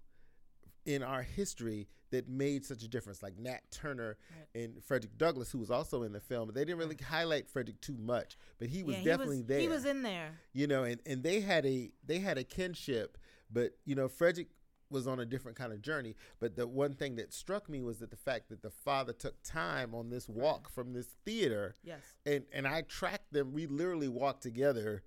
in 0.84 1.02
our 1.02 1.22
history 1.22 1.86
that 2.10 2.28
made 2.28 2.64
such 2.64 2.82
a 2.82 2.88
difference, 2.88 3.22
like 3.22 3.36
Nat 3.38 3.60
Turner 3.70 4.16
Right. 4.54 4.62
and 4.62 4.82
Frederick 4.82 5.18
Douglass, 5.18 5.50
who 5.50 5.58
was 5.58 5.70
also 5.70 6.02
in 6.02 6.12
the 6.12 6.20
film. 6.20 6.50
They 6.54 6.64
didn't 6.64 6.78
really 6.78 6.96
highlight 6.96 7.46
Frederick 7.48 7.80
too 7.82 7.96
much, 7.98 8.38
but 8.58 8.68
he 8.68 8.82
was 8.82 8.96
yeah, 8.96 9.04
definitely 9.04 9.36
he 9.36 9.42
was, 9.42 9.48
there. 9.48 9.60
He 9.60 9.68
was 9.68 9.84
in 9.84 10.02
there. 10.02 10.30
you 10.54 10.66
know, 10.66 10.84
and, 10.84 11.00
and 11.04 11.22
they 11.22 11.40
had 11.40 11.66
a 11.66 11.90
they 12.06 12.18
had 12.20 12.38
a 12.38 12.44
kinship, 12.44 13.18
but 13.50 13.72
you 13.84 13.94
know, 13.94 14.08
Frederick 14.08 14.48
was 14.90 15.06
on 15.06 15.20
a 15.20 15.26
different 15.26 15.58
kind 15.58 15.70
of 15.70 15.82
journey. 15.82 16.16
But 16.40 16.56
the 16.56 16.66
one 16.66 16.94
thing 16.94 17.16
that 17.16 17.34
struck 17.34 17.68
me 17.68 17.82
was 17.82 17.98
that 17.98 18.10
the 18.10 18.16
fact 18.16 18.48
that 18.48 18.62
the 18.62 18.70
father 18.70 19.12
took 19.12 19.42
time 19.42 19.94
on 19.94 20.08
this 20.08 20.26
walk 20.30 20.70
from 20.70 20.94
this 20.94 21.08
theater 21.26 21.74
Yes. 21.84 22.00
and 22.24 22.44
and 22.54 22.66
I 22.66 22.80
tracked 22.82 23.30
them. 23.34 23.52
We 23.52 23.66
literally 23.66 24.08
walked 24.08 24.42
together 24.42 25.02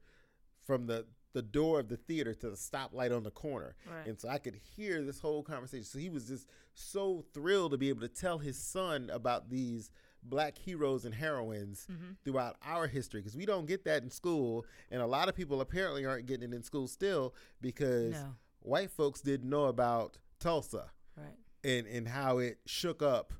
from 0.64 0.86
the 0.86 1.08
the 1.34 1.41
door 1.41 1.80
of 1.80 1.88
the 1.88 1.98
theater 1.98 2.34
to 2.34 2.50
the 2.50 2.56
stoplight 2.58 3.15
on 3.15 3.24
the 3.24 3.32
corner, 3.32 3.76
Right. 3.89 4.06
and 4.08 4.20
so 4.20 4.28
I 4.30 4.38
could 4.38 4.56
hear 4.56 5.02
this 5.04 5.20
whole 5.20 5.44
conversation. 5.44 5.86
So 5.86 5.98
he 6.00 6.10
was 6.10 6.28
just 6.28 6.48
so 6.74 7.24
thrilled 7.34 7.72
to 7.72 7.78
be 7.78 7.89
able 7.89 8.02
to 8.02 8.10
tell 8.10 8.38
his 8.39 8.58
son 8.58 9.10
about 9.12 9.50
these 9.50 9.89
black 10.24 10.58
heroes 10.58 11.06
and 11.06 11.15
heroines 11.15 11.88
Mm-hmm. 11.91 12.12
throughout 12.24 12.56
our 12.63 12.86
history 12.88 13.22
because 13.22 13.36
we 13.36 13.46
don't 13.46 13.65
get 13.65 13.86
that 13.86 14.04
in 14.04 14.10
school, 14.12 14.65
and 14.91 15.02
a 15.02 15.08
lot 15.08 15.30
of 15.30 15.36
people 15.36 15.62
apparently 15.62 16.06
aren't 16.06 16.26
getting 16.26 16.52
it 16.52 16.56
in 16.56 16.63
school 16.63 16.88
still 16.88 17.34
because 17.62 18.13
No. 18.13 18.36
white 18.60 18.91
folks 18.91 19.22
didn't 19.22 19.50
know 19.50 19.65
about 19.65 20.17
Tulsa 20.39 20.91
Right. 21.15 21.38
and 21.63 21.88
and 21.88 22.08
how 22.08 22.38
it 22.39 22.60
shook 22.65 23.02
up 23.02 23.34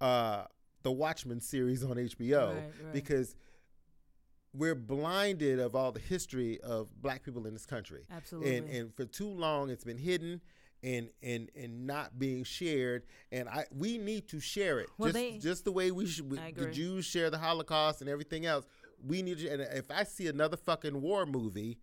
uh, 0.00 0.44
the 0.82 0.90
Watchmen 0.92 1.40
series 1.40 1.82
on 1.84 1.96
HBO 1.96 2.54
Right, 2.54 2.92
because 2.92 3.34
we're 4.52 4.74
blinded 4.74 5.58
of 5.60 5.74
all 5.76 5.92
the 5.92 6.00
history 6.00 6.60
of 6.60 6.88
black 7.00 7.22
people 7.24 7.46
in 7.46 7.52
this 7.52 7.66
country. 7.66 8.02
Absolutely. 8.10 8.56
And 8.56 8.68
and 8.68 8.94
for 8.94 9.04
too 9.04 9.28
long 9.28 9.70
it's 9.70 9.84
been 9.84 9.98
hidden 9.98 10.40
and 10.82 11.10
and 11.22 11.50
and 11.54 11.86
not 11.86 12.18
being 12.18 12.42
shared 12.42 13.04
and 13.30 13.48
I 13.48 13.66
we 13.76 13.98
need 13.98 14.28
to 14.28 14.40
share 14.40 14.80
it 14.80 14.88
Well, 14.98 15.08
just 15.12 15.14
they- 15.14 15.38
just 15.38 15.64
the 15.64 15.72
way 15.72 15.90
we 15.90 16.06
should 16.06 16.38
I 16.38 16.52
the. 16.52 16.66
Jews 16.70 17.04
share 17.04 17.30
the 17.30 17.38
Holocaust 17.38 18.00
and 18.00 18.10
everything 18.10 18.46
else. 18.46 18.66
We 19.06 19.22
need 19.22 19.38
to, 19.38 19.48
and 19.48 19.62
if 19.62 19.90
I 19.90 20.04
see 20.04 20.26
another 20.26 20.58
fucking 20.58 21.00
war 21.00 21.24
movie, 21.24 21.78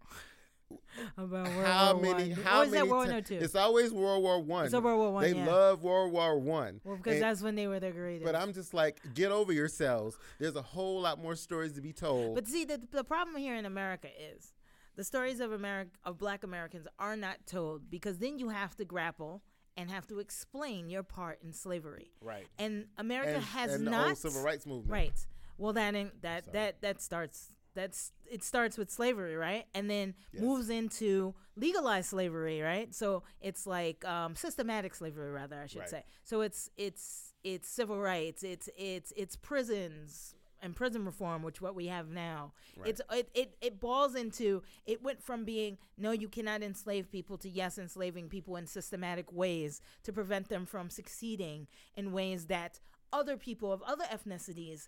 About 1.18 1.48
World 1.48 1.48
how 1.66 1.94
War 1.96 2.02
many? 2.16 2.30
One. 2.32 2.42
How 2.44 2.60
or 2.62 2.64
is 2.66 2.72
many? 2.72 2.88
that 2.88 2.92
World 2.92 3.10
War 3.12 3.22
Two? 3.22 3.36
It's 3.36 3.56
always 3.56 3.92
World 3.94 4.24
War 4.24 4.40
One. 4.42 4.66
It's 4.66 4.74
a 4.74 4.82
World 4.82 5.00
War 5.00 5.12
One, 5.14 5.24
They 5.24 5.34
yeah. 5.36 5.46
love 5.46 5.84
World 5.84 6.12
War 6.12 6.38
One. 6.40 6.82
well, 6.84 6.98
because 6.98 7.14
And- 7.16 7.24
that's 7.24 7.42
when 7.42 7.56
they 7.56 7.68
were 7.68 7.80
the 7.80 7.92
greatest. 7.92 8.26
But 8.26 8.36
I'm 8.36 8.54
just 8.54 8.74
like, 8.74 9.00
get 9.14 9.32
over 9.32 9.54
yourselves. 9.54 10.18
There's 10.40 10.56
a 10.56 10.62
whole 10.62 11.02
lot 11.02 11.22
more 11.22 11.36
stories 11.36 11.74
to 11.74 11.82
be 11.82 11.94
told. 11.94 12.36
But 12.36 12.48
see, 12.48 12.66
the, 12.66 12.82
the 12.92 13.04
problem 13.04 13.36
here 13.38 13.56
in 13.56 13.66
America 13.66 14.08
is 14.36 14.54
the 14.96 15.04
stories 15.04 15.40
of 15.40 15.52
America 15.52 15.92
of 16.04 16.18
Black 16.18 16.44
Americans 16.44 16.88
are 17.00 17.16
not 17.16 17.46
told 17.46 17.90
because 17.90 18.18
then 18.18 18.40
you 18.40 18.50
have 18.50 18.76
to 18.78 18.86
grapple 18.86 19.44
and 19.78 19.92
have 19.92 20.08
to 20.08 20.18
explain 20.20 20.90
your 20.90 21.04
part 21.04 21.40
in 21.44 21.54
slavery. 21.54 22.12
right. 22.22 22.48
And 22.58 22.86
America 22.98 23.36
And, 23.36 23.44
has 23.44 23.74
and 23.76 23.86
not 23.86 23.92
the 23.92 23.98
whole 24.08 24.16
civil 24.16 24.42
rights 24.42 24.66
movement. 24.66 24.92
Right. 24.92 25.26
Well, 25.60 25.74
that 25.74 25.94
ain't, 25.96 26.22
that 26.24 26.46
Sorry. 26.46 26.54
that 26.54 26.82
that 26.82 27.02
starts 27.02 27.50
that's 27.78 28.12
it 28.30 28.44
starts 28.44 28.78
with 28.78 28.90
slavery, 28.90 29.36
right? 29.36 29.66
And 29.76 29.90
then 29.90 30.16
Yes. 30.34 30.42
moves 30.44 30.70
into 30.70 31.36
legalized 31.56 32.10
slavery, 32.10 32.60
right? 32.62 32.94
So 32.94 33.24
it's 33.40 33.66
like 33.68 34.04
um, 34.04 34.36
systematic 34.36 34.96
slavery, 34.96 35.32
rather, 35.32 35.62
I 35.62 35.68
should 35.68 35.80
Right. 35.82 35.90
say. 35.90 36.04
So 36.24 36.42
it's 36.42 36.70
it's 36.76 37.34
it's 37.44 37.70
civil 37.70 38.00
rights, 38.00 38.44
it's 38.44 38.68
it's 38.76 39.14
it's 39.16 39.36
prisons 39.36 40.34
and 40.60 40.76
prison 40.76 41.06
reform, 41.06 41.44
which 41.44 41.62
what 41.62 41.76
we 41.76 41.86
have 41.86 42.10
now. 42.10 42.52
Right. 42.76 42.90
It's 42.90 43.02
it, 43.12 43.30
it 43.36 43.56
it 43.62 43.80
balls 43.80 44.16
into 44.16 44.64
it 44.88 45.04
went 45.04 45.22
from 45.22 45.46
being 45.46 45.78
no, 45.98 46.12
you 46.12 46.28
cannot 46.28 46.64
enslave 46.64 47.12
people 47.12 47.38
to 47.38 47.50
yes, 47.50 47.78
enslaving 47.78 48.28
people 48.28 48.56
in 48.58 48.66
systematic 48.66 49.32
ways 49.32 49.82
to 50.04 50.12
prevent 50.12 50.50
them 50.50 50.66
from 50.66 50.90
succeeding 50.90 51.68
in 51.96 52.12
ways 52.12 52.48
that 52.48 52.80
other 53.14 53.38
people 53.38 53.72
of 53.72 53.82
other 53.84 54.06
ethnicities 54.06 54.88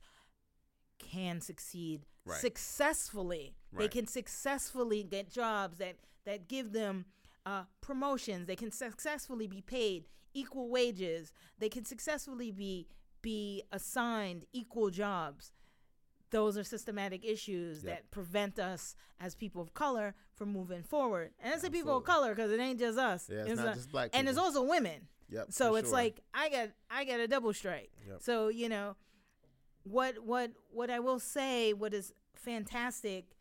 can 1.00 1.40
succeed 1.40 2.06
Right. 2.30 2.40
successfully. 2.40 3.56
They 3.72 3.88
can 3.88 4.08
successfully 4.08 5.04
get 5.04 5.30
jobs 5.30 5.78
that 5.78 5.98
that 6.26 6.48
give 6.48 6.72
them 6.74 7.06
uh, 7.46 7.64
promotions. 7.82 8.48
They 8.48 8.56
can 8.56 8.72
successfully 8.72 9.48
be 9.48 9.62
paid 9.62 10.06
equal 10.34 10.70
wages. 10.70 11.32
They 11.58 11.70
can 11.70 11.86
successfully 11.86 12.52
be 12.52 12.88
be 13.22 13.64
assigned 13.72 14.46
equal 14.54 14.90
jobs. 14.90 15.52
Those 16.32 16.58
are 16.58 16.64
systematic 16.64 17.26
issues 17.26 17.84
Yep. 17.84 17.94
that 17.96 18.12
prevent 18.12 18.60
us 18.60 18.96
as 19.20 19.34
people 19.36 19.62
of 19.62 19.74
color 19.74 20.14
from 20.36 20.52
moving 20.54 20.84
forward. 20.84 21.32
And 21.44 21.54
I 21.54 21.58
say 21.58 21.70
people 21.70 21.98
of 21.98 22.04
color 22.04 22.36
because 22.36 22.52
it 22.52 22.60
ain't 22.60 22.80
just 22.80 22.98
us. 23.00 23.28
Yeah, 23.32 23.46
it's 23.46 23.60
not 23.60 23.76
just 23.76 23.92
black 23.92 24.06
People. 24.12 24.20
And 24.20 24.28
there's 24.28 24.38
people. 24.38 24.46
also 24.46 24.64
women. 24.64 25.08
Yep. 25.32 25.48
So 25.52 25.76
it's 25.76 25.90
sure. 25.90 25.98
like 25.98 26.22
I 26.34 26.50
got 26.50 26.70
I 26.90 27.06
got 27.06 27.20
a 27.20 27.28
double 27.28 27.54
strike. 27.54 27.92
Yep. 28.08 28.22
So 28.22 28.48
you 28.50 28.70
know, 28.70 28.96
what 29.84 30.20
what 30.24 30.52
what 30.72 30.90
I 30.90 31.00
will 31.00 31.20
say, 31.20 31.74
what 31.74 31.94
is 31.94 32.14
fantastic 32.40 33.36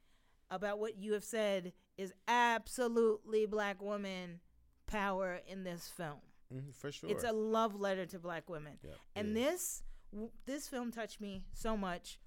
about 0.51 0.79
what 0.79 0.97
you 0.97 1.13
have 1.13 1.25
said 1.25 1.73
is 1.97 2.13
absolutely 2.27 3.47
black 3.47 3.83
woman 3.83 4.41
power 4.87 5.41
in 5.47 5.65
this 5.65 5.89
film. 5.89 6.21
Mhm, 6.53 6.75
for 6.75 6.91
sure. 6.91 7.11
It's 7.11 7.25
a 7.25 7.33
love 7.33 7.75
letter 7.75 8.07
to 8.07 8.19
black 8.19 8.49
women, 8.49 8.79
Yep, 8.83 8.97
and 9.17 9.29
is. 9.29 9.35
this 9.35 9.83
w- 10.13 10.31
this 10.47 10.69
film 10.69 10.91
touched 10.91 11.21
me 11.21 11.45
so 11.53 11.77
much. 11.77 12.19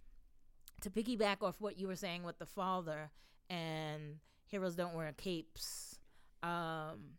To 0.82 0.90
piggyback 0.90 1.42
off 1.44 1.60
what 1.62 1.78
you 1.78 1.88
were 1.88 1.96
saying 1.96 2.24
with 2.24 2.38
the 2.40 2.46
father 2.46 3.12
and 3.50 4.20
heroes 4.48 4.76
don't 4.76 4.94
wear 4.96 5.12
capes, 5.14 6.00
um, 6.44 7.18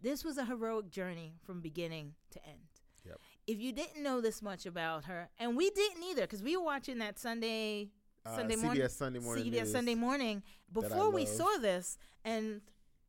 this 0.00 0.24
was 0.24 0.38
a 0.38 0.44
heroic 0.44 0.88
journey 0.90 1.34
from 1.44 1.60
beginning 1.60 2.14
to 2.30 2.44
end. 2.46 2.68
Yep. 3.04 3.20
If 3.46 3.58
you 3.60 3.72
didn't 3.72 4.02
know 4.02 4.20
this 4.20 4.42
much 4.42 4.64
about 4.66 5.04
her, 5.06 5.30
and 5.38 5.56
we 5.56 5.70
didn't 5.70 6.02
either, 6.04 6.22
because 6.22 6.42
we 6.42 6.56
were 6.56 6.62
watching 6.64 6.98
that 6.98 7.18
Sunday 7.18 7.90
Uh, 8.28 8.36
Sunday 8.36 8.56
CBS 8.56 8.62
morning, 8.62 8.88
Sunday 8.88 9.18
morning. 9.20 9.52
CBS. 9.52 9.66
Sunday 9.72 9.94
morning 9.94 10.42
before 10.72 11.10
we 11.10 11.24
saw 11.24 11.48
this, 11.60 11.96
and 12.24 12.60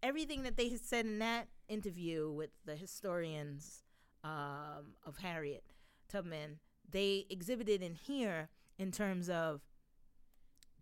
everything 0.02 0.44
that 0.44 0.56
they 0.56 0.70
had 0.70 0.82
said 0.82 1.06
in 1.06 1.20
that 1.20 1.48
interview 1.68 2.32
with 2.32 2.52
the 2.66 2.76
historians 2.76 3.84
um, 4.24 4.96
of 5.06 5.18
Harriet 5.22 5.64
Tubman, 6.08 6.60
they 6.90 7.26
exhibited 7.30 7.82
in 7.82 7.96
here 7.96 8.50
in 8.78 8.92
terms 8.92 9.30
of 9.30 9.62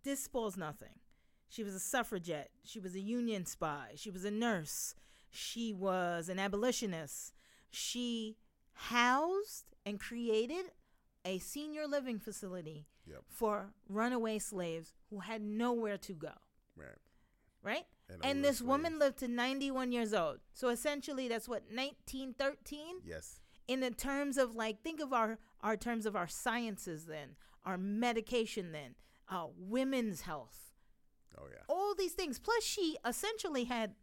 this 0.04 0.20
spoils 0.20 0.56
nothing. 0.56 1.00
She 1.48 1.64
was 1.64 1.74
a 1.74 1.80
suffragette. 1.80 2.50
She 2.62 2.78
was 2.78 2.94
a 2.94 3.00
Union 3.00 3.46
spy. 3.46 3.92
She 3.96 4.10
was 4.10 4.24
a 4.24 4.30
nurse. 4.30 4.94
She 5.30 5.72
was 5.72 6.28
an 6.28 6.38
abolitionist. 6.38 7.32
She 7.70 8.36
housed 8.72 9.74
and 9.84 9.98
created 9.98 10.66
a 11.24 11.38
senior 11.38 11.86
living 11.86 12.18
facility 12.18 12.86
Yep. 13.08 13.22
for 13.28 13.72
runaway 13.88 14.38
slaves 14.38 14.92
who 15.10 15.20
had 15.20 15.42
nowhere 15.42 15.96
to 15.98 16.12
go. 16.12 16.32
Right. 16.76 16.98
Right? 17.62 17.84
And 18.10 18.24
And, 18.24 18.44
this 18.44 18.60
woman 18.62 18.98
lived 18.98 19.18
to 19.18 19.28
91 19.28 19.92
years 19.92 20.14
old. 20.14 20.38
So 20.54 20.68
essentially, 20.68 21.28
that's 21.28 21.48
what, 21.48 21.62
1913? 21.72 23.00
Yes. 23.04 23.40
in 23.66 23.80
the 23.80 23.90
terms 23.90 24.38
of 24.38 24.54
like 24.54 24.82
think 24.82 25.00
of 25.00 25.12
our 25.12 25.38
our 25.60 25.76
terms 25.76 26.06
of 26.06 26.16
our 26.16 26.28
sciences 26.28 27.04
then 27.06 27.36
our 27.64 27.76
medication 27.76 28.72
then 28.72 28.94
uh, 29.30 29.46
women's 29.58 30.22
health 30.22 30.72
Oh 31.36 31.46
yeah. 31.50 31.64
all 31.68 31.94
these 31.94 32.12
things 32.14 32.38
plus 32.38 32.64
she 32.64 32.96
essentially 33.04 33.64
had 33.64 33.94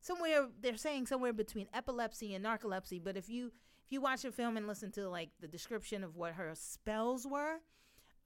somewhere 0.00 0.48
they're 0.60 0.76
saying 0.76 1.06
somewhere 1.06 1.32
between 1.32 1.66
epilepsy 1.72 2.34
and 2.34 2.44
narcolepsy 2.44 3.02
but 3.02 3.16
if 3.16 3.28
you 3.30 3.52
if 3.86 3.90
you 3.92 4.00
watch 4.02 4.22
the 4.22 4.30
film 4.32 4.56
and 4.58 4.66
listen 4.66 4.90
to 4.92 5.08
like 5.08 5.30
the 5.40 5.48
description 5.48 6.04
of 6.04 6.14
what 6.16 6.34
her 6.34 6.50
spells 6.54 7.26
were 7.26 7.60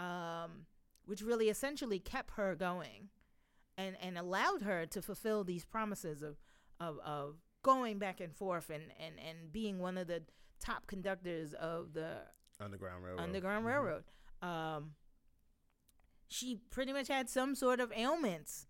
um, 0.01 0.67
which 1.05 1.23
really 1.23 1.49
essentially 1.49 1.99
kept 1.99 2.33
her 2.37 2.55
going 2.57 3.11
and 3.79 3.97
and 4.01 4.19
allowed 4.19 4.63
her 4.63 4.87
to 4.87 5.01
fulfill 5.03 5.45
these 5.45 5.65
promises 5.65 6.23
of 6.23 6.37
of, 6.81 6.99
of 7.05 7.37
going 7.63 7.99
back 7.99 8.21
and 8.21 8.35
forth 8.35 8.71
and, 8.71 8.85
and, 8.99 9.15
and 9.19 9.53
being 9.53 9.79
one 9.79 9.99
of 9.99 10.07
the 10.07 10.23
top 10.59 10.87
conductors 10.87 11.53
of 11.55 11.93
the 11.93 12.23
Underground 12.59 13.05
Railroad. 13.05 13.21
Underground 13.23 13.65
Mhm. 13.65 13.69
Railroad. 13.69 14.05
Um, 14.43 14.95
she 16.29 16.57
pretty 16.71 16.93
much 16.93 17.09
had 17.09 17.29
some 17.29 17.55
sort 17.55 17.81
of 17.81 17.93
ailments. 17.93 18.67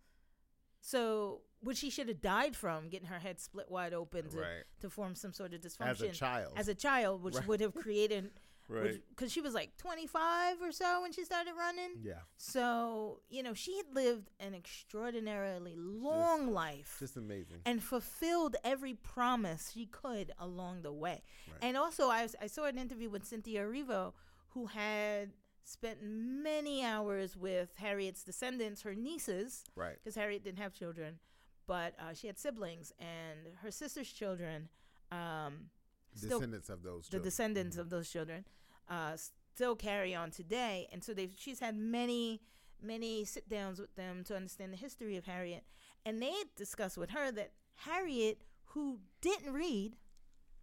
So, 0.81 1.43
which 1.61 1.77
she 1.77 1.91
should 1.91 2.09
have 2.09 2.21
died 2.23 2.57
from, 2.57 2.89
getting 2.89 3.09
her 3.09 3.19
head 3.19 3.39
split 3.39 3.71
wide 3.71 3.93
open 3.93 4.29
to, 4.31 4.39
Right. 4.41 4.65
to 4.81 4.89
form 4.89 5.15
some 5.15 5.33
sort 5.35 5.53
of 5.53 5.61
dysfunction 5.61 5.89
As 5.91 6.01
a 6.03 6.09
child. 6.11 6.53
as 6.57 6.69
a 6.69 6.75
child, 6.75 7.23
which 7.23 7.35
Right. 7.37 7.47
would 7.47 7.61
have 7.61 7.75
created, 7.87 8.31
right. 8.71 9.03
because 9.11 9.31
she 9.33 9.41
was 9.41 9.53
like 9.55 9.77
25 9.77 10.63
or 10.63 10.73
so 10.73 11.03
when 11.03 11.13
she 11.13 11.25
started 11.25 11.53
running. 11.59 11.91
yeah. 12.03 12.21
So, 12.37 13.21
you 13.29 13.43
know, 13.43 13.55
she 13.55 13.77
had 13.77 13.87
lived 13.95 14.31
an 14.41 14.55
extraordinarily 14.55 15.75
long 15.77 16.53
life 16.53 16.97
Just 16.99 17.17
amazing. 17.17 17.59
and 17.67 17.83
fulfilled 17.83 18.57
every 18.65 18.95
promise 18.95 19.73
she 19.75 19.87
could 19.87 20.33
along 20.39 20.83
the 20.83 20.93
way. 20.93 21.23
Right. 21.49 21.59
And 21.63 21.77
also, 21.77 22.09
I, 22.09 22.23
was- 22.23 22.37
I 22.41 22.47
saw 22.47 22.65
an 22.65 22.79
interview 22.79 23.11
with 23.11 23.25
Cynthia 23.25 23.63
Erivo, 23.65 24.13
who 24.51 24.67
had 24.67 25.31
spent 25.65 25.99
many 26.03 26.85
hours 26.85 27.37
with 27.37 27.71
Harriet's 27.77 28.23
descendants, 28.25 28.83
her 28.83 28.95
nieces, 28.95 29.65
Right. 29.77 29.97
because 30.03 30.17
Harriet 30.17 30.43
didn't 30.43 30.59
have 30.59 30.73
children, 30.73 31.19
but 31.67 31.95
uh, 32.01 32.13
she 32.15 32.27
had 32.27 32.39
siblings, 32.39 32.93
and 32.99 33.55
her 33.63 33.71
sister's 33.71 34.11
children, 34.11 34.69
um, 35.13 35.71
still 36.15 36.39
Descendants 36.41 36.69
of 36.71 36.83
those. 36.83 37.05
the 37.05 37.11
children. 37.13 37.23
descendants 37.25 37.77
of 37.77 37.91
those 37.91 38.11
children 38.11 38.45
uh, 38.91 39.17
still 39.55 39.75
carry 39.77 40.15
on 40.15 40.31
today 40.31 40.89
and 40.93 41.03
so 41.03 41.15
they've 41.15 41.33
she's 41.39 41.61
had 41.61 41.77
many 41.77 42.41
many 42.83 43.25
sit 43.25 43.49
downs 43.49 43.79
with 43.81 43.95
them 43.95 44.25
to 44.25 44.35
understand 44.37 44.73
the 44.73 44.77
history 44.77 45.17
of 45.17 45.25
harriet 45.27 45.65
and 46.05 46.21
they 46.21 46.33
discussed 46.57 46.99
with 46.99 47.11
her 47.11 47.31
that 47.31 47.53
harriet 47.77 48.43
who 48.67 48.99
didn't 49.21 49.53
read 49.53 49.97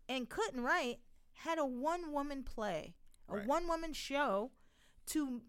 and 0.10 0.30
couldn't 0.30 0.62
write 0.62 1.00
had 1.46 1.58
a 1.58 1.66
one 1.66 2.12
woman 2.12 2.44
play 2.44 2.94
a 3.30 3.36
Right. 3.38 3.46
one 3.48 3.68
woman 3.68 3.94
show 3.94 4.52
to 5.08 5.42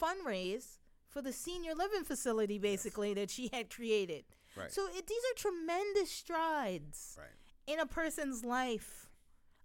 fundraise 0.00 0.78
for 1.08 1.22
the 1.22 1.32
senior 1.32 1.74
living 1.74 2.04
facility 2.04 2.58
basically 2.58 3.14
that 3.14 3.30
she 3.30 3.48
had 3.52 3.70
created 3.70 4.24
Right. 4.56 4.72
so 4.72 4.86
it, 4.88 5.06
these 5.06 5.22
are 5.30 5.34
tremendous 5.36 6.10
strides 6.10 7.16
right. 7.18 7.28
in 7.72 7.78
a 7.78 7.86
person's 7.86 8.44
life. 8.44 9.08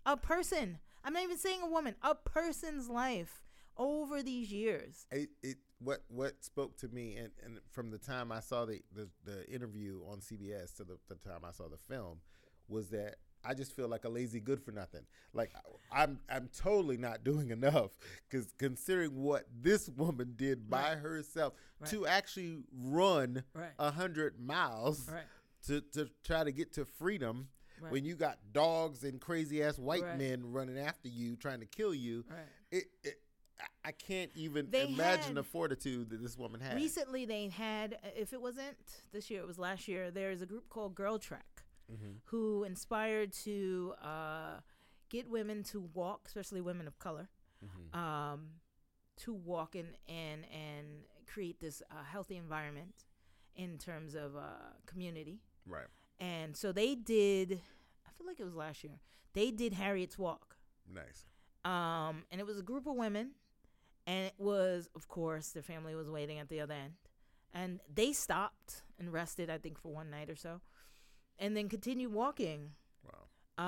A 0.05 0.17
person. 0.17 0.79
I'm 1.03 1.13
not 1.13 1.23
even 1.23 1.37
saying 1.37 1.59
a 1.63 1.67
woman. 1.67 1.95
A 2.01 2.15
person's 2.15 2.89
life 2.89 3.43
over 3.77 4.21
these 4.23 4.51
years. 4.51 5.05
It, 5.11 5.29
it 5.41 5.57
what 5.79 6.03
what 6.07 6.43
spoke 6.43 6.77
to 6.77 6.87
me 6.87 7.15
and, 7.17 7.31
and 7.43 7.59
from 7.71 7.89
the 7.91 7.97
time 7.97 8.31
I 8.31 8.39
saw 8.39 8.65
the, 8.65 8.81
the 8.95 9.09
the 9.25 9.49
interview 9.53 10.01
on 10.09 10.19
CBS 10.19 10.75
to 10.77 10.83
the, 10.83 10.97
the 11.09 11.15
time 11.15 11.41
I 11.47 11.51
saw 11.51 11.67
the 11.67 11.77
film 11.93 12.19
was 12.69 12.89
that 12.91 13.15
I 13.43 13.53
just 13.53 13.75
feel 13.75 13.89
like 13.89 14.05
a 14.05 14.09
lazy 14.09 14.39
good 14.39 14.61
for 14.63 14.71
nothing. 14.71 15.01
Like 15.33 15.51
I'm 15.91 16.19
I'm 16.29 16.49
totally 16.57 16.95
not 16.97 17.23
doing 17.25 17.49
enough 17.59 17.91
because 18.29 18.53
considering 18.57 19.21
what 19.21 19.45
this 19.61 19.89
woman 19.89 20.33
did 20.37 20.69
by 20.69 20.89
Right. 20.93 20.97
herself 20.99 21.53
Right. 21.81 21.89
to 21.89 22.07
actually 22.07 22.59
run 22.73 23.43
Right. 23.53 23.71
a 23.77 23.91
hundred 23.91 24.39
miles 24.39 25.09
Right. 25.11 25.23
to 25.67 25.81
to 25.93 26.09
try 26.23 26.45
to 26.45 26.51
get 26.53 26.71
to 26.73 26.85
freedom 26.85 27.49
Right. 27.83 27.91
when 27.91 28.05
you 28.05 28.15
got 28.15 28.39
dogs 28.53 29.03
and 29.03 29.19
crazy 29.19 29.61
ass 29.63 29.77
white 29.77 30.03
Right. 30.03 30.17
men 30.17 30.51
running 30.51 30.77
after 30.79 31.07
you 31.09 31.35
trying 31.35 31.59
to 31.59 31.65
kill 31.65 31.93
you 31.93 32.23
Right. 32.29 32.47
it, 32.71 32.83
it 33.03 33.19
I- 33.85 33.91
can't 33.91 34.31
even 34.35 34.69
They 34.71 34.87
imagine 34.87 35.35
the 35.35 35.43
fortitude 35.43 36.09
that 36.09 36.21
this 36.21 36.37
woman 36.37 36.59
had. 36.59 36.75
Recently, 36.75 37.25
they 37.25 37.47
had, 37.49 37.97
if 38.15 38.33
it 38.33 38.41
wasn't 38.41 38.77
this 39.11 39.29
year, 39.29 39.41
it 39.41 39.47
was 39.47 39.57
last 39.59 39.87
year, 39.87 40.09
there's 40.11 40.41
a 40.41 40.45
group 40.45 40.67
called 40.69 40.95
Girl 40.95 41.17
Trek 41.19 41.63
Mhm. 41.91 42.19
who 42.25 42.63
inspired 42.63 43.31
to 43.43 43.93
uh, 44.01 44.59
get 45.09 45.29
women 45.29 45.63
to 45.63 45.79
walk, 45.81 46.23
especially 46.27 46.61
women 46.61 46.87
of 46.87 46.97
color, 46.99 47.29
Mhm. 47.63 47.95
um, 47.95 48.59
to 49.17 49.33
walk 49.33 49.75
and, 49.75 49.95
and, 50.07 50.45
and 50.45 51.05
create 51.27 51.59
this 51.59 51.81
uh, 51.91 52.03
healthy 52.03 52.35
environment 52.37 53.05
in 53.55 53.77
terms 53.77 54.15
of 54.15 54.35
uh, 54.35 54.73
community. 54.85 55.39
Right. 55.65 55.87
And 56.23 56.55
so 56.55 56.71
they 56.71 56.95
did, 56.95 57.59
I 58.07 58.09
feel 58.17 58.25
like 58.25 58.39
it 58.39 58.45
was 58.45 58.55
last 58.55 58.81
year, 58.83 58.93
they 59.33 59.51
did 59.51 59.73
Harriet's 59.73 60.17
Walk. 60.17 60.55
Nice. 60.87 61.25
Um, 61.65 62.23
and 62.31 62.39
it 62.39 62.45
was 62.47 62.57
a 62.57 62.61
group 62.61 62.87
of 62.87 62.95
women, 62.95 63.31
and 64.07 64.27
it 64.27 64.33
was, 64.37 64.87
of 64.95 65.07
course, 65.09 65.49
their 65.49 65.63
family 65.63 65.95
was 65.95 66.09
waiting 66.09 66.39
at 66.39 66.47
the 66.47 66.61
other 66.61 66.73
end. 66.75 66.93
And 67.53 67.81
they 67.93 68.13
stopped 68.13 68.83
and 68.97 69.11
rested, 69.11 69.49
I 69.49 69.57
think, 69.57 69.77
for 69.77 69.91
one 69.93 70.09
night 70.09 70.29
or 70.29 70.35
so, 70.35 70.61
and 71.37 71.57
then 71.57 71.67
continued 71.67 72.13
walking. 72.13 72.71
Wow. 73.03 73.63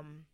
Um, 0.00 0.24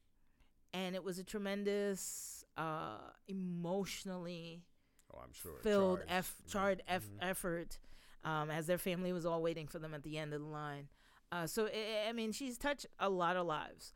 and 0.73 0.95
it 0.97 1.05
was 1.05 1.19
a 1.19 1.25
tremendous, 1.25 2.45
uh, 2.57 2.99
emotionally 3.27 4.64
Oh, 5.12 5.21
I'm 5.23 5.33
sure. 5.33 5.59
filled, 5.62 5.99
Charged. 6.01 6.12
eff- 6.12 6.43
charred 6.49 6.83
eff- 6.89 7.09
Mhm. 7.09 7.19
effort 7.23 7.79
um, 8.25 8.51
as 8.51 8.66
their 8.66 8.79
family 8.79 9.12
was 9.12 9.25
all 9.27 9.41
waiting 9.43 9.66
for 9.69 9.79
them 9.79 9.95
at 9.95 10.03
the 10.03 10.19
end 10.19 10.33
of 10.35 10.41
the 10.41 10.47
line. 10.47 10.89
Uh, 11.31 11.47
so, 11.47 11.66
I, 11.66 12.09
I 12.09 12.12
mean, 12.12 12.33
she's 12.33 12.59
touched 12.59 12.87
a 12.99 13.09
lot 13.09 13.37
of 13.37 13.47
lives. 13.47 13.95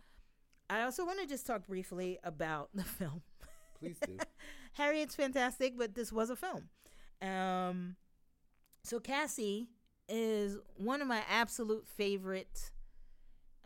I 0.69 0.83
also 0.83 1.05
want 1.05 1.21
to 1.21 1.27
just 1.27 1.47
talk 1.47 1.67
briefly 1.67 2.19
about 2.25 2.71
the 2.75 2.85
film. 2.85 3.23
please 3.79 3.99
do. 4.07 4.17
Harriet's 4.75 5.15
fantastic, 5.15 5.77
but 5.77 5.95
this 5.95 6.13
was 6.13 6.31
a 6.31 6.37
film. 6.37 6.69
Um, 7.21 7.97
so 8.83 8.99
Cassie 8.99 9.69
is 10.09 10.59
one 10.77 11.01
of 11.01 11.09
my 11.09 11.23
absolute 11.31 11.87
favorite. 11.87 12.71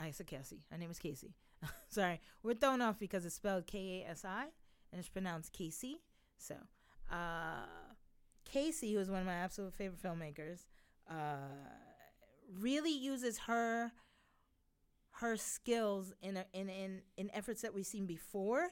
I 0.00 0.10
said 0.10 0.26
Cassie. 0.26 0.64
Her 0.70 0.78
name 0.78 0.90
is 0.90 0.98
Casey. 0.98 1.34
Sorry, 1.88 2.20
we're 2.42 2.54
thrown 2.54 2.82
off 2.82 2.98
because 2.98 3.24
it's 3.24 3.36
spelled 3.36 3.66
K 3.66 4.04
A 4.04 4.10
S 4.10 4.24
I 4.24 4.46
and 4.92 4.98
it's 4.98 5.08
pronounced 5.08 5.52
Casey. 5.52 6.02
So, 6.38 6.54
uh, 7.10 7.66
Casey, 8.44 8.92
who 8.92 9.00
is 9.00 9.10
one 9.10 9.20
of 9.20 9.26
my 9.26 9.34
absolute 9.34 9.74
favorite 9.74 10.02
filmmakers, 10.02 10.66
uh, 11.10 11.48
really 12.60 12.92
uses 12.92 13.38
her 13.40 13.92
her 15.12 15.36
skills 15.36 16.12
in 16.20 16.36
a, 16.36 16.44
in 16.52 16.68
in 16.68 17.02
in 17.16 17.30
efforts 17.32 17.62
that 17.62 17.74
we've 17.74 17.86
seen 17.86 18.06
before. 18.06 18.68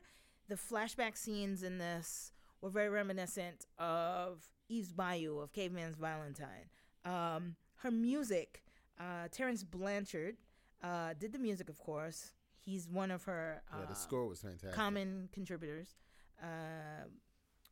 The 0.48 0.56
flashback 0.56 1.16
scenes 1.16 1.62
in 1.62 1.78
this 1.78 2.32
were 2.60 2.70
very 2.70 2.90
reminiscent 2.90 3.66
of 3.78 4.44
Eve's 4.68 4.92
Bayou 4.92 5.38
of 5.38 5.52
Caveman's 5.52 5.96
Valentine. 5.96 6.68
Um, 7.04 7.56
her 7.76 7.90
music, 7.90 8.62
uh, 8.98 9.28
Terence 9.30 9.62
Blanchard 9.62 10.36
uh, 10.82 11.14
did 11.18 11.32
the 11.32 11.38
music, 11.38 11.68
of 11.68 11.78
course. 11.78 12.32
He's 12.58 12.88
one 12.88 13.10
of 13.10 13.24
her 13.24 13.62
uh, 13.72 13.78
yeah, 13.80 13.86
the 13.86 13.94
score 13.94 14.26
was 14.26 14.40
fantastic. 14.40 14.72
common 14.72 15.28
contributors, 15.32 15.94
uh, 16.42 17.06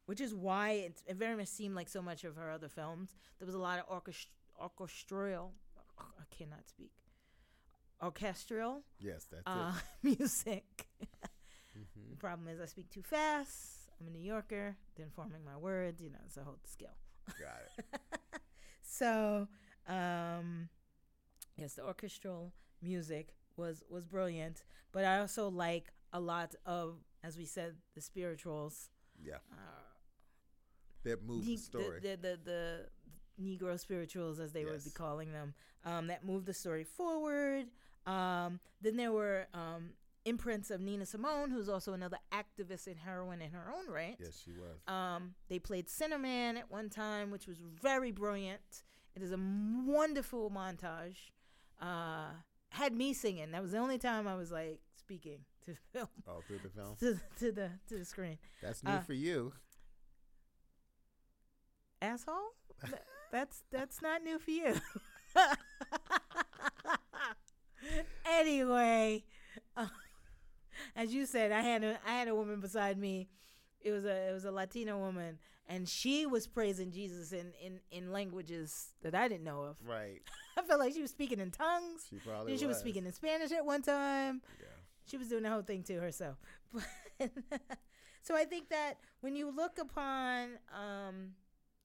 which 0.06 0.20
is 0.20 0.34
why 0.34 0.70
it, 0.72 1.02
it 1.06 1.16
very 1.16 1.36
much 1.36 1.48
seemed 1.48 1.74
like 1.74 1.88
so 1.88 2.02
much 2.02 2.24
of 2.24 2.36
her 2.36 2.50
other 2.50 2.68
films. 2.68 3.16
There 3.38 3.46
was 3.46 3.54
a 3.54 3.58
lot 3.58 3.78
of 3.78 3.88
orchest- 3.88 4.26
orchestral, 4.60 5.52
I 5.98 6.24
cannot 6.36 6.68
speak, 6.68 6.92
orchestral 8.02 8.82
Yes, 9.00 9.26
that's 9.30 9.42
uh, 9.46 9.72
it. 10.02 10.18
music. 10.18 10.86
hmm 11.74 12.10
The 12.10 12.16
problem 12.16 12.48
is 12.48 12.60
I 12.60 12.66
speak 12.66 12.90
too 12.90 13.02
fast. 13.02 13.90
I'm 14.00 14.08
a 14.08 14.10
New 14.10 14.20
Yorker, 14.24 14.76
then 14.96 15.10
forming 15.14 15.44
my 15.44 15.56
words, 15.56 16.02
you 16.02 16.10
know, 16.10 16.18
it's 16.26 16.36
a 16.36 16.42
whole 16.44 16.58
skill. 16.64 16.96
Got 17.38 17.62
it. 17.78 18.00
So, 18.84 19.48
um, 19.88 20.68
yes, 21.56 21.74
the 21.74 21.82
orchestral 21.84 22.52
music 22.82 23.34
was 23.56 23.82
was 23.88 24.04
brilliant, 24.04 24.64
but 24.92 25.04
I 25.04 25.18
also 25.20 25.48
like 25.48 25.92
a 26.12 26.20
lot 26.20 26.54
of, 26.66 26.96
as 27.24 27.38
we 27.38 27.46
said, 27.46 27.76
the 27.94 28.00
spirituals. 28.02 28.90
Yeah, 29.18 29.38
Uh, 29.52 29.56
that 31.04 31.22
moved 31.24 31.46
ne- 31.46 31.56
the 31.56 31.62
story. 31.62 32.00
The, 32.00 32.16
the, 32.16 32.38
the, 32.44 32.88
Negro 33.40 33.78
spirituals, 33.78 34.40
as 34.40 34.52
they 34.52 34.64
would 34.64 34.84
be 34.84 34.90
calling 34.90 35.32
them, 35.32 35.54
um, 35.84 36.06
that 36.08 36.24
moved 36.24 36.46
the 36.46 36.54
story 36.54 36.84
forward. 36.84 37.66
Um, 38.06 38.60
then 38.80 38.96
there 38.96 39.12
were 39.12 39.46
um, 39.54 39.90
imprints 40.24 40.70
of 40.70 40.80
Nina 40.80 41.06
Simone, 41.06 41.50
who's 41.50 41.68
also 41.68 41.92
another 41.92 42.18
activist 42.32 42.86
and 42.86 42.96
heroine 42.98 43.40
in 43.40 43.50
her 43.52 43.72
own 43.76 43.92
right. 43.92 44.16
yes, 44.20 44.40
she 44.44 44.52
was. 44.52 44.80
Um, 44.92 45.34
they 45.48 45.58
played 45.58 45.86
Sinnerman 45.86 46.58
at 46.58 46.70
one 46.70 46.88
time, 46.88 47.30
which 47.30 47.46
was 47.46 47.58
very 47.58 48.12
brilliant. 48.12 48.82
It 49.14 49.22
is 49.22 49.32
a 49.32 49.38
wonderful 49.38 50.50
montage. 50.50 51.30
Uh, 51.80 52.30
had 52.70 52.94
me 52.94 53.12
singing. 53.12 53.50
That 53.50 53.62
was 53.62 53.72
the 53.72 53.78
only 53.78 53.98
time 53.98 54.26
I 54.26 54.34
was 54.34 54.50
like 54.50 54.80
speaking 54.96 55.40
to 55.66 55.74
film 55.92 56.08
All 56.26 56.42
through 56.46 56.60
the 56.62 56.70
film. 56.70 56.96
to, 57.00 57.20
to 57.38 57.52
the 57.52 57.70
to 57.88 57.98
the 57.98 58.04
screen. 58.04 58.38
That's 58.62 58.82
new 58.82 58.92
uh, 58.92 59.00
for 59.00 59.12
you. 59.12 59.52
Asshole. 62.00 62.36
Th- 63.32 63.40
that's 63.40 63.64
that's 63.70 64.02
not 64.02 64.22
new 64.22 64.38
for 64.38 64.50
you. 64.50 64.74
anyway, 68.26 69.24
uh, 69.76 69.86
as 70.96 71.14
you 71.14 71.26
said, 71.26 71.52
I 71.52 71.60
had 71.60 71.82
a 71.84 71.98
I 72.06 72.12
had 72.12 72.28
a 72.28 72.34
woman 72.34 72.60
beside 72.60 72.98
me. 72.98 73.28
It 73.80 73.90
was 73.90 74.04
a 74.04 74.28
it 74.28 74.32
was 74.32 74.44
a 74.44 74.50
Latina 74.50 74.98
woman, 74.98 75.38
and 75.66 75.88
she 75.88 76.26
was 76.26 76.46
praising 76.46 76.92
Jesus 76.92 77.32
in 77.32 77.52
in 77.62 77.80
in 77.90 78.12
languages 78.12 78.92
that 79.02 79.14
I 79.14 79.28
didn't 79.28 79.44
know 79.44 79.62
of. 79.62 79.76
Right. 79.86 80.20
I 80.56 80.62
felt 80.62 80.80
like 80.80 80.92
she 80.92 81.02
was 81.02 81.10
speaking 81.10 81.40
in 81.40 81.50
tongues. 81.50 82.06
She 82.10 82.16
probably 82.16 82.52
Then 82.52 82.58
she 82.58 82.66
was 82.66 82.78
speaking 82.78 83.06
in 83.06 83.12
Spanish 83.12 83.50
at 83.52 83.64
one 83.64 83.82
time. 83.82 84.42
Yeah. 84.60 84.66
She 85.06 85.16
was 85.16 85.28
doing 85.28 85.42
the 85.42 85.50
whole 85.50 85.62
thing 85.62 85.82
to 85.84 85.94
herself. 85.94 86.36
so 88.22 88.36
I 88.36 88.44
think 88.44 88.68
that 88.68 88.98
when 89.20 89.34
you 89.34 89.50
look 89.50 89.78
upon 89.78 90.58
um, 90.72 91.30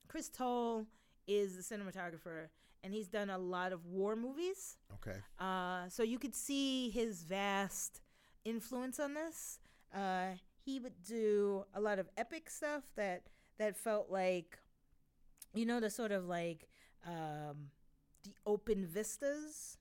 Chris 0.08 0.30
Toll 0.30 0.86
is 1.28 1.56
the 1.56 1.62
cinematographer, 1.76 2.48
and 2.84 2.94
he's 2.94 3.08
done 3.08 3.30
a 3.30 3.38
lot 3.38 3.74
of 3.74 3.86
war 3.86 4.16
movies. 4.16 4.78
Okay. 4.96 5.18
Uh, 5.40 5.88
so 5.90 6.04
you 6.04 6.18
could 6.20 6.36
see 6.36 6.90
his 6.90 7.24
vast 7.24 8.02
influence 8.46 9.00
on 9.00 9.14
this. 9.14 9.60
Uh, 9.94 10.32
he 10.64 10.80
would 10.80 11.02
do 11.04 11.66
a 11.74 11.80
lot 11.82 12.00
of 12.00 12.10
epic 12.18 12.50
stuff 12.50 12.84
that 12.96 13.24
that 13.58 13.76
felt 13.76 14.10
like, 14.12 14.60
you 15.54 15.66
know, 15.66 15.80
the 15.80 15.90
sort 15.90 16.12
of 16.12 16.26
like 16.28 16.68
um, 17.06 17.72
the 18.24 18.34
open 18.46 18.86
vistas 18.86 19.78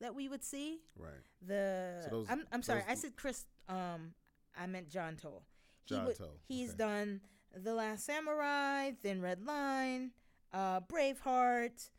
that 0.00 0.14
we 0.14 0.28
would 0.28 0.44
see. 0.44 0.80
Right. 0.98 1.12
The 1.46 2.02
So 2.04 2.10
those- 2.10 2.26
I'm 2.30 2.44
I'm 2.52 2.62
sorry, 2.62 2.82
I 2.88 2.94
said 2.94 3.16
Chris. 3.16 3.46
Um, 3.68 4.12
I 4.56 4.66
meant 4.66 4.88
John 4.90 5.16
Toll. 5.16 5.44
He 5.86 5.94
John 5.94 6.06
would- 6.06 6.16
Toll, 6.16 6.36
He's 6.46 6.70
okay. 6.70 6.78
done 6.78 7.20
The 7.56 7.74
Last 7.74 8.04
Samurai, 8.04 8.90
Thin 9.02 9.20
Red 9.22 9.44
Line, 9.44 10.10
uh, 10.54 10.80
Braveheart. 10.82 11.90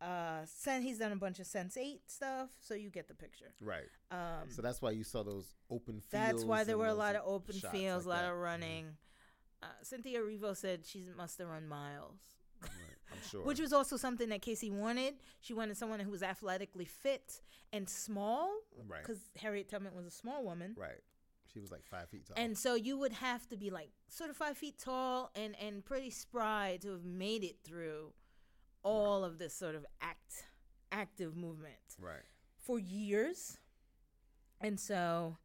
Uh, 0.00 0.40
Sen- 0.46 0.82
he's 0.82 0.98
done 0.98 1.12
a 1.12 1.16
bunch 1.16 1.38
of 1.38 1.46
Sense 1.46 1.76
Eight 1.76 2.02
stuff, 2.10 2.50
so 2.60 2.74
you 2.74 2.90
get 2.90 3.06
the 3.06 3.14
picture. 3.14 3.52
Right. 3.60 3.88
Um, 4.10 4.48
So 4.50 4.60
that's 4.60 4.82
why 4.82 4.90
you 4.90 5.04
saw 5.04 5.22
those 5.22 5.54
open 5.70 6.00
fields. 6.00 6.10
that's 6.10 6.44
why 6.44 6.64
there 6.64 6.76
were 6.76 6.88
a 6.88 6.94
lot 6.94 7.14
of 7.14 7.22
open 7.24 7.54
fields, 7.54 8.04
a 8.04 8.08
like 8.08 8.16
lot 8.18 8.22
that. 8.22 8.30
of 8.32 8.36
Mhm. 8.36 8.42
running. 8.42 8.96
Uh, 9.62 9.66
Cynthia 9.82 10.18
Erivo 10.20 10.56
said 10.56 10.84
she 10.86 11.04
must 11.16 11.38
have 11.38 11.46
run 11.48 11.68
miles. 11.68 12.18
Right. 12.60 12.70
I'm 13.12 13.18
sure. 13.30 13.44
Which 13.44 13.60
was 13.60 13.72
also 13.72 13.96
something 13.96 14.28
that 14.30 14.42
Casey 14.42 14.70
wanted. 14.70 15.14
She 15.40 15.54
wanted 15.54 15.76
someone 15.76 16.00
who 16.00 16.10
was 16.10 16.22
athletically 16.24 16.84
fit 16.84 17.40
and 17.72 17.88
small, 17.88 18.50
Right. 18.88 19.02
because 19.02 19.20
Harriet 19.36 19.68
Tubman 19.68 19.94
was 19.94 20.04
a 20.06 20.10
small 20.10 20.42
woman. 20.44 20.74
right. 20.76 21.00
She 21.52 21.60
was 21.60 21.70
like 21.70 21.84
five 21.84 22.08
feet 22.08 22.26
tall. 22.26 22.34
And 22.36 22.56
so 22.56 22.74
you 22.74 22.96
would 22.98 23.12
have 23.12 23.46
to 23.48 23.56
be 23.56 23.70
like 23.70 23.90
sort 24.08 24.30
of 24.30 24.36
five 24.36 24.56
feet 24.56 24.78
tall 24.78 25.30
and, 25.34 25.54
and 25.60 25.84
pretty 25.84 26.10
spry 26.10 26.78
to 26.82 26.90
have 26.90 27.04
made 27.04 27.44
it 27.44 27.56
through 27.64 28.12
all 28.82 29.24
of 29.24 29.38
this 29.38 29.54
sort 29.54 29.74
of 29.74 29.84
act 30.00 30.44
active 30.90 31.36
movement 31.36 31.74
right. 32.00 32.22
for 32.58 32.78
years. 32.78 33.58
And 34.60 34.78
so 34.78 35.38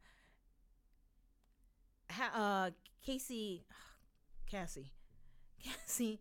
ha- 2.10 2.32
uh, 2.34 2.70
Casey, 3.04 3.64
Cassie, 4.50 4.92
Cassie 5.64 6.20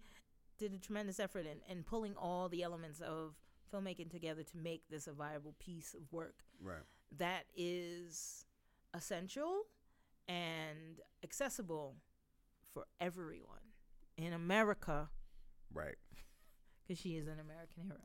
did 0.57 0.73
a 0.73 0.77
tremendous 0.77 1.19
effort 1.19 1.45
in, 1.45 1.59
in 1.71 1.83
pulling 1.83 2.15
all 2.15 2.49
the 2.49 2.63
elements 2.63 2.99
of 2.99 3.35
filmmaking 3.73 4.09
together 4.09 4.43
to 4.43 4.57
make 4.57 4.83
this 4.89 5.07
a 5.07 5.11
viable 5.13 5.53
piece 5.59 5.93
of 5.93 6.11
work 6.11 6.35
Right. 6.59 6.83
that 7.17 7.43
is 7.55 8.45
essential 8.93 9.63
and 10.28 10.99
accessible 11.23 11.95
for 12.73 12.86
everyone 12.99 13.59
in 14.17 14.34
America 14.34 15.09
Right. 15.73 15.95
because 16.88 17.01
she 17.01 17.17
is 17.17 17.28
an 17.28 17.39
American 17.39 17.84
hero. 17.84 17.99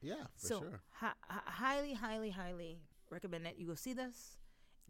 Yeah, 0.00 0.26
for 0.36 0.46
so, 0.46 0.58
sure. 0.60 0.80
hi- 0.90 1.12
hi- 1.28 1.40
highly, 1.46 1.94
highly, 1.94 2.30
highly 2.30 2.78
recommend 3.10 3.46
that 3.46 3.58
you 3.58 3.66
go 3.66 3.74
see 3.74 3.92
this. 3.92 4.38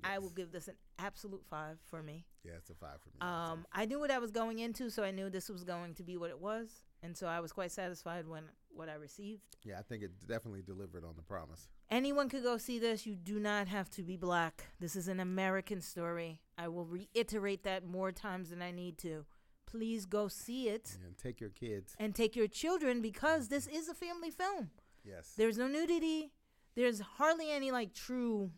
I 0.03 0.19
will 0.19 0.31
give 0.31 0.51
this 0.51 0.67
an 0.69 0.75
absolute 0.99 1.45
five 1.49 1.79
for 1.89 2.03
me. 2.03 2.27
Yeah, 2.45 2.55
it's 2.59 2.69
a 2.69 2.75
five 2.75 2.99
for 3.01 3.11
me. 3.11 3.15
Um, 3.21 3.65
I 3.73 3.85
knew 3.87 4.01
what 4.01 4.11
I 4.11 4.19
was 4.19 4.33
going 4.33 4.59
into, 4.59 4.91
so 4.91 5.05
I 5.05 5.13
knew 5.13 5.31
this 5.31 5.49
was 5.49 5.63
going 5.65 5.95
to 5.95 6.03
be 6.03 6.17
what 6.17 6.31
it 6.31 6.41
was, 6.41 6.83
and 7.03 7.17
so 7.17 7.27
I 7.29 7.39
was 7.41 7.53
quite 7.53 7.71
satisfied 7.71 8.27
when 8.27 8.43
what 8.71 8.89
I 8.89 8.95
received. 8.95 9.57
yeah, 9.63 9.79
I 9.79 9.83
think 9.83 10.03
it 10.03 10.11
definitely 10.27 10.63
delivered 10.63 11.05
on 11.05 11.15
the 11.17 11.23
promise. 11.23 11.69
Anyone 11.91 12.29
could 12.29 12.43
go 12.43 12.59
see 12.59 12.81
this. 12.81 13.07
You 13.07 13.15
do 13.15 13.39
not 13.39 13.69
have 13.69 13.89
to 13.91 14.03
be 14.03 14.17
black. 14.17 14.65
This 14.81 14.97
is 14.97 15.07
an 15.07 15.21
American 15.21 15.81
story. 15.81 16.41
I 16.57 16.69
will 16.69 16.85
reiterate 16.85 17.63
that 17.65 17.85
more 17.85 18.13
times 18.13 18.51
than 18.51 18.63
I 18.63 18.71
need 18.71 18.99
to. 18.99 19.25
Please 19.67 20.07
go 20.07 20.29
see 20.29 20.69
it 20.69 20.97
And 21.05 21.17
take 21.19 21.41
your 21.41 21.51
kids. 21.51 21.97
and 21.99 22.15
take 22.15 22.37
your 22.37 22.47
children 22.47 23.03
because 23.03 23.49
this 23.49 23.67
is 23.67 23.89
a 23.89 23.95
family 23.95 24.31
film. 24.31 24.71
Yes. 25.05 25.33
There's 25.37 25.59
no 25.59 25.67
nudity. 25.67 26.33
There's 26.77 27.01
hardly 27.01 27.51
any 27.51 27.71
like 27.71 27.93
true. 27.93 28.51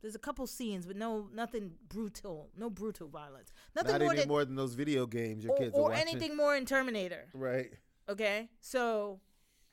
There's 0.00 0.16
a 0.16 0.18
couple 0.18 0.46
scenes, 0.48 0.84
but 0.84 0.96
no 0.96 1.28
nothing 1.32 1.72
brutal. 1.88 2.50
No 2.56 2.68
brutal 2.70 3.06
violence. 3.08 3.52
Nothing 3.76 3.92
Not 3.92 4.00
more 4.00 4.10
any 4.10 4.20
than 4.20 4.28
more 4.28 4.44
than 4.44 4.56
those 4.56 4.74
video 4.74 5.06
games 5.06 5.44
your 5.44 5.52
or, 5.52 5.58
kids 5.58 5.76
are 5.76 5.80
or 5.80 5.92
anything 5.92 6.36
more 6.36 6.56
in 6.56 6.66
Terminator. 6.66 7.28
Right. 7.32 7.70
Okay, 8.08 8.48
so 8.60 9.20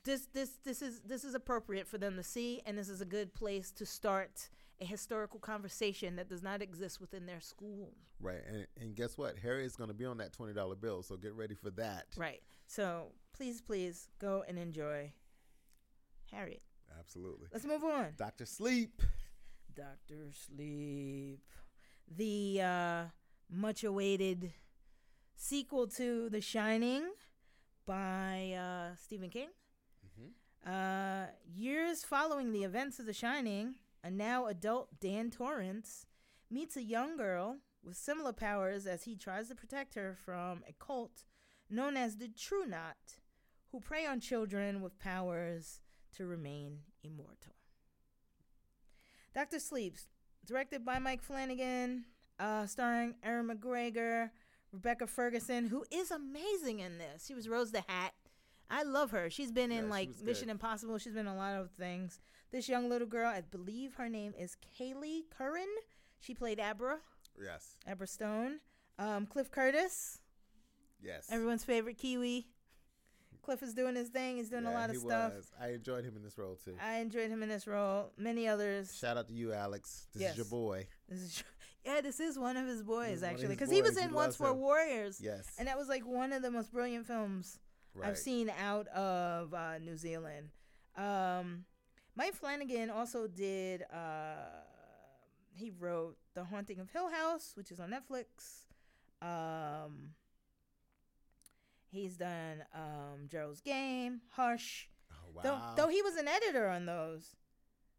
this 0.04 0.28
this 0.32 0.58
this 0.64 0.82
is 0.82 1.00
this 1.00 1.24
is 1.24 1.34
appropriate 1.34 1.88
for 1.88 1.98
them 1.98 2.14
to 2.16 2.22
see, 2.22 2.62
and 2.64 2.78
this 2.78 2.88
is 2.88 3.00
a 3.00 3.04
good 3.04 3.34
place 3.34 3.72
to 3.72 3.84
start 3.84 4.50
a 4.80 4.84
historical 4.84 5.40
conversation 5.40 6.16
that 6.16 6.28
does 6.28 6.42
not 6.42 6.62
exist 6.62 7.00
within 7.00 7.26
their 7.26 7.40
school. 7.40 7.92
Right. 8.20 8.42
And 8.48 8.66
and 8.80 8.94
guess 8.94 9.18
what? 9.18 9.36
Harry 9.38 9.64
is 9.64 9.76
going 9.76 9.88
to 9.88 9.94
be 9.94 10.04
on 10.04 10.18
that 10.18 10.32
twenty 10.32 10.54
dollar 10.54 10.74
bill, 10.74 11.02
so 11.02 11.16
get 11.16 11.34
ready 11.34 11.54
for 11.54 11.70
that. 11.70 12.06
Right. 12.16 12.42
So 12.66 13.12
please, 13.32 13.60
please 13.60 14.08
go 14.20 14.44
and 14.48 14.58
enjoy 14.58 15.12
Harriet. 16.32 16.62
Absolutely. 16.98 17.48
Let's 17.52 17.64
move 17.64 17.84
on. 17.84 18.08
Doctor 18.16 18.46
Sleep. 18.46 19.02
Doctor 19.72 20.30
Sleep, 20.32 21.40
the 22.14 22.60
uh, 22.60 23.04
much 23.48 23.84
awaited 23.84 24.52
sequel 25.36 25.86
to 25.86 26.28
The 26.28 26.40
Shining 26.40 27.04
by 27.86 28.52
uh, 28.58 28.96
Stephen 28.96 29.30
King. 29.30 29.48
Mm-hmm. 30.04 30.70
Uh, 30.70 31.26
years 31.54 32.04
following 32.04 32.52
the 32.52 32.64
events 32.64 32.98
of 32.98 33.06
The 33.06 33.14
Shining, 33.14 33.76
a 34.02 34.10
now 34.10 34.46
adult 34.46 35.00
Dan 35.00 35.30
Torrance 35.30 36.06
meets 36.50 36.76
a 36.76 36.82
young 36.82 37.16
girl 37.16 37.58
with 37.82 37.96
similar 37.96 38.32
powers 38.32 38.86
as 38.86 39.04
he 39.04 39.16
tries 39.16 39.48
to 39.48 39.54
protect 39.54 39.94
her 39.94 40.16
from 40.24 40.62
a 40.68 40.72
cult 40.72 41.24
known 41.68 41.96
as 41.96 42.16
the 42.16 42.28
True 42.28 42.66
Knot, 42.66 43.18
who 43.70 43.80
prey 43.80 44.04
on 44.04 44.20
children 44.20 44.82
with 44.82 44.98
powers 44.98 45.80
to 46.16 46.26
remain 46.26 46.78
immortal. 47.02 47.54
Doctor 49.34 49.60
Sleeps, 49.60 50.08
directed 50.44 50.84
by 50.84 50.98
Mike 50.98 51.22
Flanagan, 51.22 52.04
uh, 52.40 52.66
starring 52.66 53.14
Aaron 53.22 53.48
McGregor, 53.48 54.30
Rebecca 54.72 55.06
Ferguson, 55.06 55.66
who 55.66 55.84
is 55.90 56.10
amazing 56.10 56.80
in 56.80 56.98
this. 56.98 57.26
She 57.26 57.34
was 57.34 57.48
Rose 57.48 57.70
the 57.70 57.84
Hat. 57.86 58.12
I 58.70 58.84
love 58.84 59.10
her. 59.10 59.28
She's 59.30 59.50
been 59.50 59.70
Yeah, 59.70 59.80
in 59.80 59.88
like 59.90 60.10
Mission 60.22 60.46
good. 60.46 60.52
Impossible. 60.52 60.96
She's 60.98 61.12
been 61.12 61.26
in 61.26 61.32
a 61.32 61.36
lot 61.36 61.54
of 61.54 61.70
things. 61.72 62.20
This 62.52 62.68
young 62.68 62.88
little 62.88 63.06
girl, 63.08 63.26
I 63.28 63.40
believe 63.42 63.94
her 63.94 64.08
name 64.08 64.32
is 64.38 64.56
Kyliegh 64.78 65.24
Curran. 65.36 65.68
She 66.20 66.34
played 66.34 66.60
Abra, 66.60 66.98
Yes. 67.40 67.76
Abra 67.86 68.06
Stone. 68.06 68.60
Um, 68.98 69.26
Cliff 69.26 69.50
Curtis, 69.50 70.20
Yes. 71.02 71.26
everyone's 71.30 71.64
favorite 71.64 71.96
Kiwi. 71.98 72.46
Cliff 73.42 73.62
is 73.62 73.72
doing 73.72 73.96
his 73.96 74.08
thing. 74.10 74.36
He's 74.36 74.50
doing 74.50 74.66
a 74.66 74.70
lot 74.72 74.90
of 74.90 74.96
he 74.96 75.00
stuff. 75.00 75.32
Was. 75.34 75.50
I 75.58 75.68
enjoyed 75.70 76.04
him 76.04 76.14
in 76.16 76.22
this 76.22 76.36
role 76.36 76.56
too. 76.62 76.76
I 76.80 76.96
enjoyed 76.98 77.30
him 77.30 77.42
in 77.42 77.48
this 77.48 77.66
role. 77.66 78.12
Many 78.18 78.46
others. 78.46 78.94
Shout 78.96 79.16
out 79.16 79.26
to 79.28 79.32
you, 79.34 79.52
Alex. 79.54 80.06
This 80.12 80.22
Yes. 80.22 80.30
is 80.32 80.36
your 80.36 80.46
boy. 80.46 80.86
This 81.08 81.20
is, 81.20 81.44
yeah, 81.84 82.02
this 82.02 82.20
is 82.20 82.38
one 82.38 82.56
of 82.58 82.66
his 82.66 82.82
boys 82.82 83.16
is 83.16 83.22
one 83.22 83.30
of 83.30 83.34
actually, 83.36 83.54
because 83.54 83.70
he 83.70 83.80
was 83.80 83.96
in 83.96 84.10
He 84.10 84.14
Once 84.14 84.38
him. 84.38 84.58
Warriors, 84.58 85.20
Yes. 85.22 85.46
and 85.58 85.66
that 85.68 85.78
was 85.78 85.88
like 85.88 86.04
one 86.04 86.32
of 86.34 86.42
the 86.42 86.50
most 86.50 86.70
brilliant 86.70 87.06
films 87.06 87.58
right. 87.94 88.08
I've 88.08 88.18
seen 88.18 88.50
out 88.62 88.86
of 88.88 89.52
uh, 89.54 89.78
New 89.78 89.96
Zealand. 89.96 90.50
Um, 90.96 91.64
Mike 92.16 92.34
Flanagan 92.34 92.90
also 92.90 93.26
did. 93.26 93.82
Uh, 93.92 94.34
he 95.54 95.70
wrote 95.78 96.16
The 96.34 96.44
Haunting 96.44 96.80
of 96.80 96.90
Hill 96.90 97.08
House, 97.10 97.52
which 97.54 97.70
is 97.70 97.80
on 97.80 97.90
Netflix. 97.90 98.64
Um, 99.22 100.10
he's 101.90 102.16
done 102.16 102.64
um, 102.74 103.28
Gerald's 103.28 103.60
Game, 103.60 104.20
Hush. 104.30 104.88
Oh, 105.12 105.40
Though, 105.42 105.52
wow. 105.54 105.74
though 105.76 105.88
he 105.88 106.02
was 106.02 106.16
an 106.16 106.28
editor 106.28 106.68
on 106.68 106.86
those, 106.86 107.36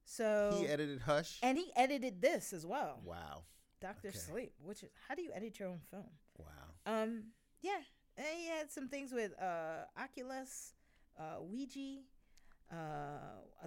so 0.05 0.55
he 0.59 0.67
edited 0.67 1.01
Hush. 1.01 1.39
and 1.43 1.57
he 1.57 1.71
edited 1.75 2.21
this 2.21 2.53
as 2.53 2.65
well. 2.65 2.99
wow. 3.05 3.43
Doctor 3.81 4.09
Okay. 4.09 4.17
Sleep, 4.17 4.53
which 4.63 4.83
is 4.83 4.89
how 5.07 5.15
do 5.15 5.21
you 5.23 5.31
edit 5.33 5.59
your 5.59 5.69
own 5.69 5.79
film? 5.89 6.05
Wow. 6.37 6.45
Um, 6.85 7.23
yeah, 7.61 7.79
he 8.23 8.47
had 8.47 8.71
some 8.71 8.87
things 8.87 9.11
with 9.11 9.31
uh 9.41 9.85
Oculus, 9.97 10.73
uh 11.19 11.41
Ouija, 11.41 11.99
uh 12.71 12.75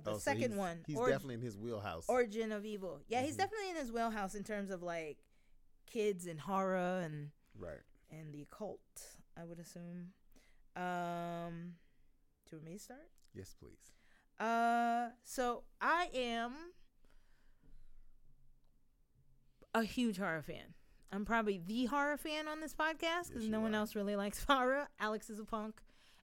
the 0.03 0.11
Oh, 0.11 0.13
so 0.15 0.19
second 0.19 0.41
he's- 0.53 0.57
one, 0.59 0.85
He's 0.87 0.99
definitely 0.99 1.35
in 1.35 1.41
his 1.43 1.57
wheelhouse. 1.57 2.07
Origin 2.09 2.53
of 2.53 2.65
Evil. 2.65 3.01
Yeah, 3.09 3.23
he's 3.23 3.35
Mhm. 3.35 3.39
definitely 3.39 3.71
in 3.71 3.77
his 3.77 3.93
wheelhouse 3.93 4.35
in 4.35 4.45
terms 4.45 4.71
of 4.71 4.83
like 4.83 5.19
kids 5.87 6.27
and 6.27 6.41
horror 6.41 7.01
and 7.01 7.31
right. 7.59 7.81
and 8.11 8.33
the 8.33 8.43
occult. 8.43 8.81
I 9.37 9.45
would 9.45 9.59
assume. 9.59 10.13
Um, 10.77 11.77
to 12.51 12.61
me 12.61 12.79
start. 12.79 13.09
Yes, 13.35 13.55
please. 13.55 13.93
Uh, 14.41 15.11
so 15.25 15.65
I 15.81 16.11
am 16.15 16.73
a 19.75 19.83
huge 19.85 20.19
horror 20.19 20.43
fan. 20.43 20.75
I'm 21.13 21.25
probably 21.25 21.61
the 21.65 21.87
horror 21.87 22.17
fan 22.17 22.49
on 22.49 22.61
this 22.61 22.75
podcast 22.75 23.29
because 23.29 23.43
Yes, 23.45 23.51
no 23.51 23.61
one 23.61 23.75
are. 23.75 23.79
else 23.79 23.95
really 23.95 24.17
likes 24.17 24.45
horror. 24.49 24.89
Alex 24.99 25.31
is 25.31 25.39
a 25.39 25.45
punk, 25.45 25.81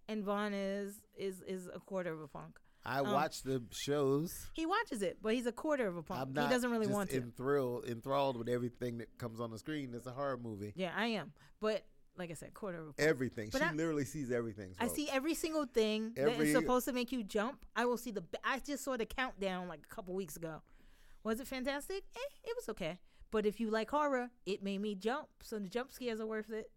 and 0.07 0.23
Vaughn 0.23 0.53
is 0.53 1.01
is 1.17 1.41
is 1.47 1.67
a 1.73 1.79
quarter 1.79 2.11
of 2.13 2.21
a 2.21 2.27
punk. 2.27 2.59
I 2.83 2.99
Um, 2.99 3.11
watch 3.11 3.43
the 3.43 3.61
shows. 3.71 4.49
He 4.53 4.65
watches 4.65 5.01
it, 5.03 5.19
but 5.21 5.33
he's 5.35 5.45
a 5.45 5.51
quarter 5.51 5.87
of 5.87 5.97
a 5.97 6.01
punk. 6.03 6.29
He 6.29 6.47
doesn't 6.47 6.71
really 6.71 6.87
want 6.87 7.11
to. 7.11 7.17
enthralled, 7.17 7.85
enthralled 7.85 8.37
with 8.37 8.49
everything 8.49 8.97
that 8.97 9.15
comes 9.19 9.39
on 9.39 9.51
the 9.51 9.59
screen. 9.59 9.93
It's 9.93 10.07
a 10.07 10.11
horror 10.11 10.37
movie. 10.37 10.73
yeah, 10.75 10.91
I 10.95 11.05
am, 11.07 11.31
but 11.59 11.85
like 12.17 12.31
I 12.31 12.33
said, 12.33 12.53
quarter 12.55 12.79
of 12.79 12.87
a 12.89 12.93
punk. 12.93 13.07
Everything. 13.07 13.49
But 13.51 13.59
she 13.61 13.67
I- 13.67 13.71
literally 13.73 14.03
sees 14.05 14.31
everything. 14.31 14.73
I 14.79 14.87
see 14.87 15.07
every 15.09 15.35
single 15.35 15.65
thing 15.65 16.13
that 16.15 16.27
Every- 16.31 16.47
is 16.49 16.55
supposed 16.55 16.85
to 16.85 16.91
make 16.93 17.11
you 17.11 17.23
jump. 17.23 17.65
I 17.75 17.85
will 17.85 17.97
see 17.97 18.11
the. 18.11 18.23
I 18.43 18.59
just 18.59 18.83
saw 18.83 18.97
the 18.97 19.05
countdown 19.05 19.67
like 19.67 19.81
a 19.89 19.95
couple 19.95 20.13
weeks 20.15 20.35
ago. 20.35 20.61
Was 21.23 21.39
it 21.39 21.47
fantastic? 21.47 22.03
Eh, 22.15 22.19
it 22.45 22.55
was 22.57 22.67
okay. 22.69 22.97
But 23.31 23.45
if 23.45 23.59
you 23.59 23.69
like 23.69 23.89
horror, 23.91 24.29
it 24.45 24.61
made 24.61 24.81
me 24.81 24.93
jump. 24.95 25.27
So 25.41 25.57
the 25.57 25.69
jump 25.69 25.91
scares 25.93 26.19
are 26.19 26.25
worth 26.27 26.51
it. 26.51 26.69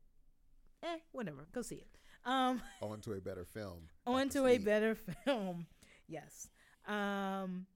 Eh, 0.83 0.99
whatever. 1.13 1.47
Go 1.53 1.63
see 1.63 1.77
it. 1.77 1.89
Um, 2.25 2.63
on 2.83 3.01
to 3.03 3.13
a 3.15 3.21
better 3.21 3.45
film. 3.45 3.89
on 4.07 4.29
to 4.31 4.47
a 4.47 4.59
better 4.59 4.95
film. 5.25 5.67
Yes. 6.07 6.49
Um, 6.87 7.67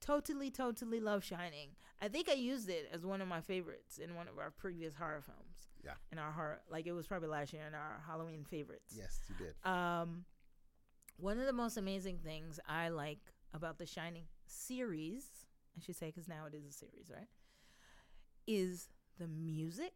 totally, 0.00 0.50
totally 0.50 1.00
love 1.00 1.24
Shining. 1.24 1.70
I 2.00 2.08
think 2.08 2.28
I 2.28 2.34
used 2.34 2.68
it 2.68 2.88
as 2.92 3.04
one 3.04 3.20
of 3.20 3.28
my 3.28 3.40
favorites 3.40 3.98
in 3.98 4.14
one 4.14 4.28
of 4.28 4.38
our 4.38 4.50
previous 4.50 4.94
horror 4.94 5.22
films. 5.24 5.68
Yeah. 5.84 5.92
In 6.12 6.18
our 6.18 6.32
horror, 6.32 6.60
like 6.70 6.86
it 6.86 6.92
was 6.92 7.06
probably 7.06 7.28
last 7.28 7.52
year 7.52 7.62
in 7.68 7.74
our 7.74 8.00
Halloween 8.06 8.44
favorites. 8.48 8.94
Yes, 8.96 9.20
you 9.28 9.34
did. 9.46 9.54
Um, 9.70 10.24
one 11.18 11.38
of 11.38 11.46
the 11.46 11.52
most 11.52 11.76
amazing 11.76 12.18
things 12.24 12.58
I 12.66 12.88
like 12.88 13.20
about 13.52 13.78
the 13.78 13.86
Shining 13.86 14.24
series, 14.46 15.26
I 15.76 15.84
should 15.84 15.96
say, 15.96 16.06
because 16.06 16.26
now 16.28 16.46
it 16.46 16.54
is 16.56 16.64
a 16.64 16.72
series, 16.72 17.10
right? 17.12 17.28
Is 18.46 18.88
the 19.18 19.26
music, 19.26 19.94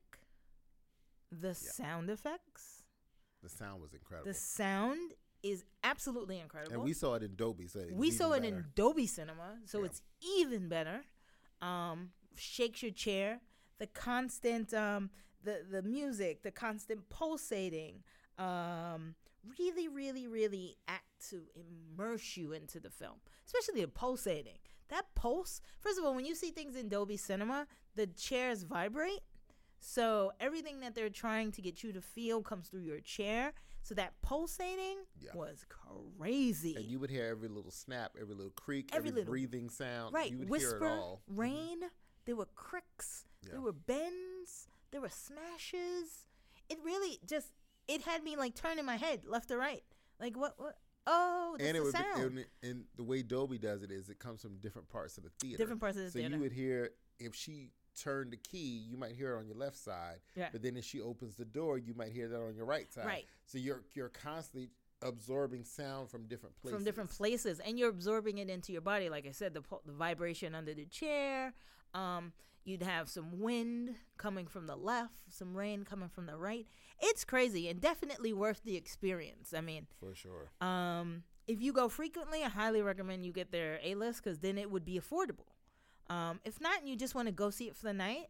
the 1.30 1.54
sound 1.54 2.08
effects. 2.10 2.82
The 3.42 3.48
sound 3.48 3.80
was 3.82 3.92
incredible. 3.92 4.28
The 4.30 4.34
sound 4.34 5.12
is 5.42 5.64
absolutely 5.84 6.40
incredible. 6.40 6.74
and 6.74 6.82
we 6.82 6.92
saw 6.92 7.14
it 7.14 7.22
in 7.22 7.36
Dolby, 7.36 7.68
so 7.68 7.84
we 7.92 8.10
saw 8.10 8.32
it 8.32 8.42
better. 8.42 8.56
in 8.56 8.64
Dolby 8.74 9.06
Cinema, 9.06 9.58
so 9.66 9.80
Yeah. 9.80 9.86
it's 9.86 10.02
even 10.20 10.68
better. 10.68 11.04
Um, 11.60 12.12
shakes 12.36 12.82
your 12.82 12.90
chair. 12.92 13.40
The 13.78 13.86
constant, 13.86 14.74
um, 14.74 15.10
the 15.44 15.64
the 15.70 15.82
music, 15.82 16.42
the 16.42 16.50
constant 16.50 17.08
pulsating, 17.10 18.02
um, 18.38 19.14
really, 19.58 19.86
really, 19.88 20.26
really 20.26 20.76
act 20.88 21.28
to 21.30 21.48
immerse 21.54 22.36
you 22.36 22.52
into 22.52 22.80
the 22.80 22.90
film, 22.90 23.20
especially 23.46 23.82
the 23.82 23.88
pulsating. 23.88 24.58
That 24.88 25.14
pulse. 25.14 25.60
First 25.78 25.98
of 25.98 26.04
all, 26.04 26.14
when 26.14 26.24
you 26.24 26.34
see 26.34 26.50
things 26.50 26.74
in 26.74 26.88
Dolby 26.88 27.18
Cinema, 27.18 27.66
the 27.98 28.06
chairs 28.06 28.62
vibrate. 28.62 29.20
So 29.80 30.32
everything 30.40 30.80
that 30.80 30.94
they're 30.94 31.10
trying 31.10 31.52
to 31.52 31.62
get 31.62 31.82
you 31.82 31.92
to 31.92 32.00
feel 32.00 32.42
comes 32.42 32.68
through 32.68 32.80
your 32.80 33.00
chair. 33.00 33.52
So 33.82 33.94
that 33.94 34.12
pulsating 34.22 34.98
Yeah. 35.20 35.30
was 35.34 35.64
crazy. 35.68 36.74
And 36.76 36.84
you 36.84 36.98
would 36.98 37.10
hear 37.10 37.26
every 37.26 37.48
little 37.48 37.70
snap, 37.70 38.16
every 38.20 38.34
little 38.34 38.50
creak, 38.52 38.90
Every 38.92 39.08
every, 39.08 39.20
little- 39.20 39.32
breathing 39.32 39.68
sound. 39.70 40.14
Right. 40.14 40.30
You 40.30 40.38
would 40.38 40.48
Whisper, 40.50 40.78
hear 40.78 40.86
it 40.88 40.98
all. 40.98 41.22
Mhm. 41.30 41.38
rain. 41.38 41.90
There 42.24 42.36
were 42.36 42.46
cricks. 42.54 43.26
Yeah. 43.42 43.52
There 43.52 43.60
were 43.60 43.72
bends. 43.72 44.68
There 44.90 45.00
were 45.00 45.08
smashes. 45.10 46.26
It 46.68 46.78
really 46.82 47.20
just 47.26 47.52
it 47.86 48.02
had 48.02 48.22
me 48.22 48.36
like 48.36 48.54
turning 48.54 48.84
my 48.84 48.96
head 48.96 49.24
left 49.24 49.48
to 49.48 49.56
right. 49.56 49.84
Like 50.20 50.36
what? 50.36 50.58
what? 50.58 50.78
Oh, 51.06 51.56
and 51.58 51.68
it 51.74 51.80
the 51.80 51.82
would 51.84 51.94
be, 51.94 52.22
and, 52.22 52.46
and 52.62 52.84
the 52.96 53.02
way 53.04 53.22
Dolby 53.22 53.56
does 53.56 53.82
it 53.82 53.90
is 53.90 54.10
it 54.10 54.18
comes 54.18 54.42
from 54.42 54.58
different 54.58 54.90
parts 54.90 55.16
of 55.16 55.24
the 55.24 55.30
theater. 55.40 55.56
Different 55.56 55.80
parts 55.80 55.96
of 55.96 56.02
the 56.04 56.10
so 56.10 56.18
theater. 56.18 56.32
So 56.32 56.36
you 56.36 56.42
would 56.42 56.52
hear 56.52 56.90
if 57.18 57.34
she 57.34 57.70
turned 58.00 58.32
the 58.32 58.36
key, 58.36 58.84
you 58.88 58.96
might 58.96 59.12
hear 59.12 59.34
it 59.34 59.38
on 59.38 59.46
your 59.46 59.56
left 59.56 59.76
side. 59.76 60.18
Yeah. 60.34 60.48
But 60.52 60.62
then 60.62 60.76
if 60.76 60.84
she 60.84 61.00
opens 61.00 61.36
the 61.36 61.44
door, 61.44 61.78
you 61.78 61.94
might 61.94 62.12
hear 62.12 62.28
that 62.28 62.40
on 62.40 62.54
your 62.54 62.66
right 62.66 62.92
side. 62.92 63.06
Right. 63.06 63.26
So 63.46 63.58
you're 63.58 63.82
you're 63.94 64.08
constantly 64.10 64.70
absorbing 65.02 65.64
sound 65.64 66.10
from 66.10 66.26
different 66.26 66.56
places. 66.56 66.76
from 66.76 66.84
different 66.84 67.10
places, 67.10 67.60
and 67.60 67.78
you're 67.78 67.90
absorbing 67.90 68.38
it 68.38 68.50
into 68.50 68.72
your 68.72 68.82
body. 68.82 69.08
Like 69.08 69.26
I 69.26 69.32
said, 69.32 69.54
the 69.54 69.62
the 69.86 69.92
vibration 69.92 70.54
under 70.54 70.74
the 70.74 70.86
chair. 70.86 71.54
Um, 71.94 72.32
you'd 72.64 72.82
have 72.82 73.08
some 73.08 73.40
wind 73.40 73.94
coming 74.18 74.46
from 74.46 74.66
the 74.66 74.76
left, 74.76 75.20
some 75.30 75.56
rain 75.56 75.84
coming 75.84 76.08
from 76.08 76.26
the 76.26 76.36
right. 76.36 76.66
It's 77.00 77.24
crazy 77.24 77.68
and 77.68 77.80
definitely 77.80 78.32
worth 78.32 78.62
the 78.64 78.76
experience. 78.76 79.54
I 79.54 79.62
mean, 79.62 79.86
For 79.98 80.14
sure. 80.14 80.50
Um, 80.60 81.22
if 81.46 81.62
you 81.62 81.72
go 81.72 81.88
frequently, 81.88 82.44
I 82.44 82.48
highly 82.48 82.82
recommend 82.82 83.24
you 83.24 83.32
get 83.32 83.52
their 83.52 83.80
A 83.82 83.94
list 83.94 84.22
because 84.22 84.40
then 84.40 84.58
it 84.58 84.70
would 84.70 84.84
be 84.84 85.00
affordable. 85.00 85.46
Um, 86.08 86.40
if 86.44 86.60
not, 86.60 86.80
and 86.80 86.88
you 86.88 86.96
just 86.96 87.14
want 87.14 87.28
to 87.28 87.32
go 87.32 87.50
see 87.50 87.66
it 87.68 87.76
for 87.76 87.84
the 87.84 87.92
night, 87.92 88.28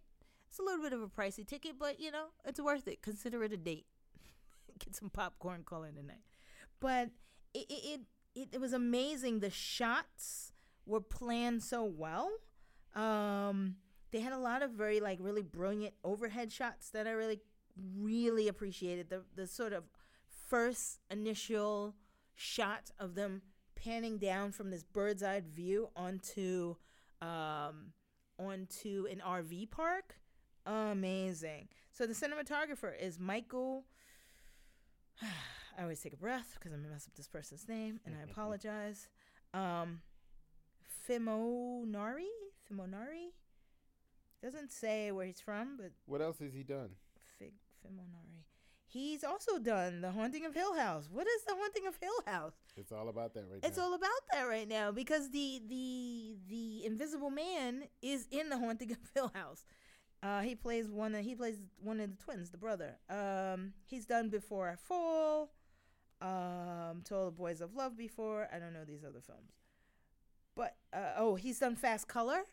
it's 0.49 0.59
a 0.59 0.63
little 0.63 0.83
bit 0.83 0.93
of 0.93 1.03
a 1.03 1.09
pricey 1.09 1.47
ticket, 1.47 1.79
but 1.79 2.01
you 2.01 2.11
know 2.11 2.27
it's 2.45 2.61
worth 2.61 2.89
it. 2.89 3.03
Consider 3.03 3.45
it 3.45 3.53
a 3.53 3.57
date. 3.57 3.87
get 4.79 4.97
some 4.97 5.11
popcorn, 5.11 5.63
call 5.65 5.85
it 5.85 5.95
a 5.99 6.07
night. 6.07 6.25
But 6.81 7.11
it 7.55 7.67
it, 7.69 8.01
it 8.35 8.49
it 8.53 8.61
was 8.61 8.73
amazing. 8.73 9.41
The 9.41 9.51
shots 9.51 10.53
were 10.87 11.01
planned 11.01 11.63
so 11.63 11.85
well. 11.85 12.31
Um, 12.95 13.77
they 14.11 14.21
had 14.21 14.33
a 14.33 14.39
lot 14.39 14.63
of 14.63 14.73
very 14.73 15.01
like 15.01 15.19
really 15.21 15.43
brilliant 15.43 15.95
overhead 16.03 16.51
shots 16.51 16.91
that 16.91 17.07
I 17.07 17.11
really 17.13 17.41
really 17.97 18.49
appreciated. 18.49 19.11
The 19.11 19.23
the 19.35 19.47
sort 19.47 19.73
of 19.73 19.85
first 20.49 21.01
initial 21.11 21.95
shot 22.35 22.91
of 22.99 23.15
them 23.15 23.43
panning 23.75 24.19
down 24.19 24.53
from 24.53 24.71
this 24.71 24.83
bird's 24.83 25.23
eye 25.23 25.43
view 25.47 25.91
onto 25.95 26.77
um 27.21 27.93
onto 28.39 29.07
an 29.11 29.21
RV 29.27 29.71
park 29.71 30.15
amazing. 30.69 31.69
So 31.93 32.07
the 32.07 32.13
cinematographer 32.13 32.93
is 33.01 33.19
Michael. 33.19 33.85
I 35.23 35.83
always 35.83 36.01
take 36.01 36.13
a 36.13 36.17
breath 36.17 36.55
because 36.55 36.73
I'm 36.73 36.81
gonna 36.81 36.93
mess 36.93 37.07
up 37.09 37.15
this 37.15 37.29
person's 37.29 37.69
name, 37.69 38.01
and 38.05 38.15
I 38.15 38.23
apologize. 38.31 39.09
Um, 39.55 40.01
Fimognari, 41.09 42.27
Fimognari. 42.71 43.33
Doesn't 44.43 44.71
say 44.71 45.11
where 45.11 45.27
he's 45.27 45.41
from, 45.41 45.77
but 45.77 45.93
What 46.07 46.21
else 46.21 46.39
has 46.39 46.53
he 46.53 46.63
done? 46.63 46.91
Fig 47.39 47.55
Fimognari. 47.85 48.45
He's 48.91 49.23
also 49.23 49.59
done 49.59 50.01
The 50.01 50.13
Haunting 50.13 50.47
of 50.47 50.55
Hill 50.55 50.75
House. 50.75 51.11
What 51.13 51.27
is 51.27 51.45
The 51.45 51.55
Haunting 51.55 51.87
of 51.87 51.97
Hill 52.01 52.11
House? 52.27 52.55
It's 52.75 52.91
all 52.91 53.11
about 53.11 53.35
that 53.35 53.41
right 53.41 53.57
It's 53.57 53.63
now. 53.63 53.69
It's 53.69 53.79
all 53.79 53.95
about 53.95 54.11
that 54.33 54.45
right 54.45 54.67
now 54.67 54.93
because 54.93 55.31
the 55.31 55.61
the 55.69 56.37
the 56.49 56.87
Invisible 56.87 57.29
Man 57.29 57.85
is 58.01 58.27
in 58.31 58.49
The 58.49 58.57
Haunting 58.57 58.93
of 58.93 58.99
Hill 59.15 59.31
House. 59.35 59.65
Uh, 60.23 60.41
he 60.41 60.55
plays 60.55 60.89
one. 60.89 61.15
Of, 61.15 61.23
he 61.23 61.35
plays 61.35 61.59
one 61.83 62.01
of 62.01 62.11
the 62.11 62.17
twins, 62.17 62.51
the 62.51 62.57
brother. 62.57 62.97
Um, 63.11 63.75
he's 63.85 64.07
done 64.07 64.31
Before 64.31 64.71
I 64.71 64.77
Fall, 64.77 65.51
um, 66.23 67.03
To 67.05 67.15
All 67.15 67.25
the 67.27 67.31
Boys 67.31 67.61
of 67.61 67.75
Love 67.75 67.97
before. 67.97 68.49
I 68.51 68.59
don't 68.59 68.73
know 68.73 68.85
these 68.87 69.05
other 69.05 69.21
films, 69.21 69.53
but 70.57 70.77
uh, 70.95 71.13
oh, 71.19 71.35
he's 71.35 71.59
done 71.59 71.77
Fast 71.77 72.09
Color, 72.09 72.45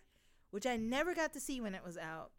which 0.52 0.66
I 0.66 0.76
never 0.76 1.16
got 1.16 1.32
to 1.34 1.40
see 1.40 1.62
when 1.62 1.74
it 1.74 1.82
was 1.84 1.98
out. 1.98 2.32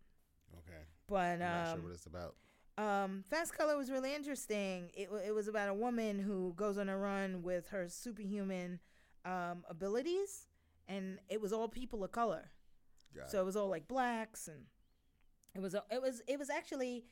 okay. 0.59 0.83
But 1.09 1.17
I'm 1.17 1.39
not 1.39 1.69
um, 1.69 1.75
sure 1.77 1.85
what 1.85 1.93
it's 1.95 2.07
about. 2.07 2.35
Um, 2.79 3.25
Fast 3.31 3.57
Color 3.57 3.77
was 3.77 3.91
really 3.91 4.15
interesting. 4.15 4.91
It, 4.95 5.09
it 5.27 5.35
was 5.35 5.49
about 5.49 5.69
a 5.69 5.75
woman 5.75 6.19
who 6.19 6.53
goes 6.57 6.77
on 6.77 6.89
a 6.89 6.97
run 6.97 7.43
with 7.43 7.69
her 7.69 7.89
superhuman 7.89 8.81
um, 9.25 9.65
abilities, 9.69 10.47
and 10.87 11.19
it 11.29 11.41
was 11.41 11.53
all 11.53 11.69
people 11.69 12.05
of 12.05 12.13
color. 12.13 12.51
Got 13.17 13.31
So 13.31 13.41
it 13.41 13.45
was 13.45 13.57
all 13.57 13.69
like 13.69 13.89
blacks, 13.89 14.49
and 14.49 14.65
it 15.55 15.61
was 15.63 15.75
it 15.75 16.03
was 16.03 16.23
it 16.29 16.39
was 16.39 16.51
actually 16.51 17.05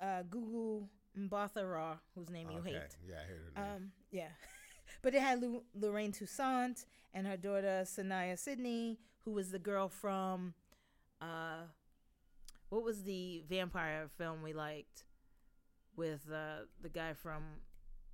uh, 0.00 0.24
Gugu 0.28 0.88
Mbatha-Raw, 1.16 1.98
whose 2.16 2.30
name 2.30 2.48
it. 2.50 2.54
you 2.54 2.62
hate. 2.62 2.96
Yeah, 3.06 3.16
I 3.16 3.28
heard 3.28 3.40
her 3.54 3.62
name. 3.62 3.74
Um, 3.76 3.92
yeah, 4.10 4.28
but 5.02 5.14
it 5.14 5.20
had 5.20 5.40
Lu- 5.40 5.62
Lorraine 5.74 6.12
Toussaint 6.12 6.84
and 7.14 7.26
her 7.26 7.36
daughter 7.36 7.84
Saniyya 7.84 8.38
Sidney, 8.38 8.98
who 9.24 9.32
was 9.32 9.50
the 9.50 9.58
girl 9.58 9.88
from, 9.88 10.54
uh, 11.20 11.66
what 12.70 12.82
was 12.82 13.04
the 13.04 13.44
vampire 13.48 14.08
film 14.16 14.42
we 14.42 14.52
liked, 14.52 15.04
with 15.96 16.28
uh, 16.32 16.64
the 16.80 16.88
guy 16.88 17.14
from 17.14 17.42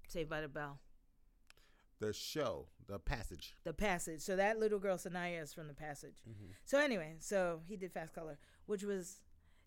Saved 0.08 0.28
by 0.28 0.40
the 0.40 0.48
Bell, 0.48 0.78
the 2.00 2.12
show, 2.12 2.66
The 2.86 2.98
Passage. 2.98 3.54
The 3.64 3.72
Passage. 3.72 4.20
So 4.20 4.36
that 4.36 4.58
little 4.58 4.78
girl 4.78 4.96
Saniyya 4.96 5.42
is 5.42 5.52
from 5.52 5.66
The 5.66 5.74
Passage. 5.74 6.22
Mm-hmm. 6.28 6.52
So 6.64 6.78
anyway, 6.78 7.16
so 7.18 7.60
he 7.66 7.76
did 7.76 7.92
Fast 7.92 8.14
Color, 8.14 8.38
which 8.66 8.84
was 8.84 9.20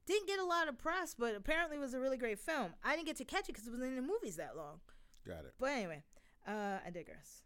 didn't 0.05 0.27
get 0.27 0.39
a 0.39 0.45
lot 0.45 0.67
of 0.67 0.77
press, 0.77 1.15
but 1.17 1.35
apparently 1.35 1.77
was 1.77 1.93
a 1.93 1.99
really 1.99 2.17
great 2.17 2.39
film. 2.39 2.73
I 2.83 2.95
didn't 2.95 3.07
get 3.07 3.17
to 3.17 3.25
catch 3.25 3.41
it 3.41 3.47
because 3.47 3.67
it 3.67 3.71
wasn't 3.71 3.89
in 3.89 3.95
the 3.95 4.01
movies 4.01 4.37
that 4.37 4.55
long. 4.55 4.79
Got 5.27 5.45
it. 5.45 5.53
But 5.59 5.71
anyway, 5.71 6.03
uh, 6.47 6.79
I 6.85 6.89
digress. 6.89 7.43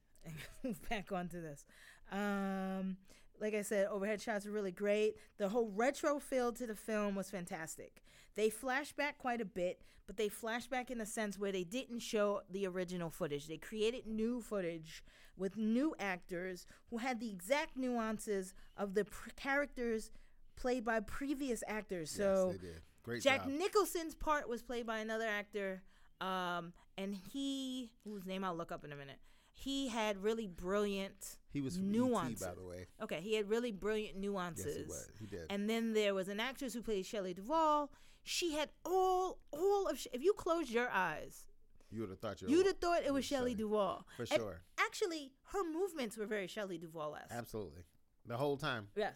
Back 0.90 1.12
onto 1.12 1.42
this. 1.42 1.66
Um, 2.12 2.98
like 3.42 3.54
I 3.54 3.62
said, 3.62 3.88
overhead 3.88 4.22
shots 4.22 4.46
are 4.46 4.52
really 4.52 4.72
great. 4.72 5.16
The 5.38 5.50
whole 5.50 5.70
retro 5.76 6.20
feel 6.20 6.54
to 6.54 6.66
the 6.66 6.76
film 6.76 7.16
was 7.16 7.30
fantastic. 7.30 8.02
They 8.36 8.50
flash 8.50 8.92
back 8.94 9.18
quite 9.18 9.42
a 9.42 9.46
bit, 9.46 9.82
but 10.08 10.18
they 10.18 10.30
flash 10.30 10.68
back 10.68 10.92
in 10.92 11.00
a 11.02 11.06
sense 11.06 11.40
where 11.40 11.52
they 11.52 11.64
didn't 11.64 12.00
show 12.00 12.42
the 12.50 12.68
original 12.68 13.10
footage. 13.10 13.48
They 13.48 13.58
created 13.58 14.06
new 14.06 14.42
footage 14.42 15.04
with 15.38 15.58
new 15.58 15.96
actors 16.00 16.66
who 16.90 16.98
had 16.98 17.20
the 17.20 17.30
exact 17.30 17.76
nuances 17.78 18.54
of 18.78 18.94
the 18.94 19.06
pr- 19.06 19.30
characters 19.36 20.12
played 20.56 20.86
by 20.86 21.00
previous 21.00 21.64
actors. 21.68 22.10
So 22.12 22.52
yes, 22.52 22.62
they 22.62 22.68
did. 22.68 22.82
Great 23.04 23.22
Jack 23.24 23.44
job. 23.44 23.52
Nicholson's 23.52 24.16
part 24.16 24.50
was 24.50 24.62
played 24.64 24.86
by 24.88 24.98
another 25.00 25.28
actor, 25.28 25.84
um, 26.22 26.74
and 26.98 27.16
he, 27.32 27.92
whose 28.04 28.26
name 28.26 28.44
I'll 28.44 28.56
look 28.56 28.72
up 28.72 28.84
in 28.84 28.92
a 28.92 28.96
minute, 28.96 29.20
he 29.54 29.88
had 29.90 30.22
really 30.24 30.48
brilliant 30.48 31.38
He 31.52 31.62
was 31.62 31.78
nuances. 31.78 32.42
ET, 32.42 32.50
by 32.50 32.56
the 32.56 32.68
way. 32.68 32.88
Okay, 33.02 33.22
he 33.22 33.36
had 33.36 33.50
really 33.50 33.72
brilliant 33.72 34.16
Yes, 34.16 34.22
nuances. 34.24 34.76
he 34.78 34.84
was. 34.84 35.10
He 35.20 35.26
did. 35.28 35.46
And 35.50 35.70
then 35.70 35.94
there 35.94 36.14
was 36.14 36.28
an 36.30 36.40
actress 36.40 36.74
who 36.74 36.82
played 36.82 37.06
Shelley 37.06 37.34
Duvall. 37.34 37.92
She 38.26 38.54
had 38.54 38.70
all 38.84 39.40
all 39.52 39.88
of. 39.88 40.06
If 40.12 40.24
you 40.24 40.34
closed 40.34 40.70
your 40.70 40.90
eyes, 40.90 41.46
you 41.92 42.02
would 42.02 42.10
have 42.10 42.20
thought 42.20 42.42
you. 42.42 42.50
you'd 42.50 42.66
have 42.66 42.80
thought 42.80 43.04
it 43.06 43.14
was 43.14 43.24
Shelley. 43.24 43.54
Duvall. 43.56 44.06
For 44.18 44.24
And 44.24 44.30
sure. 44.42 44.62
actually, 44.80 45.32
her 45.54 45.64
movements 45.64 46.18
were 46.18 46.26
very 46.26 46.48
Shelley 46.48 46.78
Duvall 46.78 47.16
esque. 47.16 47.32
Absolutely. 47.32 47.84
The 48.26 48.36
whole 48.38 48.58
time. 48.58 48.88
Yes. 48.96 49.14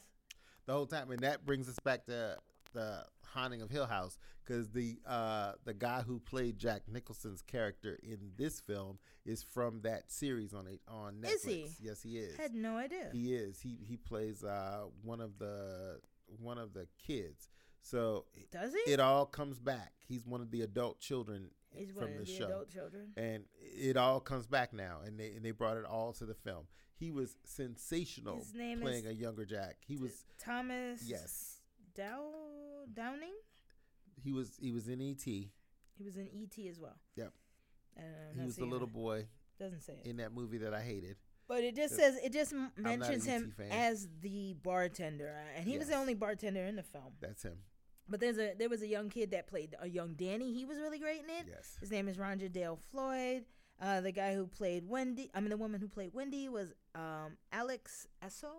The 0.68 0.74
whole 0.74 0.86
time, 0.86 1.10
and 1.10 1.20
that 1.22 1.44
brings 1.46 1.68
us 1.68 1.80
back 1.80 2.06
to 2.06 2.38
the 2.74 3.04
haunting 3.26 3.64
of 3.64 3.72
Hill 3.72 3.88
House 3.88 4.18
because 4.46 4.70
the 4.70 5.00
uh, 5.08 5.54
the 5.66 5.74
guy 5.74 6.02
who 6.02 6.20
played 6.20 6.60
Jack 6.60 6.84
Nicholson's 6.88 7.42
character 7.42 7.98
in 8.04 8.20
this 8.38 8.60
film 8.60 9.00
is 9.26 9.42
from 9.42 9.82
that 9.82 10.12
series 10.12 10.54
on 10.54 10.68
it 10.68 10.82
on 10.88 11.16
Netflix. 11.16 11.34
Is 11.34 11.44
he? 11.46 11.68
Yes, 11.82 12.04
he 12.04 12.18
is. 12.18 12.36
Had 12.38 12.54
no 12.54 12.78
idea. 12.78 13.10
He 13.12 13.34
is. 13.34 13.60
He 13.60 13.80
he 13.84 13.98
plays 13.98 14.44
uh, 14.44 14.84
one 15.02 15.20
of 15.22 15.40
the 15.40 16.00
one 16.40 16.60
of 16.60 16.74
the 16.74 16.88
kids. 17.04 17.50
So 17.82 18.26
Does 18.52 18.74
he? 18.74 18.92
it 18.92 19.00
all 19.00 19.26
comes 19.26 19.60
back. 19.60 19.94
He's 20.08 20.26
one 20.26 20.42
of 20.42 20.52
the 20.52 20.62
adult 20.62 21.00
children 21.00 21.50
He's 21.72 21.92
from 21.92 22.02
one 22.04 22.14
the 22.16 22.20
of 22.22 22.26
the 22.28 22.34
show, 22.34 22.46
adult 22.46 22.70
children. 22.70 23.14
and 23.16 23.44
it 23.62 23.96
all 23.98 24.20
comes 24.20 24.48
back 24.48 24.74
now. 24.74 25.00
And 25.06 25.20
they 25.20 25.32
and 25.34 25.44
they 25.46 25.52
brought 25.52 25.78
it 25.78 25.86
all 25.86 26.14
to 26.14 26.26
the 26.26 26.34
film. 26.34 26.66
He 26.96 27.12
was 27.12 27.38
sensational 27.46 28.38
His 28.38 28.54
name 28.54 28.82
playing 28.82 29.08
a 29.08 29.12
younger 29.12 29.46
Jack. 29.46 29.78
He 29.88 29.96
was 29.96 30.26
Thomas. 30.38 31.02
yes. 31.06 31.62
Dow 31.96 32.24
Downing. 32.94 33.34
He 34.22 34.32
was 34.34 34.58
he 34.60 34.72
was 34.72 34.88
in 34.88 35.02
ET. 35.02 35.24
He 35.24 36.04
was 36.06 36.16
in 36.18 36.28
E.T. 36.30 36.68
as 36.70 36.80
well. 36.80 36.98
Yep. 37.16 37.34
He 38.38 38.46
was 38.46 38.56
the 38.56 38.66
little 38.66 38.88
it. 38.88 38.94
boy 38.94 39.28
Doesn't 39.60 39.82
say 39.82 40.00
it. 40.04 40.10
in 40.10 40.18
that 40.18 40.34
movie 40.34 40.58
that 40.60 40.74
I 40.74 40.82
hated. 40.82 41.18
But 41.48 41.64
it 41.64 41.76
just 41.76 41.96
says 41.96 42.16
it 42.24 42.32
just 42.32 42.54
m- 42.54 42.72
not 42.78 42.94
an 42.94 43.00
mentions 43.00 43.26
him 43.26 43.54
fan. 43.58 43.68
as 43.72 44.08
the 44.22 44.56
bartender, 44.64 45.34
uh, 45.36 45.58
and 45.60 45.68
he 45.68 45.78
was 45.78 45.88
the 45.88 45.96
only 45.96 46.14
bartender 46.14 46.64
in 46.66 46.76
the 46.76 46.84
film. 46.84 47.14
That's 47.20 47.44
him. 47.44 47.58
But 48.10 48.20
there's 48.20 48.40
a 48.40 48.54
there 48.58 48.70
was 48.70 48.82
a 48.82 48.88
young 48.88 49.10
kid 49.10 49.32
that 49.32 49.48
played 49.48 49.76
a 49.80 49.88
young 49.88 50.14
Danny. 50.14 50.54
He 50.54 50.66
was 50.66 50.78
really 50.78 51.00
great 51.00 51.22
in 51.24 51.30
it. 51.30 51.46
Yes. 51.48 51.78
His 51.80 51.92
name 51.92 52.08
is 52.08 52.18
Roger 52.18 52.50
Dale 52.50 52.80
Floyd. 52.92 53.46
Uh, 53.82 54.02
the 54.02 54.12
guy 54.12 54.36
who 54.36 54.46
played 54.46 54.90
Wendy, 54.90 55.30
I 55.34 55.40
mean 55.40 55.50
the 55.50 55.58
woman 55.58 55.80
who 55.80 55.88
played 55.88 56.14
Wendy 56.14 56.50
was 56.50 56.74
um, 56.96 57.38
Alex 57.54 58.08
Esso. 58.24 58.52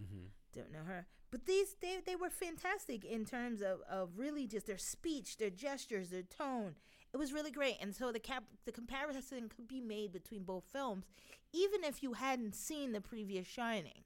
Mm-hmm. 0.00 0.26
Don't 0.54 0.72
know 0.72 0.84
her, 0.86 1.06
but 1.30 1.46
these 1.46 1.76
they 1.80 1.98
they 2.04 2.16
were 2.16 2.30
fantastic 2.30 3.04
in 3.04 3.24
terms 3.24 3.62
of 3.62 3.80
of 3.88 4.10
really 4.16 4.46
just 4.46 4.66
their 4.66 4.78
speech, 4.78 5.38
their 5.38 5.50
gestures, 5.50 6.10
their 6.10 6.22
tone. 6.22 6.74
It 7.14 7.16
was 7.16 7.32
really 7.32 7.50
great, 7.50 7.76
and 7.80 7.94
so 7.94 8.12
the 8.12 8.18
cap 8.18 8.44
the 8.66 8.72
comparison 8.72 9.48
could 9.48 9.68
be 9.68 9.80
made 9.80 10.12
between 10.12 10.42
both 10.42 10.64
films, 10.70 11.06
even 11.52 11.82
if 11.84 12.02
you 12.02 12.12
hadn't 12.14 12.54
seen 12.54 12.92
the 12.92 13.00
previous 13.00 13.46
Shining. 13.46 14.04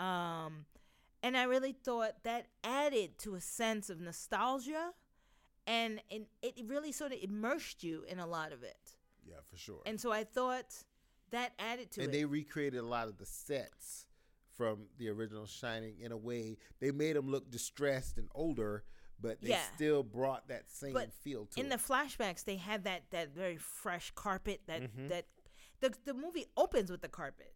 Um, 0.00 0.66
and 1.24 1.36
I 1.36 1.44
really 1.44 1.72
thought 1.72 2.22
that 2.22 2.46
added 2.62 3.18
to 3.20 3.34
a 3.34 3.40
sense 3.40 3.88
of 3.90 3.98
nostalgia, 4.00 4.92
and 5.66 6.00
and 6.10 6.26
it 6.42 6.54
really 6.66 6.92
sort 6.92 7.12
of 7.12 7.18
immersed 7.22 7.82
you 7.82 8.04
in 8.06 8.18
a 8.20 8.26
lot 8.26 8.52
of 8.52 8.62
it. 8.62 8.96
Yeah, 9.26 9.36
for 9.50 9.56
sure. 9.56 9.80
And 9.86 9.98
so 10.00 10.12
I 10.12 10.22
thought 10.24 10.84
that 11.30 11.52
added 11.58 11.90
to 11.92 12.00
and 12.02 12.04
it. 12.04 12.04
And 12.04 12.14
they 12.14 12.24
recreated 12.26 12.80
a 12.80 12.86
lot 12.86 13.08
of 13.08 13.16
the 13.16 13.24
sets 13.26 14.06
from 14.56 14.86
the 14.98 15.08
original 15.08 15.46
Shining 15.46 15.98
in 16.00 16.12
a 16.12 16.16
way. 16.16 16.58
They 16.78 16.90
made 16.92 17.16
them 17.16 17.30
look 17.30 17.50
distressed 17.50 18.18
and 18.18 18.28
older, 18.34 18.84
but 19.18 19.40
they 19.40 19.48
Yeah. 19.48 19.62
still 19.74 20.02
brought 20.02 20.46
that 20.48 20.70
same 20.70 20.92
But 20.92 21.12
feel 21.14 21.46
to 21.46 21.58
in 21.58 21.66
it. 21.66 21.66
In 21.66 21.70
the 21.70 21.82
flashbacks 21.82 22.44
they 22.44 22.56
had 22.56 22.84
that 22.84 23.10
that 23.10 23.30
very 23.30 23.56
fresh 23.56 24.12
carpet 24.14 24.60
that 24.66 24.82
Mhm. 24.82 25.08
that 25.08 25.26
the 25.80 25.94
the 26.04 26.14
movie 26.14 26.46
opens 26.56 26.90
with 26.90 27.00
the 27.00 27.08
carpet 27.08 27.53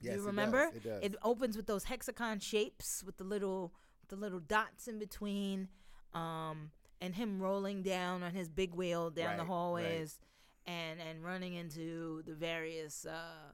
yes, 0.00 0.16
you 0.16 0.22
it 0.22 0.26
remember 0.26 0.70
does, 0.72 1.02
It 1.02 1.12
does. 1.12 1.16
opens 1.22 1.56
with 1.56 1.66
those 1.66 1.84
hexagon 1.84 2.40
shapes 2.40 3.02
with 3.04 3.16
the 3.18 3.24
little 3.24 3.72
the 4.08 4.16
little 4.16 4.40
dots 4.40 4.88
in 4.88 4.98
between 4.98 5.68
um 6.14 6.70
and 7.00 7.14
him 7.14 7.40
rolling 7.40 7.82
down 7.82 8.22
on 8.22 8.32
his 8.34 8.48
big 8.48 8.74
wheel 8.74 9.10
down 9.10 9.24
the 9.24 9.30
Right, 9.30 9.38
right. 9.38 9.46
hallways 9.46 10.20
and 10.66 11.00
and 11.00 11.22
running 11.24 11.54
into 11.54 12.22
the 12.26 12.34
various 12.34 13.04
uh 13.06 13.52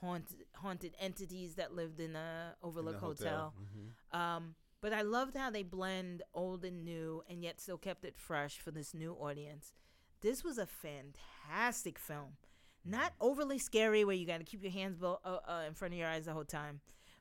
haunted 0.00 0.44
haunted 0.56 0.94
entities 1.00 1.54
that 1.54 1.74
lived 1.74 1.98
in 2.00 2.12
the 2.12 2.18
In 2.18 2.60
the 2.60 2.66
overlook 2.66 3.00
hotel, 3.00 3.54
Mhm. 3.56 4.18
um, 4.18 4.54
but 4.82 4.92
I 4.92 5.00
loved 5.02 5.34
how 5.36 5.48
they 5.50 5.62
blend 5.62 6.22
old 6.34 6.64
and 6.64 6.84
new 6.84 7.22
and 7.28 7.42
yet 7.42 7.58
still 7.60 7.78
kept 7.78 8.04
it 8.04 8.16
fresh 8.18 8.58
for 8.58 8.70
this 8.70 8.92
new 8.92 9.12
audience. 9.14 9.72
This 10.20 10.44
was 10.44 10.58
a 10.58 10.66
fantastic 10.66 11.98
film. 11.98 12.36
Not 12.84 13.12
overly 13.20 13.58
scary 13.58 14.04
where 14.04 14.14
you 14.14 14.26
got 14.26 14.38
to 14.38 14.44
keep 14.44 14.62
your 14.62 14.72
hands 14.72 14.96
bo- 14.98 15.20
uh, 15.24 15.38
uh, 15.48 15.62
in 15.66 15.74
front 15.74 15.94
of 15.94 15.98
your 15.98 16.08
eyes 16.08 16.26
the 16.26 16.32
whole 16.32 16.44
time, 16.44 16.80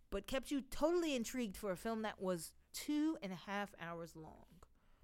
but 0.10 0.28
kept 0.28 0.52
you 0.52 0.62
totally 0.62 1.16
intrigued 1.16 1.56
for 1.56 1.72
a 1.72 1.78
film 1.78 2.02
that 2.02 2.22
was 2.22 2.52
two 2.74 3.18
and 3.24 3.32
a 3.32 3.50
half 3.50 3.74
hours 3.82 4.16
long. 4.16 4.46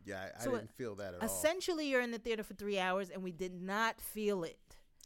Yeah, 0.05 0.29
I, 0.37 0.43
So 0.43 0.51
I 0.51 0.59
didn't 0.59 0.71
feel 0.71 0.95
that 0.95 1.13
at 1.13 1.21
all. 1.21 1.25
Essentially, 1.25 1.89
you're 1.89 2.01
in 2.01 2.11
the 2.11 2.17
theater 2.17 2.43
for 2.43 2.53
three 2.55 2.79
hours 2.79 3.09
and 3.09 3.23
we 3.23 3.31
did 3.31 3.53
not 3.61 4.01
feel 4.01 4.43
it. 4.43 4.59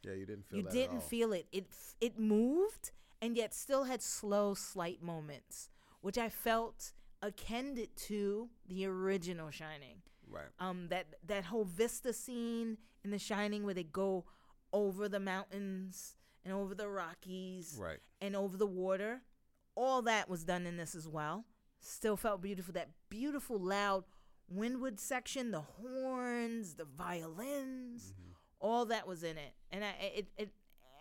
Yeah, 0.04 0.14
you 0.14 0.26
didn't 0.26 0.46
feel 0.46 0.60
you 0.60 0.66
didn't 0.70 0.96
all. 0.96 1.02
feel 1.02 1.34
it. 1.34 1.48
It 1.52 1.66
it 2.02 2.20
moved 2.20 2.92
and 3.22 3.38
yet 3.38 3.54
still 3.54 3.86
had 3.86 4.02
slow, 4.02 4.54
slight 4.54 5.02
moments, 5.02 5.70
which 6.02 6.18
I 6.18 6.30
felt 6.30 6.92
akin 7.22 7.78
it 7.78 7.96
to 7.96 8.50
the 8.68 8.86
original 8.86 9.50
Shining. 9.50 10.02
Right. 10.30 10.50
Um, 10.60 10.88
that 10.90 11.06
that 11.28 11.46
whole 11.46 11.64
vista 11.64 12.12
scene 12.12 12.78
in 13.04 13.12
The 13.12 13.20
Shining 13.20 13.64
where 13.64 13.74
they 13.74 13.84
go 13.84 14.26
over 14.74 15.08
the 15.08 15.20
mountains 15.20 16.16
and 16.44 16.54
over 16.54 16.76
the 16.76 16.90
Rockies 16.90 17.78
Right. 17.80 18.00
and 18.20 18.36
over 18.36 18.58
the 18.58 18.68
water, 18.68 19.22
all 19.76 20.02
that 20.02 20.28
was 20.30 20.44
done 20.44 20.66
in 20.66 20.76
this 20.78 20.96
as 20.96 21.08
well. 21.08 21.46
Still 21.80 22.18
felt 22.18 22.42
beautiful. 22.42 22.74
That 22.74 22.90
beautiful, 23.10 23.58
loud 23.60 24.04
Windwood 24.50 25.00
section, 25.00 25.52
the 25.52 25.62
horns, 25.62 26.74
the 26.76 26.86
violins, 26.86 28.14
Mm-hmm. 28.14 28.32
all 28.60 28.86
that 28.86 29.08
was 29.08 29.24
in 29.24 29.38
it. 29.38 29.54
And 29.72 29.84
I, 29.86 29.94
it, 30.16 30.28
it, 30.38 30.50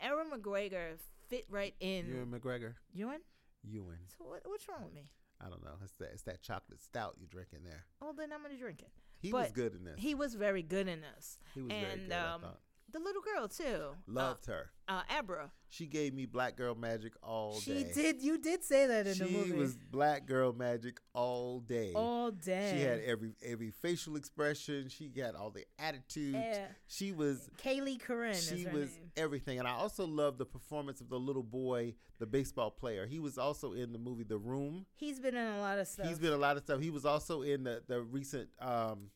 Aaron 0.00 0.28
McGregor 0.30 0.98
fit 1.28 1.46
right 1.48 1.74
in. 1.80 2.06
Ewan 2.06 2.30
McGregor. 2.40 2.74
Ewan? 2.94 3.20
Ewan. 3.64 3.98
So 4.18 4.24
what, 4.24 4.42
what's 4.44 4.68
wrong 4.68 4.84
with 4.84 4.94
me? 4.94 5.08
I 5.40 5.48
don't 5.48 5.64
know. 5.64 5.72
It's 5.82 5.92
that 5.96 6.10
it's 6.12 6.22
that 6.22 6.40
chocolate 6.42 6.80
stout 6.80 7.16
you 7.20 7.26
drink 7.26 7.48
in 7.52 7.64
there. 7.64 7.84
Oh, 8.00 8.12
then 8.16 8.32
I'm 8.32 8.42
gonna 8.42 8.56
drink 8.56 8.80
it. 8.80 8.90
He 9.20 9.32
was 9.32 9.50
good 9.52 9.74
in 9.74 9.84
this. 9.84 9.94
He 9.98 10.14
was 10.14 10.34
very 10.34 10.62
good 10.62 10.86
in 10.88 11.00
this. 11.00 11.38
He 11.54 11.62
was 11.62 11.72
and 11.72 11.86
very 11.86 11.98
good. 12.08 12.12
um, 12.12 12.40
I 12.42 12.46
thought. 12.46 12.60
The 12.93 12.99
little 12.99 13.22
girl 13.22 13.49
too. 13.49 13.97
Loved 14.07 14.47
her. 14.47 14.70
Uh, 14.88 14.93
uh, 14.93 15.18
Abra. 15.18 15.51
She 15.70 15.86
gave 15.86 16.12
me 16.12 16.26
black 16.26 16.57
girl 16.57 16.74
magic 16.74 17.14
all 17.22 17.59
She 17.59 17.72
day. 17.72 17.93
She 17.95 18.03
did. 18.03 18.22
You 18.22 18.36
did 18.36 18.62
say 18.62 18.86
that 18.86 19.07
in 19.07 19.14
she 19.14 19.24
the 19.24 19.30
movie. 19.30 19.51
She 19.51 19.57
was 19.57 19.78
black 19.90 20.26
girl 20.26 20.53
magic 20.53 21.01
all 21.14 21.61
day. 21.61 21.93
all 21.95 22.30
day. 22.30 22.74
She 22.76 22.82
had 22.82 23.01
every 23.01 23.32
every 23.43 23.70
facial 23.70 24.16
expression. 24.16 24.90
She 24.90 25.09
got 25.09 25.34
all 25.34 25.51
the 25.51 25.64
attitudes. 25.78 26.34
Yeah. 26.34 26.66
She 26.86 27.12
was 27.12 27.49
Kyliegh 27.64 28.01
Curran. 28.01 28.34
she 28.34 28.66
was 28.66 28.90
name. 28.90 29.11
everything. 29.16 29.59
And 29.59 29.66
I 29.66 29.72
also 29.72 30.07
loved 30.07 30.36
the 30.36 30.45
performance 30.47 31.01
of 31.01 31.09
the 31.09 31.18
little 31.18 31.43
boy, 31.43 31.95
the 32.18 32.26
baseball 32.26 32.70
player. 32.70 33.07
He 33.07 33.18
was 33.18 33.38
also 33.38 33.72
in 33.72 33.93
the 33.93 33.99
movie 33.99 34.24
The 34.24 34.36
Room. 34.36 34.84
He's 34.95 35.18
been 35.18 35.34
in 35.34 35.47
a 35.47 35.61
lot 35.61 35.78
of 35.78 35.88
stuff. 35.88 36.07
He's 36.07 36.18
been 36.18 36.34
a 36.34 36.36
lot 36.36 36.59
of 36.59 36.64
stuff. 36.64 36.80
He 36.80 36.90
was 36.90 37.07
also 37.07 37.40
in 37.40 37.64
the 37.64 37.82
the 37.86 38.03
recent 38.03 38.51
um 38.61 39.11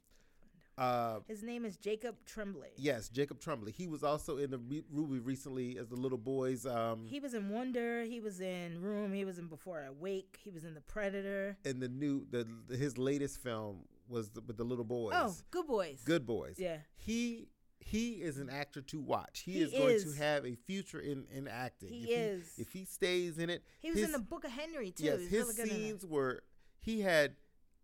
uh 0.78 1.20
His 1.26 1.42
name 1.42 1.64
is 1.64 1.76
Jacob 1.76 2.16
Tremblay. 2.26 2.70
yes, 2.76 3.08
Jacob 3.08 3.40
Tremblay. 3.40 3.72
He 3.72 3.86
was 3.86 4.02
also 4.02 4.36
in 4.38 4.50
the 4.50 4.58
re- 4.58 4.84
Ruby 4.90 5.18
recently 5.18 5.78
as 5.78 5.88
the 5.88 5.96
little 5.96 6.18
boy's 6.18 6.66
um 6.66 7.06
He 7.06 7.20
was 7.20 7.34
in 7.34 7.48
Wonder. 7.48 8.04
He 8.04 8.20
was 8.20 8.40
in 8.40 8.80
Room. 8.80 9.12
He 9.12 9.24
was 9.24 9.38
in 9.38 9.46
Before 9.48 9.82
I 9.86 9.90
Wake. 9.90 10.38
He 10.42 10.50
was 10.50 10.64
in 10.64 10.74
The 10.74 10.80
Predator. 10.82 11.56
And 11.64 11.80
the 11.80 11.88
new 11.88 12.26
the 12.30 12.46
his 12.76 12.98
latest 12.98 13.42
film 13.42 13.84
was 14.08 14.30
the, 14.30 14.40
with 14.42 14.56
the 14.56 14.64
little 14.64 14.84
boys. 14.84 15.14
Oh, 15.16 15.34
Good 15.50 15.66
Boys. 15.66 16.00
Good 16.04 16.26
Boys. 16.26 16.56
Yeah. 16.58 16.78
He 16.96 17.48
he 17.80 18.14
is 18.14 18.38
an 18.38 18.50
actor 18.50 18.80
to 18.82 19.00
watch. 19.00 19.40
He, 19.40 19.52
He 19.52 19.62
is 19.62 19.70
going 19.72 20.00
to 20.00 20.12
have 20.22 20.44
a 20.44 20.54
future 20.56 21.00
in 21.00 21.24
in 21.32 21.48
acting. 21.48 21.88
He 21.88 22.04
if 22.12 22.18
is. 22.18 22.52
He, 22.56 22.62
if 22.62 22.72
he 22.72 22.84
stays 22.84 23.38
in 23.38 23.48
it, 23.50 23.62
He 23.80 23.90
was 23.90 23.98
his, 24.00 24.06
in 24.08 24.12
the 24.12 24.18
Book 24.18 24.44
of 24.44 24.50
Henry 24.50 24.90
too. 24.90 25.04
yes, 25.04 25.20
his 25.20 25.32
really 25.32 25.54
good 25.54 25.68
in 25.68 25.70
it. 25.70 25.74
scenes 25.74 26.06
were. 26.06 26.42
He 26.80 27.00
had 27.00 27.34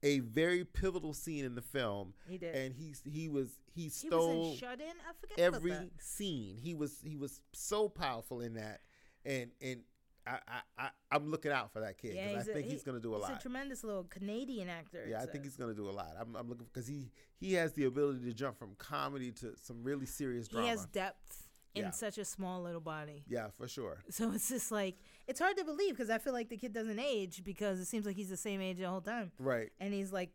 a 0.03 0.18
very 0.20 0.64
pivotal 0.64 1.14
scene 1.14 1.44
in 1.44 1.55
the 1.55 1.62
film, 1.62 2.14
He 2.28 2.38
did. 2.38 2.55
and 2.55 2.74
he 2.74 2.94
he 3.09 3.28
was 3.28 3.48
he 3.74 3.82
he 3.82 3.86
was 3.86 3.94
stole 3.94 4.50
in 4.53 4.57
Shut 4.59 4.80
In. 4.80 4.86
I 4.88 5.12
forget 5.20 5.38
every 5.38 5.70
that. 5.72 5.90
scene. 6.00 6.57
He 6.59 6.74
was 6.74 6.98
he 7.05 7.16
was 7.16 7.40
so 7.53 7.88
powerful 7.88 8.40
in 8.40 8.55
that, 8.55 8.80
and 9.24 9.50
and 9.61 9.80
I 10.26 10.38
I, 10.48 10.61
I 10.78 10.88
I'm 11.11 11.30
looking 11.30 11.53
out 11.53 11.72
for 11.72 11.80
that 11.80 11.98
kid 11.98 12.14
Yeah, 12.14 12.28
because 12.28 12.46
he's 12.46 12.48
I 12.48 12.50
a- 12.50 12.55
think 12.55 12.66
he- 12.66 12.72
he's 12.72 12.82
going 12.84 12.96
to 12.96 13.03
do 13.03 13.14
a 13.14 13.18
He's 13.18 13.28
lot. 13.28 13.38
a 13.38 13.42
tremendous 13.42 13.84
little 13.84 14.05
Canadian 14.05 14.68
actor. 14.68 15.05
yeah, 15.09 15.20
I 15.22 15.26
think 15.26 15.44
he's 15.44 15.57
going 15.57 15.70
to 15.70 15.76
do 15.76 15.88
a 15.88 15.92
lot. 15.92 16.14
I'm, 16.20 16.34
I'm 16.36 16.48
looking 16.48 16.66
because 16.72 16.86
he 16.86 17.11
he 17.38 17.55
has 17.55 17.72
the 17.72 17.84
ability 17.84 18.24
to 18.26 18.32
jump 18.32 18.59
from 18.59 18.74
comedy 18.78 19.30
to 19.32 19.55
some 19.61 19.82
really 19.82 20.07
serious 20.07 20.48
drama. 20.48 20.66
He 20.66 20.70
has 20.70 20.86
depth 20.86 21.48
in 21.74 21.90
such 21.92 22.18
a 22.18 22.24
small 22.24 22.62
little 22.62 22.80
body. 22.82 23.24
yeah, 23.28 23.46
for 23.57 23.66
sure. 23.66 24.03
So 24.11 24.30
it's 24.32 24.48
just 24.50 24.70
like 24.70 24.96
it's 25.28 25.40
hard 25.40 25.56
to 25.56 25.64
believe 25.64 25.90
because 25.96 26.10
I 26.10 26.18
feel 26.18 26.32
like 26.32 26.48
the 26.48 26.56
kid 26.56 26.72
doesn't 26.72 26.98
age 26.98 27.42
because 27.44 27.78
it 27.80 27.86
seems 27.86 28.06
like 28.06 28.16
he's 28.16 28.28
the 28.30 28.36
same 28.36 28.60
age 28.60 28.78
the 28.78 28.88
whole 28.88 29.00
time, 29.00 29.32
Right, 29.38 29.70
and 29.80 29.92
he's 29.94 30.12
like 30.12 30.30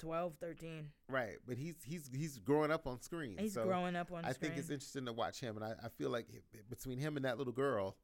12, 0.00 0.34
13. 0.40 0.88
right. 1.08 1.36
But 1.46 1.56
he's 1.56 1.76
he's 1.86 2.10
he's 2.14 2.38
growing 2.38 2.70
up 2.70 2.86
on 2.86 3.00
screen. 3.00 3.36
He's 3.38 3.54
so 3.54 3.64
growing 3.64 3.94
up 3.96 4.10
on 4.12 4.24
I 4.24 4.32
screen. 4.32 4.50
think 4.50 4.60
it's 4.60 4.70
interesting 4.70 5.06
to 5.06 5.12
watch 5.12 5.40
him, 5.40 5.56
and 5.56 5.64
I, 5.64 5.74
I 5.84 5.88
feel 5.88 6.10
like 6.10 6.26
between 6.68 6.98
him 6.98 7.16
and 7.16 7.24
that 7.24 7.38
little 7.38 7.52
girl, 7.52 7.96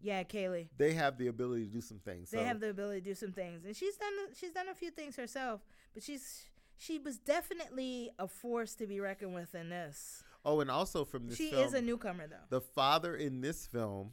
yeah, 0.00 0.22
Kyliegh. 0.24 0.68
they 0.76 0.94
have 0.94 1.18
the 1.18 1.26
ability 1.28 1.66
to 1.66 1.70
do 1.70 1.80
some 1.82 1.98
things. 1.98 2.30
They 2.30 2.38
so, 2.38 2.44
have 2.44 2.60
the 2.60 2.70
ability 2.70 3.00
to 3.02 3.04
do 3.10 3.14
some 3.14 3.32
things, 3.32 3.64
and 3.64 3.76
she's 3.76 3.96
done 3.96 4.12
she's 4.38 4.52
done 4.52 4.68
a 4.70 4.74
few 4.74 4.90
things 4.90 5.16
herself, 5.16 5.60
but 5.92 6.02
she's 6.02 6.44
she 6.76 6.98
was 6.98 7.18
definitely 7.18 8.10
a 8.18 8.26
force 8.26 8.74
to 8.76 8.86
be 8.86 8.98
reckoned 9.00 9.34
with 9.34 9.54
in 9.54 9.68
this. 9.68 10.24
oh, 10.46 10.60
and 10.60 10.70
also 10.70 11.04
from 11.04 11.28
this 11.28 11.36
she 11.36 11.50
film, 11.50 11.62
is 11.64 11.74
a 11.74 11.82
newcomer 11.82 12.26
though. 12.26 12.46
the 12.48 12.60
father 12.60 13.14
in 13.14 13.42
this 13.42 13.66
film 13.66 14.12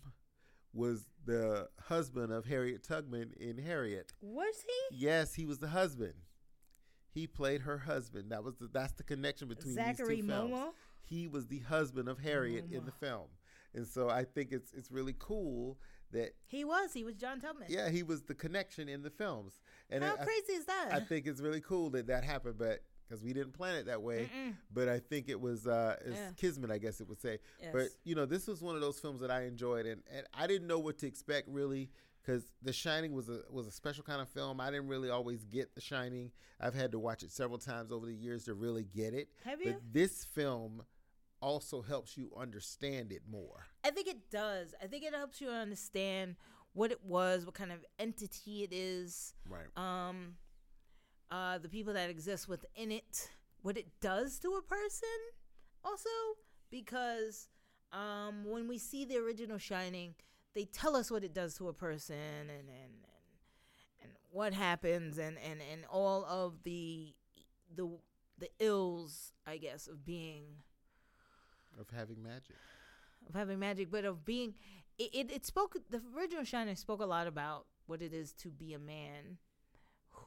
was 0.73 1.05
the 1.25 1.67
husband 1.87 2.31
of 2.31 2.45
Harriet 2.45 2.83
Tubman 2.83 3.33
in 3.39 3.57
Harriet. 3.57 4.13
Was 4.21 4.55
he? 4.65 4.97
Yes, 4.97 5.33
he 5.35 5.45
was 5.45 5.59
the 5.59 5.67
husband. 5.67 6.13
He 7.13 7.27
played 7.27 7.61
her 7.61 7.77
husband. 7.79 8.31
That 8.31 8.43
was 8.43 8.55
the, 8.55 8.69
that's 8.71 8.93
the 8.93 9.03
connection 9.03 9.47
between 9.49 9.75
Zackary 9.75 10.07
these 10.07 10.21
two 10.21 10.27
films. 10.27 10.73
He 11.01 11.27
was 11.27 11.47
the 11.47 11.59
husband 11.59 12.07
of 12.07 12.19
Harriet 12.19 12.65
in 12.71 12.85
the 12.85 12.91
film, 12.91 13.27
and 13.75 13.85
so 13.85 14.09
I 14.09 14.23
think 14.23 14.51
it's 14.53 14.71
it's 14.71 14.89
really 14.91 15.15
cool 15.19 15.77
that 16.11 16.31
He 16.47 16.63
was. 16.63 16.93
He 16.93 17.03
was 17.03 17.15
John 17.15 17.39
Tubman. 17.41 17.67
yeah 17.69 17.89
he 17.89 18.03
was 18.03 18.23
the 18.23 18.33
connection 18.33 18.87
in 18.87 19.01
the 19.01 19.09
films. 19.09 19.59
And 19.89 20.03
How 20.03 20.13
I- 20.13 20.23
crazy 20.23 20.53
is 20.53 20.65
that? 20.65 20.89
I 20.93 20.99
think 21.01 21.25
it's 21.27 21.41
really 21.41 21.61
cool 21.61 21.89
that 21.91 22.07
that 22.07 22.23
happened, 22.23 22.55
but 22.57 22.79
because 23.11 23.23
we 23.23 23.33
didn't 23.33 23.51
plan 23.53 23.75
it 23.75 23.85
that 23.87 24.01
way. 24.01 24.29
Mm-mm. 24.33 24.53
But 24.73 24.87
I 24.87 24.99
think 24.99 25.27
it 25.29 25.39
was 25.39 25.67
uh, 25.67 25.97
it's 26.05 26.15
Yeah. 26.17 26.31
kismet, 26.37 26.71
I 26.71 26.77
guess 26.77 27.01
it 27.01 27.09
would 27.09 27.21
say. 27.21 27.39
But 27.73 27.89
you 28.03 28.15
know, 28.15 28.25
this 28.25 28.47
was 28.47 28.61
one 28.61 28.75
of 28.75 28.81
those 28.81 28.99
films 28.99 29.19
that 29.21 29.29
I 29.29 29.43
enjoyed, 29.43 29.85
and, 29.85 30.01
and 30.15 30.25
I 30.33 30.47
didn't 30.47 30.67
know 30.67 30.79
what 30.79 30.97
to 30.99 31.07
expect 31.07 31.49
really, 31.49 31.89
because 32.21 32.45
The 32.61 32.71
Shining 32.73 33.13
was 33.13 33.27
a 33.29 33.41
was 33.49 33.67
a 33.67 33.71
special 33.71 34.03
kind 34.03 34.21
of 34.21 34.29
film. 34.29 34.61
I 34.61 34.71
didn't 34.71 34.87
really 34.87 35.09
always 35.09 35.43
get 35.43 35.75
The 35.75 35.81
Shining. 35.81 36.31
I've 36.59 36.73
had 36.75 36.91
to 36.93 36.99
watch 36.99 37.23
it 37.23 37.31
several 37.31 37.59
times 37.59 37.91
over 37.91 38.05
the 38.05 38.15
years 38.15 38.45
to 38.45 38.53
really 38.53 38.85
get 38.85 39.13
it. 39.13 39.27
Have 39.43 39.59
But 39.59 39.67
you? 39.67 39.81
this 39.91 40.23
film 40.23 40.83
also 41.41 41.81
helps 41.81 42.15
you 42.17 42.31
understand 42.37 43.11
it 43.11 43.23
more. 43.29 43.65
I 43.83 43.89
think 43.89 44.07
it 44.07 44.29
does. 44.29 44.73
I 44.81 44.85
think 44.87 45.03
it 45.03 45.13
helps 45.13 45.41
you 45.41 45.49
understand 45.49 46.35
what 46.73 46.91
it 46.91 47.03
was, 47.03 47.45
what 47.45 47.55
kind 47.55 47.71
of 47.71 47.83
entity 47.99 48.63
it 48.63 48.71
is, 48.71 49.33
Right. 49.49 49.65
um, 49.75 50.35
uh, 51.31 51.57
the 51.57 51.69
people 51.69 51.93
that 51.93 52.09
exist 52.09 52.47
within 52.47 52.91
it, 52.91 53.29
what 53.61 53.77
it 53.77 53.87
does 54.01 54.39
to 54.39 54.49
a 54.55 54.61
person, 54.61 55.07
also 55.83 56.09
because 56.69 57.47
um, 57.93 58.45
when 58.45 58.67
we 58.67 58.77
see 58.77 59.05
the 59.05 59.17
original 59.17 59.57
Shining, 59.57 60.15
they 60.53 60.65
tell 60.65 60.95
us 60.95 61.09
what 61.11 61.23
it 61.23 61.33
does 61.33 61.55
to 61.55 61.67
a 61.69 61.73
person 61.73 62.15
and 62.15 62.49
and 62.49 62.69
and, 62.69 62.93
and 64.03 64.11
what 64.31 64.53
happens 64.53 65.17
and, 65.17 65.37
and 65.37 65.61
and 65.71 65.85
all 65.91 66.25
of 66.25 66.63
the 66.63 67.13
the 67.75 67.89
the 68.37 68.49
ills, 68.59 69.33
I 69.47 69.57
guess, 69.57 69.87
of 69.87 70.03
being 70.05 70.43
Of 71.79 71.89
having 71.95 72.21
magic. 72.21 72.55
of 73.29 73.35
having 73.35 73.59
magic, 73.59 73.91
but 73.91 74.03
of 74.05 74.25
being 74.25 74.55
it, 74.97 75.09
it, 75.13 75.31
it 75.31 75.45
spoke 75.45 75.75
the 75.89 76.01
original 76.17 76.43
Shining 76.43 76.75
spoke 76.75 77.01
a 77.01 77.05
lot 77.05 77.27
about 77.27 77.65
what 77.85 78.01
it 78.01 78.13
is 78.13 78.33
to 78.33 78.49
be 78.49 78.73
a 78.73 78.79
man 78.79 79.37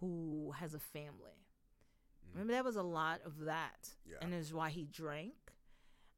who 0.05 0.53
has 0.53 0.75
a 0.75 0.79
family. 0.79 1.47
Remember 2.33 2.53
that 2.53 2.65
was 2.65 2.77
a 2.77 2.83
lot 2.83 3.21
of 3.25 3.45
that. 3.45 3.91
Yeah. 4.09 4.17
And 4.21 4.35
is 4.35 4.53
why 4.53 4.71
he 4.71 4.85
drank. 4.85 5.35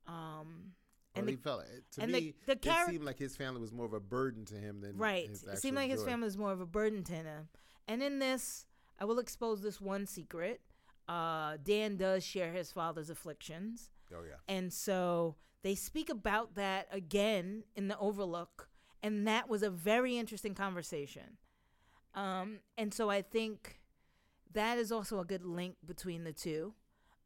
Um 0.07 0.73
and 1.15 1.29
he 1.29 1.35
the, 1.35 1.41
felt 1.41 1.63
to 1.93 2.03
and 2.03 2.15
the- 2.15 2.21
me. 2.21 2.35
the 2.47 2.53
it 2.53 2.87
seemed 2.87 3.05
like 3.05 3.19
his 3.19 3.37
family 3.37 3.61
was 3.61 3.73
more 3.73 3.87
of 3.87 3.93
a 3.95 4.01
burden 4.01 4.45
to 4.47 4.55
him 4.55 4.81
than 4.81 4.97
right. 4.97 5.29
It 5.31 5.59
seemed 5.59 5.77
like 5.77 5.91
his 5.91 6.03
family 6.05 6.25
was 6.25 6.37
more 6.37 6.53
of 6.53 6.61
a 6.61 6.67
burden 6.67 7.03
to 7.05 7.13
him. 7.15 7.49
And 7.89 8.03
in 8.03 8.19
this, 8.19 8.67
I 8.99 9.05
will 9.05 9.19
expose 9.19 9.63
this 9.63 9.81
one 9.81 10.07
secret. 10.07 10.61
Uh 11.09 11.57
Dan 11.63 11.97
does 11.97 12.25
share 12.25 12.53
his 12.53 12.73
father's 12.73 13.11
afflictions. 13.11 13.91
Oh 14.13 14.23
yeah. 14.27 14.37
And 14.49 14.73
so 14.73 15.37
they 15.63 15.75
speak 15.75 16.11
about 16.11 16.55
that 16.55 16.87
again 16.93 17.65
in 17.75 17.89
the 17.89 17.99
Overlook, 17.99 18.69
and 19.03 19.27
that 19.27 19.49
was 19.49 19.63
a 19.63 19.71
very 19.71 20.17
interesting 20.17 20.55
conversation. 20.55 21.39
Um, 22.17 22.61
and 22.79 22.93
so 22.93 23.11
I 23.11 23.23
think 23.23 23.81
that 24.53 24.79
is 24.79 24.91
also 24.91 25.21
a 25.21 25.25
good 25.25 25.45
link 25.45 25.77
between 25.87 26.25
the 26.25 26.33
two. 26.33 26.75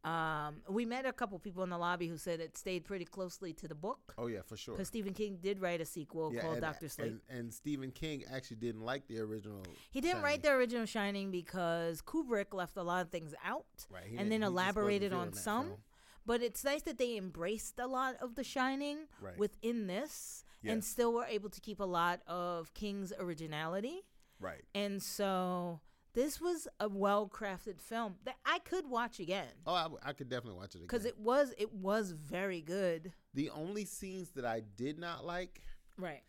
Um, 0.03 0.63
we 0.69 0.87
met 0.87 1.05
a 1.05 1.13
couple 1.13 1.39
people 1.39 1.63
in 1.63 1.69
the 1.69 1.77
lobby 1.77 2.09
who 2.09 2.17
said 2.17 2.41
it 2.41 2.57
stayed 2.57 2.85
pretty 2.87 3.05
closely 3.05 3.53
to 3.53 3.69
the 3.69 3.75
book 3.75 4.15
Oh 4.17 4.29
yeah, 4.29 4.41
for 4.43 4.57
sure. 4.57 4.75
because 4.75 4.89
Stephen 4.89 5.13
King 5.13 5.39
did 5.43 5.61
write 5.61 5.83
a 5.83 5.85
sequel 5.85 6.33
Yeah, 6.33 6.41
called 6.41 6.63
Doctor 6.63 6.89
Sleep. 6.89 7.21
And, 7.29 7.39
and 7.39 7.53
Stephen 7.53 7.91
King 7.91 8.25
actually 8.33 8.57
didn't 8.57 8.81
like 8.81 9.07
the 9.09 9.19
original. 9.21 9.63
he 9.91 10.01
didn't 10.01 10.23
write 10.23 10.43
the 10.43 10.53
original 10.53 10.87
Shining 10.87 11.31
because 11.31 12.01
Kubrick 12.01 12.55
left 12.55 12.79
a 12.79 12.83
lot 12.83 13.03
of 13.03 13.11
things 13.11 13.35
out. 13.45 13.67
Right, 13.91 14.05
and 14.17 14.33
then 14.33 14.41
he 14.41 14.47
just 14.47 14.53
wasn't 14.55 14.55
elaborated 14.55 15.13
on 15.13 15.33
some. 15.35 15.67
film. 15.67 15.79
But 16.25 16.41
it's 16.43 16.65
nice 16.65 16.81
that 16.83 16.97
they 16.97 17.19
embraced 17.19 17.79
a 17.79 17.87
lot 17.87 18.15
of 18.23 18.37
The 18.37 18.45
Shining 18.45 19.01
Right. 19.21 19.37
within 19.39 19.87
this 19.87 20.45
and 20.65 20.83
still 20.83 21.13
were 21.13 21.25
able 21.27 21.51
to 21.51 21.61
keep 21.61 21.79
a 21.81 21.85
lot 21.85 22.21
of 22.27 22.73
King's 22.75 23.13
originality. 23.19 24.03
Right. 24.41 24.65
And 24.75 25.03
so 25.03 25.81
this 26.15 26.41
was 26.41 26.67
a 26.81 26.89
well 26.89 27.29
crafted 27.29 27.81
film 27.81 28.17
that 28.25 28.37
I 28.45 28.59
could 28.61 28.89
watch 28.89 29.21
again 29.21 29.47
Oh, 29.67 29.99
I 30.03 30.13
could 30.13 30.29
definitely 30.29 30.59
watch 30.59 30.75
it 30.75 30.79
again. 30.79 30.87
because 30.89 31.05
it 31.05 31.19
was 31.19 31.55
it 31.59 31.73
was 31.73 32.11
very 32.13 32.61
good. 32.61 33.13
the 33.35 33.51
only 33.51 33.85
scenes 33.85 34.31
that 34.31 34.45
I 34.45 34.61
did 34.77 34.99
not 34.99 35.25
like 35.25 35.63
Right. 35.97 36.23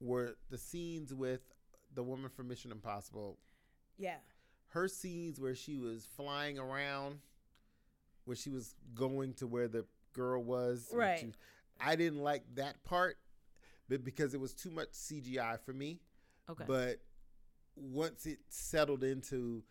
were 0.00 0.36
the 0.50 0.58
scenes 0.58 1.12
with 1.14 1.40
the 1.94 2.02
woman 2.04 2.30
from 2.30 2.48
Mission 2.48 2.70
Impossible. 2.70 3.38
Yeah. 3.96 4.18
her 4.72 4.86
scenes 4.86 5.40
where 5.40 5.54
she 5.54 5.78
was 5.78 6.04
flying 6.06 6.58
around, 6.58 7.20
where 8.24 8.36
she 8.36 8.50
was 8.50 8.74
going 8.94 9.32
to 9.34 9.46
where 9.46 9.66
the 9.66 9.86
girl 10.12 10.42
was. 10.44 10.88
Right. 10.92 11.18
she- 11.20 11.32
I 11.80 11.96
didn't 11.96 12.20
like 12.22 12.42
that 12.56 12.84
part, 12.84 13.18
but 13.88 14.04
because 14.04 14.34
it 14.34 14.40
was 14.40 14.52
too 14.52 14.70
much 14.70 14.90
CGI 14.92 15.56
for 15.64 15.72
me. 15.72 16.00
Okay. 16.50 16.64
But 16.66 17.00
once 17.80 18.26
it 18.26 18.38
settled 18.48 19.04
into 19.04 19.62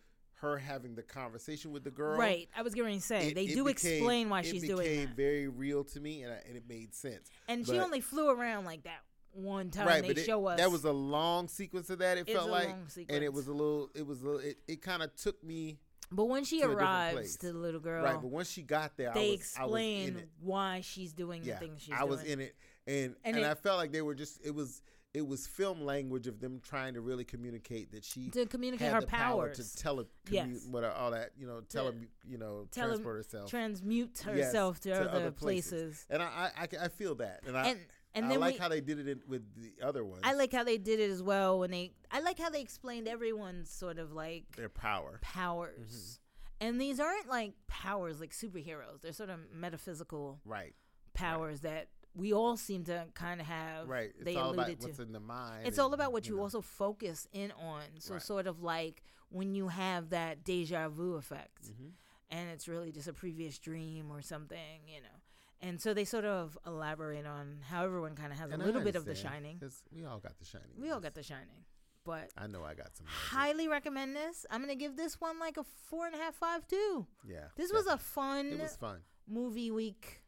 her 0.41 0.58
having 0.58 0.93
the 0.95 1.01
conversation 1.01 1.72
with 1.72 1.84
the 1.84 1.89
girl, 1.91 2.18
right. 2.18 2.47
I 2.55 2.62
was 2.62 2.76
going 2.76 2.95
to 2.99 3.01
say 3.03 3.30
it- 3.30 3.36
they 3.36 3.45
it 3.45 3.55
do 3.55 3.64
became- 3.66 3.93
explain 3.93 4.30
why 4.30 4.41
she's 4.43 4.62
doing 4.62 4.78
that, 4.78 4.86
It 4.86 4.99
became 5.01 5.16
very 5.16 5.47
real 5.47 5.84
to 5.86 5.99
me, 5.99 6.22
and, 6.24 6.32
I, 6.34 6.38
and 6.47 6.55
it 6.55 6.64
made 6.70 6.93
sense. 6.93 7.30
and 7.47 7.66
she 7.66 7.80
only 7.80 8.01
flew 8.01 8.30
around 8.30 8.66
like 8.66 8.84
that 8.84 8.99
one 9.32 9.72
time. 9.72 9.88
right, 9.88 10.01
they 10.01 10.10
but 10.10 10.18
it, 10.20 10.26
show 10.26 10.45
us 10.47 10.60
that 10.60 10.72
was 10.72 10.84
a 10.84 10.91
long 10.91 11.47
sequence 11.47 11.89
of 11.89 11.99
that. 11.99 12.18
It 12.20 12.28
felt 12.30 12.49
a 12.49 12.51
like, 12.51 12.68
long 12.70 12.88
and 13.10 13.24
it 13.24 13.34
was 13.34 13.47
a 13.47 13.51
little. 13.53 13.89
It 13.95 14.05
was 14.05 14.22
a 14.22 14.26
little. 14.26 14.39
It, 14.41 14.58
it 14.68 14.82
kind 14.82 15.01
of 15.03 15.16
took 15.16 15.43
me 15.43 15.80
But 16.12 16.26
when 16.26 16.43
she 16.43 16.62
to 16.62 16.68
arrives 16.70 17.38
to 17.38 17.51
the 17.51 17.58
little 17.58 17.80
girl, 17.80 18.03
right. 18.03 18.22
But 18.22 18.30
once 18.30 18.49
she 18.51 18.62
got 18.62 18.95
there, 18.95 19.12
they 19.16 19.30
I 19.30 19.32
was, 19.32 19.53
I 19.60 19.64
was 19.66 19.70
explain 19.72 20.08
in 20.10 20.18
it. 20.18 20.30
why 20.39 20.82
she's 20.82 21.14
doing 21.14 21.43
Yeah, 21.43 21.55
the 21.55 21.60
things 21.68 21.82
she's 21.82 21.88
doing. 21.89 21.99
I 21.99 22.03
was 22.03 22.20
doing. 22.22 22.34
in 22.34 22.39
it, 22.41 22.55
and 22.88 23.16
And 23.26 23.36
and, 23.36 23.45
it- 23.45 23.49
I 23.49 23.55
felt 23.55 23.78
like 23.78 23.91
they 23.91 24.01
were 24.03 24.16
just. 24.16 24.39
It 24.45 24.53
was 24.55 24.82
it 25.18 25.28
was 25.28 25.47
film 25.47 25.82
language 25.82 26.28
of 26.28 26.39
them 26.39 26.59
trying 26.63 26.93
to 26.93 27.01
really 27.01 27.24
communicate 27.26 27.91
that 27.91 28.03
she 28.05 28.30
to 28.30 28.45
communicate 28.45 28.86
had 28.88 28.93
her 28.95 29.01
the 29.01 29.07
power 29.07 29.47
powers, 29.47 29.74
to 29.74 29.78
tele 29.84 30.05
Yes. 30.30 30.65
what 30.70 30.84
all 30.84 31.11
that 31.11 31.32
you 31.38 31.47
know 31.47 31.61
tele 31.61 31.91
To 31.91 31.97
you 32.28 32.38
know 32.38 32.68
tele- 32.72 32.89
transport 32.89 33.15
herself. 33.18 33.49
transmute 33.49 34.22
Yes, 34.28 34.45
herself 34.47 34.80
to, 34.82 34.89
to 34.91 35.11
other, 35.13 35.32
places. 35.32 35.72
places. 35.72 36.05
and 36.09 36.22
I, 36.22 36.51
I 36.57 36.68
I 36.86 36.88
feel 36.89 37.15
that, 37.15 37.41
and 37.47 37.57
I 37.57 37.68
And 37.70 37.80
and 38.15 38.26
I 38.34 38.36
like 38.38 38.53
we, 38.55 38.59
how 38.59 38.70
they 38.70 38.82
did 38.82 38.99
it 38.99 39.07
in, 39.07 39.22
with 39.28 39.43
the 39.61 39.86
other 39.86 40.03
ones. 40.03 40.22
I 40.24 40.34
like 40.34 40.51
how 40.51 40.63
they 40.63 40.78
did 40.78 40.99
it 40.99 41.11
as 41.11 41.22
well 41.22 41.59
when 41.59 41.72
they 41.72 41.91
I 42.09 42.20
like 42.22 42.39
how 42.39 42.49
they 42.49 42.61
explained 42.61 43.07
everyone's 43.07 43.70
sort 43.70 43.99
of 43.99 44.11
like 44.13 44.55
their 44.55 44.70
power. 44.70 45.20
powers. 45.22 46.20
Mm-hmm. 46.59 46.68
And 46.68 46.82
these 46.82 46.99
aren't 46.99 47.28
like 47.30 47.53
powers 47.68 48.20
like 48.20 48.32
superheroes. 48.32 49.01
They're 49.03 49.13
sort 49.13 49.30
of 49.30 49.39
metaphysical 49.53 50.39
Right, 50.45 50.74
powers 51.13 51.61
that 51.61 51.89
we 52.18 52.34
all 52.34 52.57
seem 52.57 52.84
to 52.86 53.05
kind 53.13 53.39
of 53.39 53.47
have. 53.47 53.88
right. 53.88 54.11
It's 54.15 54.26
they 54.26 54.36
all 54.36 54.51
about 54.53 54.65
alluded 54.65 54.82
to. 54.82 54.88
what's 54.88 54.99
in 54.99 55.11
the 55.13 55.20
mind. 55.20 55.68
It's 55.68 55.78
and, 55.78 55.86
all 55.86 55.93
about 55.93 56.11
what 56.11 56.28
you 56.28 56.36
know. 56.38 56.41
also 56.43 56.61
focus 56.61 57.28
in 57.32 57.51
on. 57.53 57.84
So 57.99 58.13
Right. 58.15 58.22
sort 58.22 58.47
of 58.47 58.61
like 58.61 59.03
when 59.30 59.53
you 59.53 59.68
have 59.68 60.09
that 60.09 60.43
deja 60.43 60.89
vu 60.89 61.13
effect, 61.15 61.63
Mhm. 61.70 61.91
and 62.30 62.49
it's 62.49 62.68
really 62.68 62.91
just 62.91 63.07
a 63.07 63.13
previous 63.13 63.59
dream 63.59 64.09
or 64.11 64.22
something, 64.22 64.88
you 64.88 65.01
know. 65.01 65.22
And 65.59 65.82
so 65.82 65.93
they 65.93 66.05
sort 66.05 66.26
of 66.26 66.57
elaborate 66.65 67.26
on 67.26 67.61
how 67.70 67.84
everyone 67.84 68.15
kind 68.15 68.32
of 68.32 68.38
has 68.39 68.51
And 68.51 68.61
a 68.61 68.65
little 68.65 68.82
bit 68.82 68.95
of 68.95 69.05
the 69.05 69.15
shining. 69.15 69.59
'cause 69.59 69.84
we 69.91 70.05
all 70.05 70.20
got 70.20 70.38
the 70.39 70.45
shining. 70.45 70.80
We 70.80 70.91
all 70.91 70.99
got 70.99 71.13
the 71.15 71.24
shining, 71.24 71.65
but 72.03 72.32
I 72.38 72.45
know 72.47 72.63
I 72.63 72.74
got 72.76 72.95
some. 72.95 73.05
magic. 73.05 73.20
highly 73.20 73.68
recommend 73.68 74.15
this. 74.15 74.45
I'm 74.51 74.61
gonna 74.61 74.76
give 74.76 74.95
this 74.95 75.20
one 75.20 75.39
like 75.39 75.57
a 75.57 75.63
four 75.63 76.05
and 76.05 76.13
a 76.15 76.20
half, 76.20 76.36
five 76.36 76.68
too. 76.68 77.07
Yeah, 77.24 77.49
This 77.55 77.72
was 77.74 77.86
a 77.88 77.97
fun 77.97 78.47
It 78.53 78.59
was 78.59 78.76
fun. 78.76 79.03
movie 79.28 79.72
week. 79.72 80.24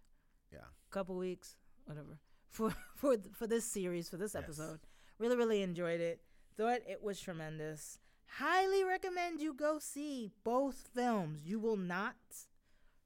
Yeah. 0.51 0.65
couple 0.89 1.15
weeks, 1.15 1.55
whatever. 1.89 2.19
For 2.49 2.73
for 2.95 3.17
for 3.33 3.45
this 3.47 3.63
series, 3.65 4.09
for 4.09 4.17
this 4.17 4.33
Yes. 4.33 4.43
episode, 4.43 4.79
really 5.19 5.35
really 5.35 5.61
enjoyed 5.61 6.01
it. 6.01 6.19
Thought 6.57 6.79
it 6.87 7.03
was 7.03 7.19
tremendous. 7.21 7.99
Highly 8.25 8.83
recommend 8.83 9.39
you 9.39 9.53
go 9.53 9.77
see 9.79 10.31
both 10.43 10.89
films. 10.95 11.41
You 11.45 11.59
will 11.59 11.77
not 11.77 12.15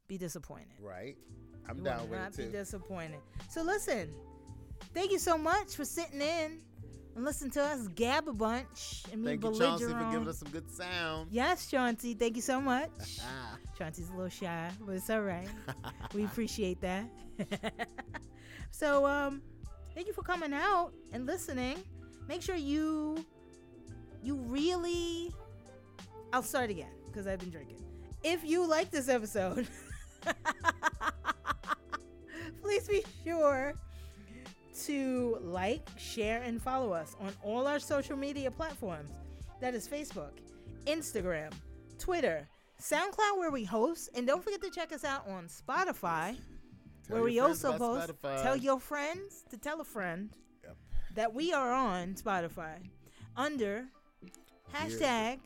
be 0.08 0.18
disappointed. 0.18 0.80
Right. 0.82 1.18
I'm 1.70 1.78
you 1.80 1.84
down 1.84 2.02
will 2.04 2.08
with 2.08 2.20
not 2.20 2.32
it 2.34 2.38
be 2.38 2.44
too. 2.46 2.52
disappointed. 2.52 3.20
So 3.50 3.64
listen, 3.64 4.14
thank 4.94 5.12
you 5.12 5.20
so 5.20 5.38
much 5.38 5.76
for 5.76 5.86
sitting 5.86 6.22
in 6.22 6.60
and 7.16 7.24
listening 7.26 7.52
to 7.52 7.64
us 7.64 7.88
gab 7.96 8.28
a 8.30 8.34
bunch 8.34 9.04
and 9.12 9.22
me 9.22 9.32
Thank 9.38 9.44
you. 9.44 9.60
Chauncey, 9.60 9.86
for 9.86 10.10
giving 10.12 10.28
us 10.28 10.40
some 10.40 10.50
good 10.52 10.70
sound. 10.72 11.28
Yes, 11.32 11.70
Chauncey, 11.70 12.14
thank 12.16 12.36
you 12.38 12.42
so 12.42 12.60
much. 12.62 12.90
Chauncey's 13.78 14.10
a 14.10 14.14
little 14.14 14.30
shy, 14.30 14.70
but 14.86 14.94
it's 14.96 15.10
all 15.10 15.22
right. 15.22 15.48
we 16.14 16.24
appreciate 16.26 16.80
that. 16.82 17.06
So, 18.74 19.06
um, 19.06 19.44
thank 19.94 20.08
you 20.08 20.14
for 20.14 20.24
coming 20.24 20.52
out 20.52 20.94
and 21.12 21.28
listening. 21.28 21.78
Make 22.28 22.42
sure 22.42 22.56
you 22.56 23.24
you 24.24 24.36
really 24.36 25.32
I'll 26.34 26.42
start 26.42 26.72
again 26.72 26.90
because 27.06 27.28
I've 27.28 27.38
been 27.38 27.52
drinking. 27.52 27.78
If 28.24 28.44
you 28.44 28.66
like 28.66 28.90
this 28.90 29.10
episode, 29.10 29.68
please 32.64 32.88
be 32.88 33.04
sure 33.24 33.76
to 34.86 35.38
like, 35.42 35.88
share, 36.00 36.42
and 36.42 36.60
follow 36.60 36.92
us 36.92 37.16
on 37.20 37.32
all 37.44 37.68
our 37.68 37.78
social 37.78 38.18
media 38.18 38.50
platforms. 38.50 39.12
That 39.62 39.76
is 39.76 39.88
Facebook, 39.88 40.32
Instagram, 40.88 41.52
Twitter, 42.00 42.48
SoundCloud, 42.82 43.38
where 43.38 43.52
we 43.52 43.64
host, 43.64 44.10
and 44.16 44.26
don't 44.26 44.44
forget 44.44 44.64
to 44.64 44.72
check 44.72 44.92
us 44.92 45.04
out 45.04 45.28
on 45.28 45.46
Spotify, 45.48 46.36
Tell 47.08 47.16
where 47.16 47.24
we 47.24 47.40
also 47.40 47.78
post. 47.78 48.10
Spotify. 48.10 48.42
Tell 48.42 48.56
your 48.56 48.80
friends 48.80 49.44
to 49.50 49.58
tell 49.58 49.82
a 49.82 49.84
friend 49.84 50.30
Yep. 50.64 50.78
that 51.16 51.34
we 51.34 51.52
are 51.54 51.72
on 51.74 52.14
Spotify 52.16 52.76
under 53.36 53.86
hashtag 54.74 55.40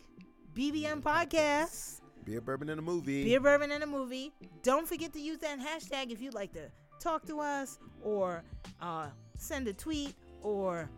BBM 0.54 1.02
Podcast. 1.02 2.02
Beer, 2.26 2.42
bourbon, 2.42 2.70
in 2.70 2.78
a 2.78 2.82
movie. 2.82 3.24
Beer 3.24 3.40
Bourbon 3.40 3.72
in 3.72 3.84
a 3.84 3.88
Movie. 3.88 4.34
Don't 4.62 4.86
forget 4.88 5.14
to 5.14 5.20
use 5.22 5.38
that 5.40 5.60
hashtag 5.60 6.12
if 6.12 6.22
you'd 6.22 6.34
like 6.34 6.52
to 6.54 6.70
talk 7.00 7.26
to 7.26 7.40
us 7.40 7.80
or 8.04 8.44
uh, 8.82 9.08
send 9.38 9.68
a 9.70 9.74
tweet 9.74 10.14
or 10.44 10.90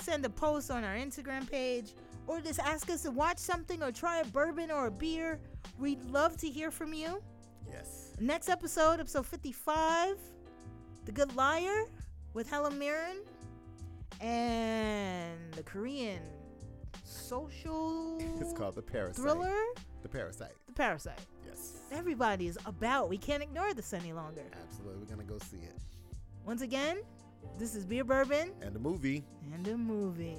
send 0.00 0.24
a 0.24 0.30
post 0.30 0.70
on 0.70 0.82
our 0.82 0.94
Instagram 0.94 1.48
page 1.50 1.92
or 2.26 2.40
just 2.40 2.60
ask 2.60 2.88
us 2.88 3.02
to 3.02 3.10
watch 3.10 3.36
something 3.36 3.82
or 3.82 3.92
try 3.92 4.20
a 4.20 4.24
bourbon 4.26 4.70
or 4.70 4.86
a 4.86 4.90
beer. 4.90 5.38
We'd 5.78 6.02
love 6.06 6.38
to 6.38 6.48
hear 6.48 6.70
from 6.70 6.94
you. 6.94 7.22
Yes. 7.70 7.99
Next 8.20 8.48
episode, 8.50 9.00
episode 9.00 9.26
55, 9.26 10.16
The 11.06 11.12
Good 11.12 11.34
Liar 11.36 11.84
with 12.34 12.48
Helen 12.50 12.78
Mirren 12.78 13.16
and 14.20 15.38
the 15.54 15.62
Korean 15.62 16.20
social 17.02 18.18
It's 18.40 18.52
called 18.52 18.74
the 18.74 18.82
parasite. 18.82 19.16
thriller, 19.16 19.56
The 20.02 20.08
parasite. 20.08 20.52
The 20.66 20.72
Parasite. 20.74 21.18
Yes. 21.46 21.78
Everybody 21.90 22.46
is 22.46 22.58
about. 22.66 23.08
We 23.08 23.16
can't 23.16 23.42
ignore 23.42 23.72
this 23.74 23.92
any 23.94 24.12
longer. 24.12 24.42
Absolutely. 24.64 24.98
We're 25.00 25.06
gonna 25.10 25.24
go 25.24 25.38
see 25.38 25.58
it. 25.58 25.76
Once 26.44 26.60
again, 26.62 26.98
this 27.58 27.74
is 27.74 27.86
Beer 27.86 28.04
Bourbon 28.04 28.52
And 28.60 28.76
a 28.76 28.78
movie. 28.78 29.24
and 29.54 29.66
a 29.66 29.76
movie. 29.76 30.38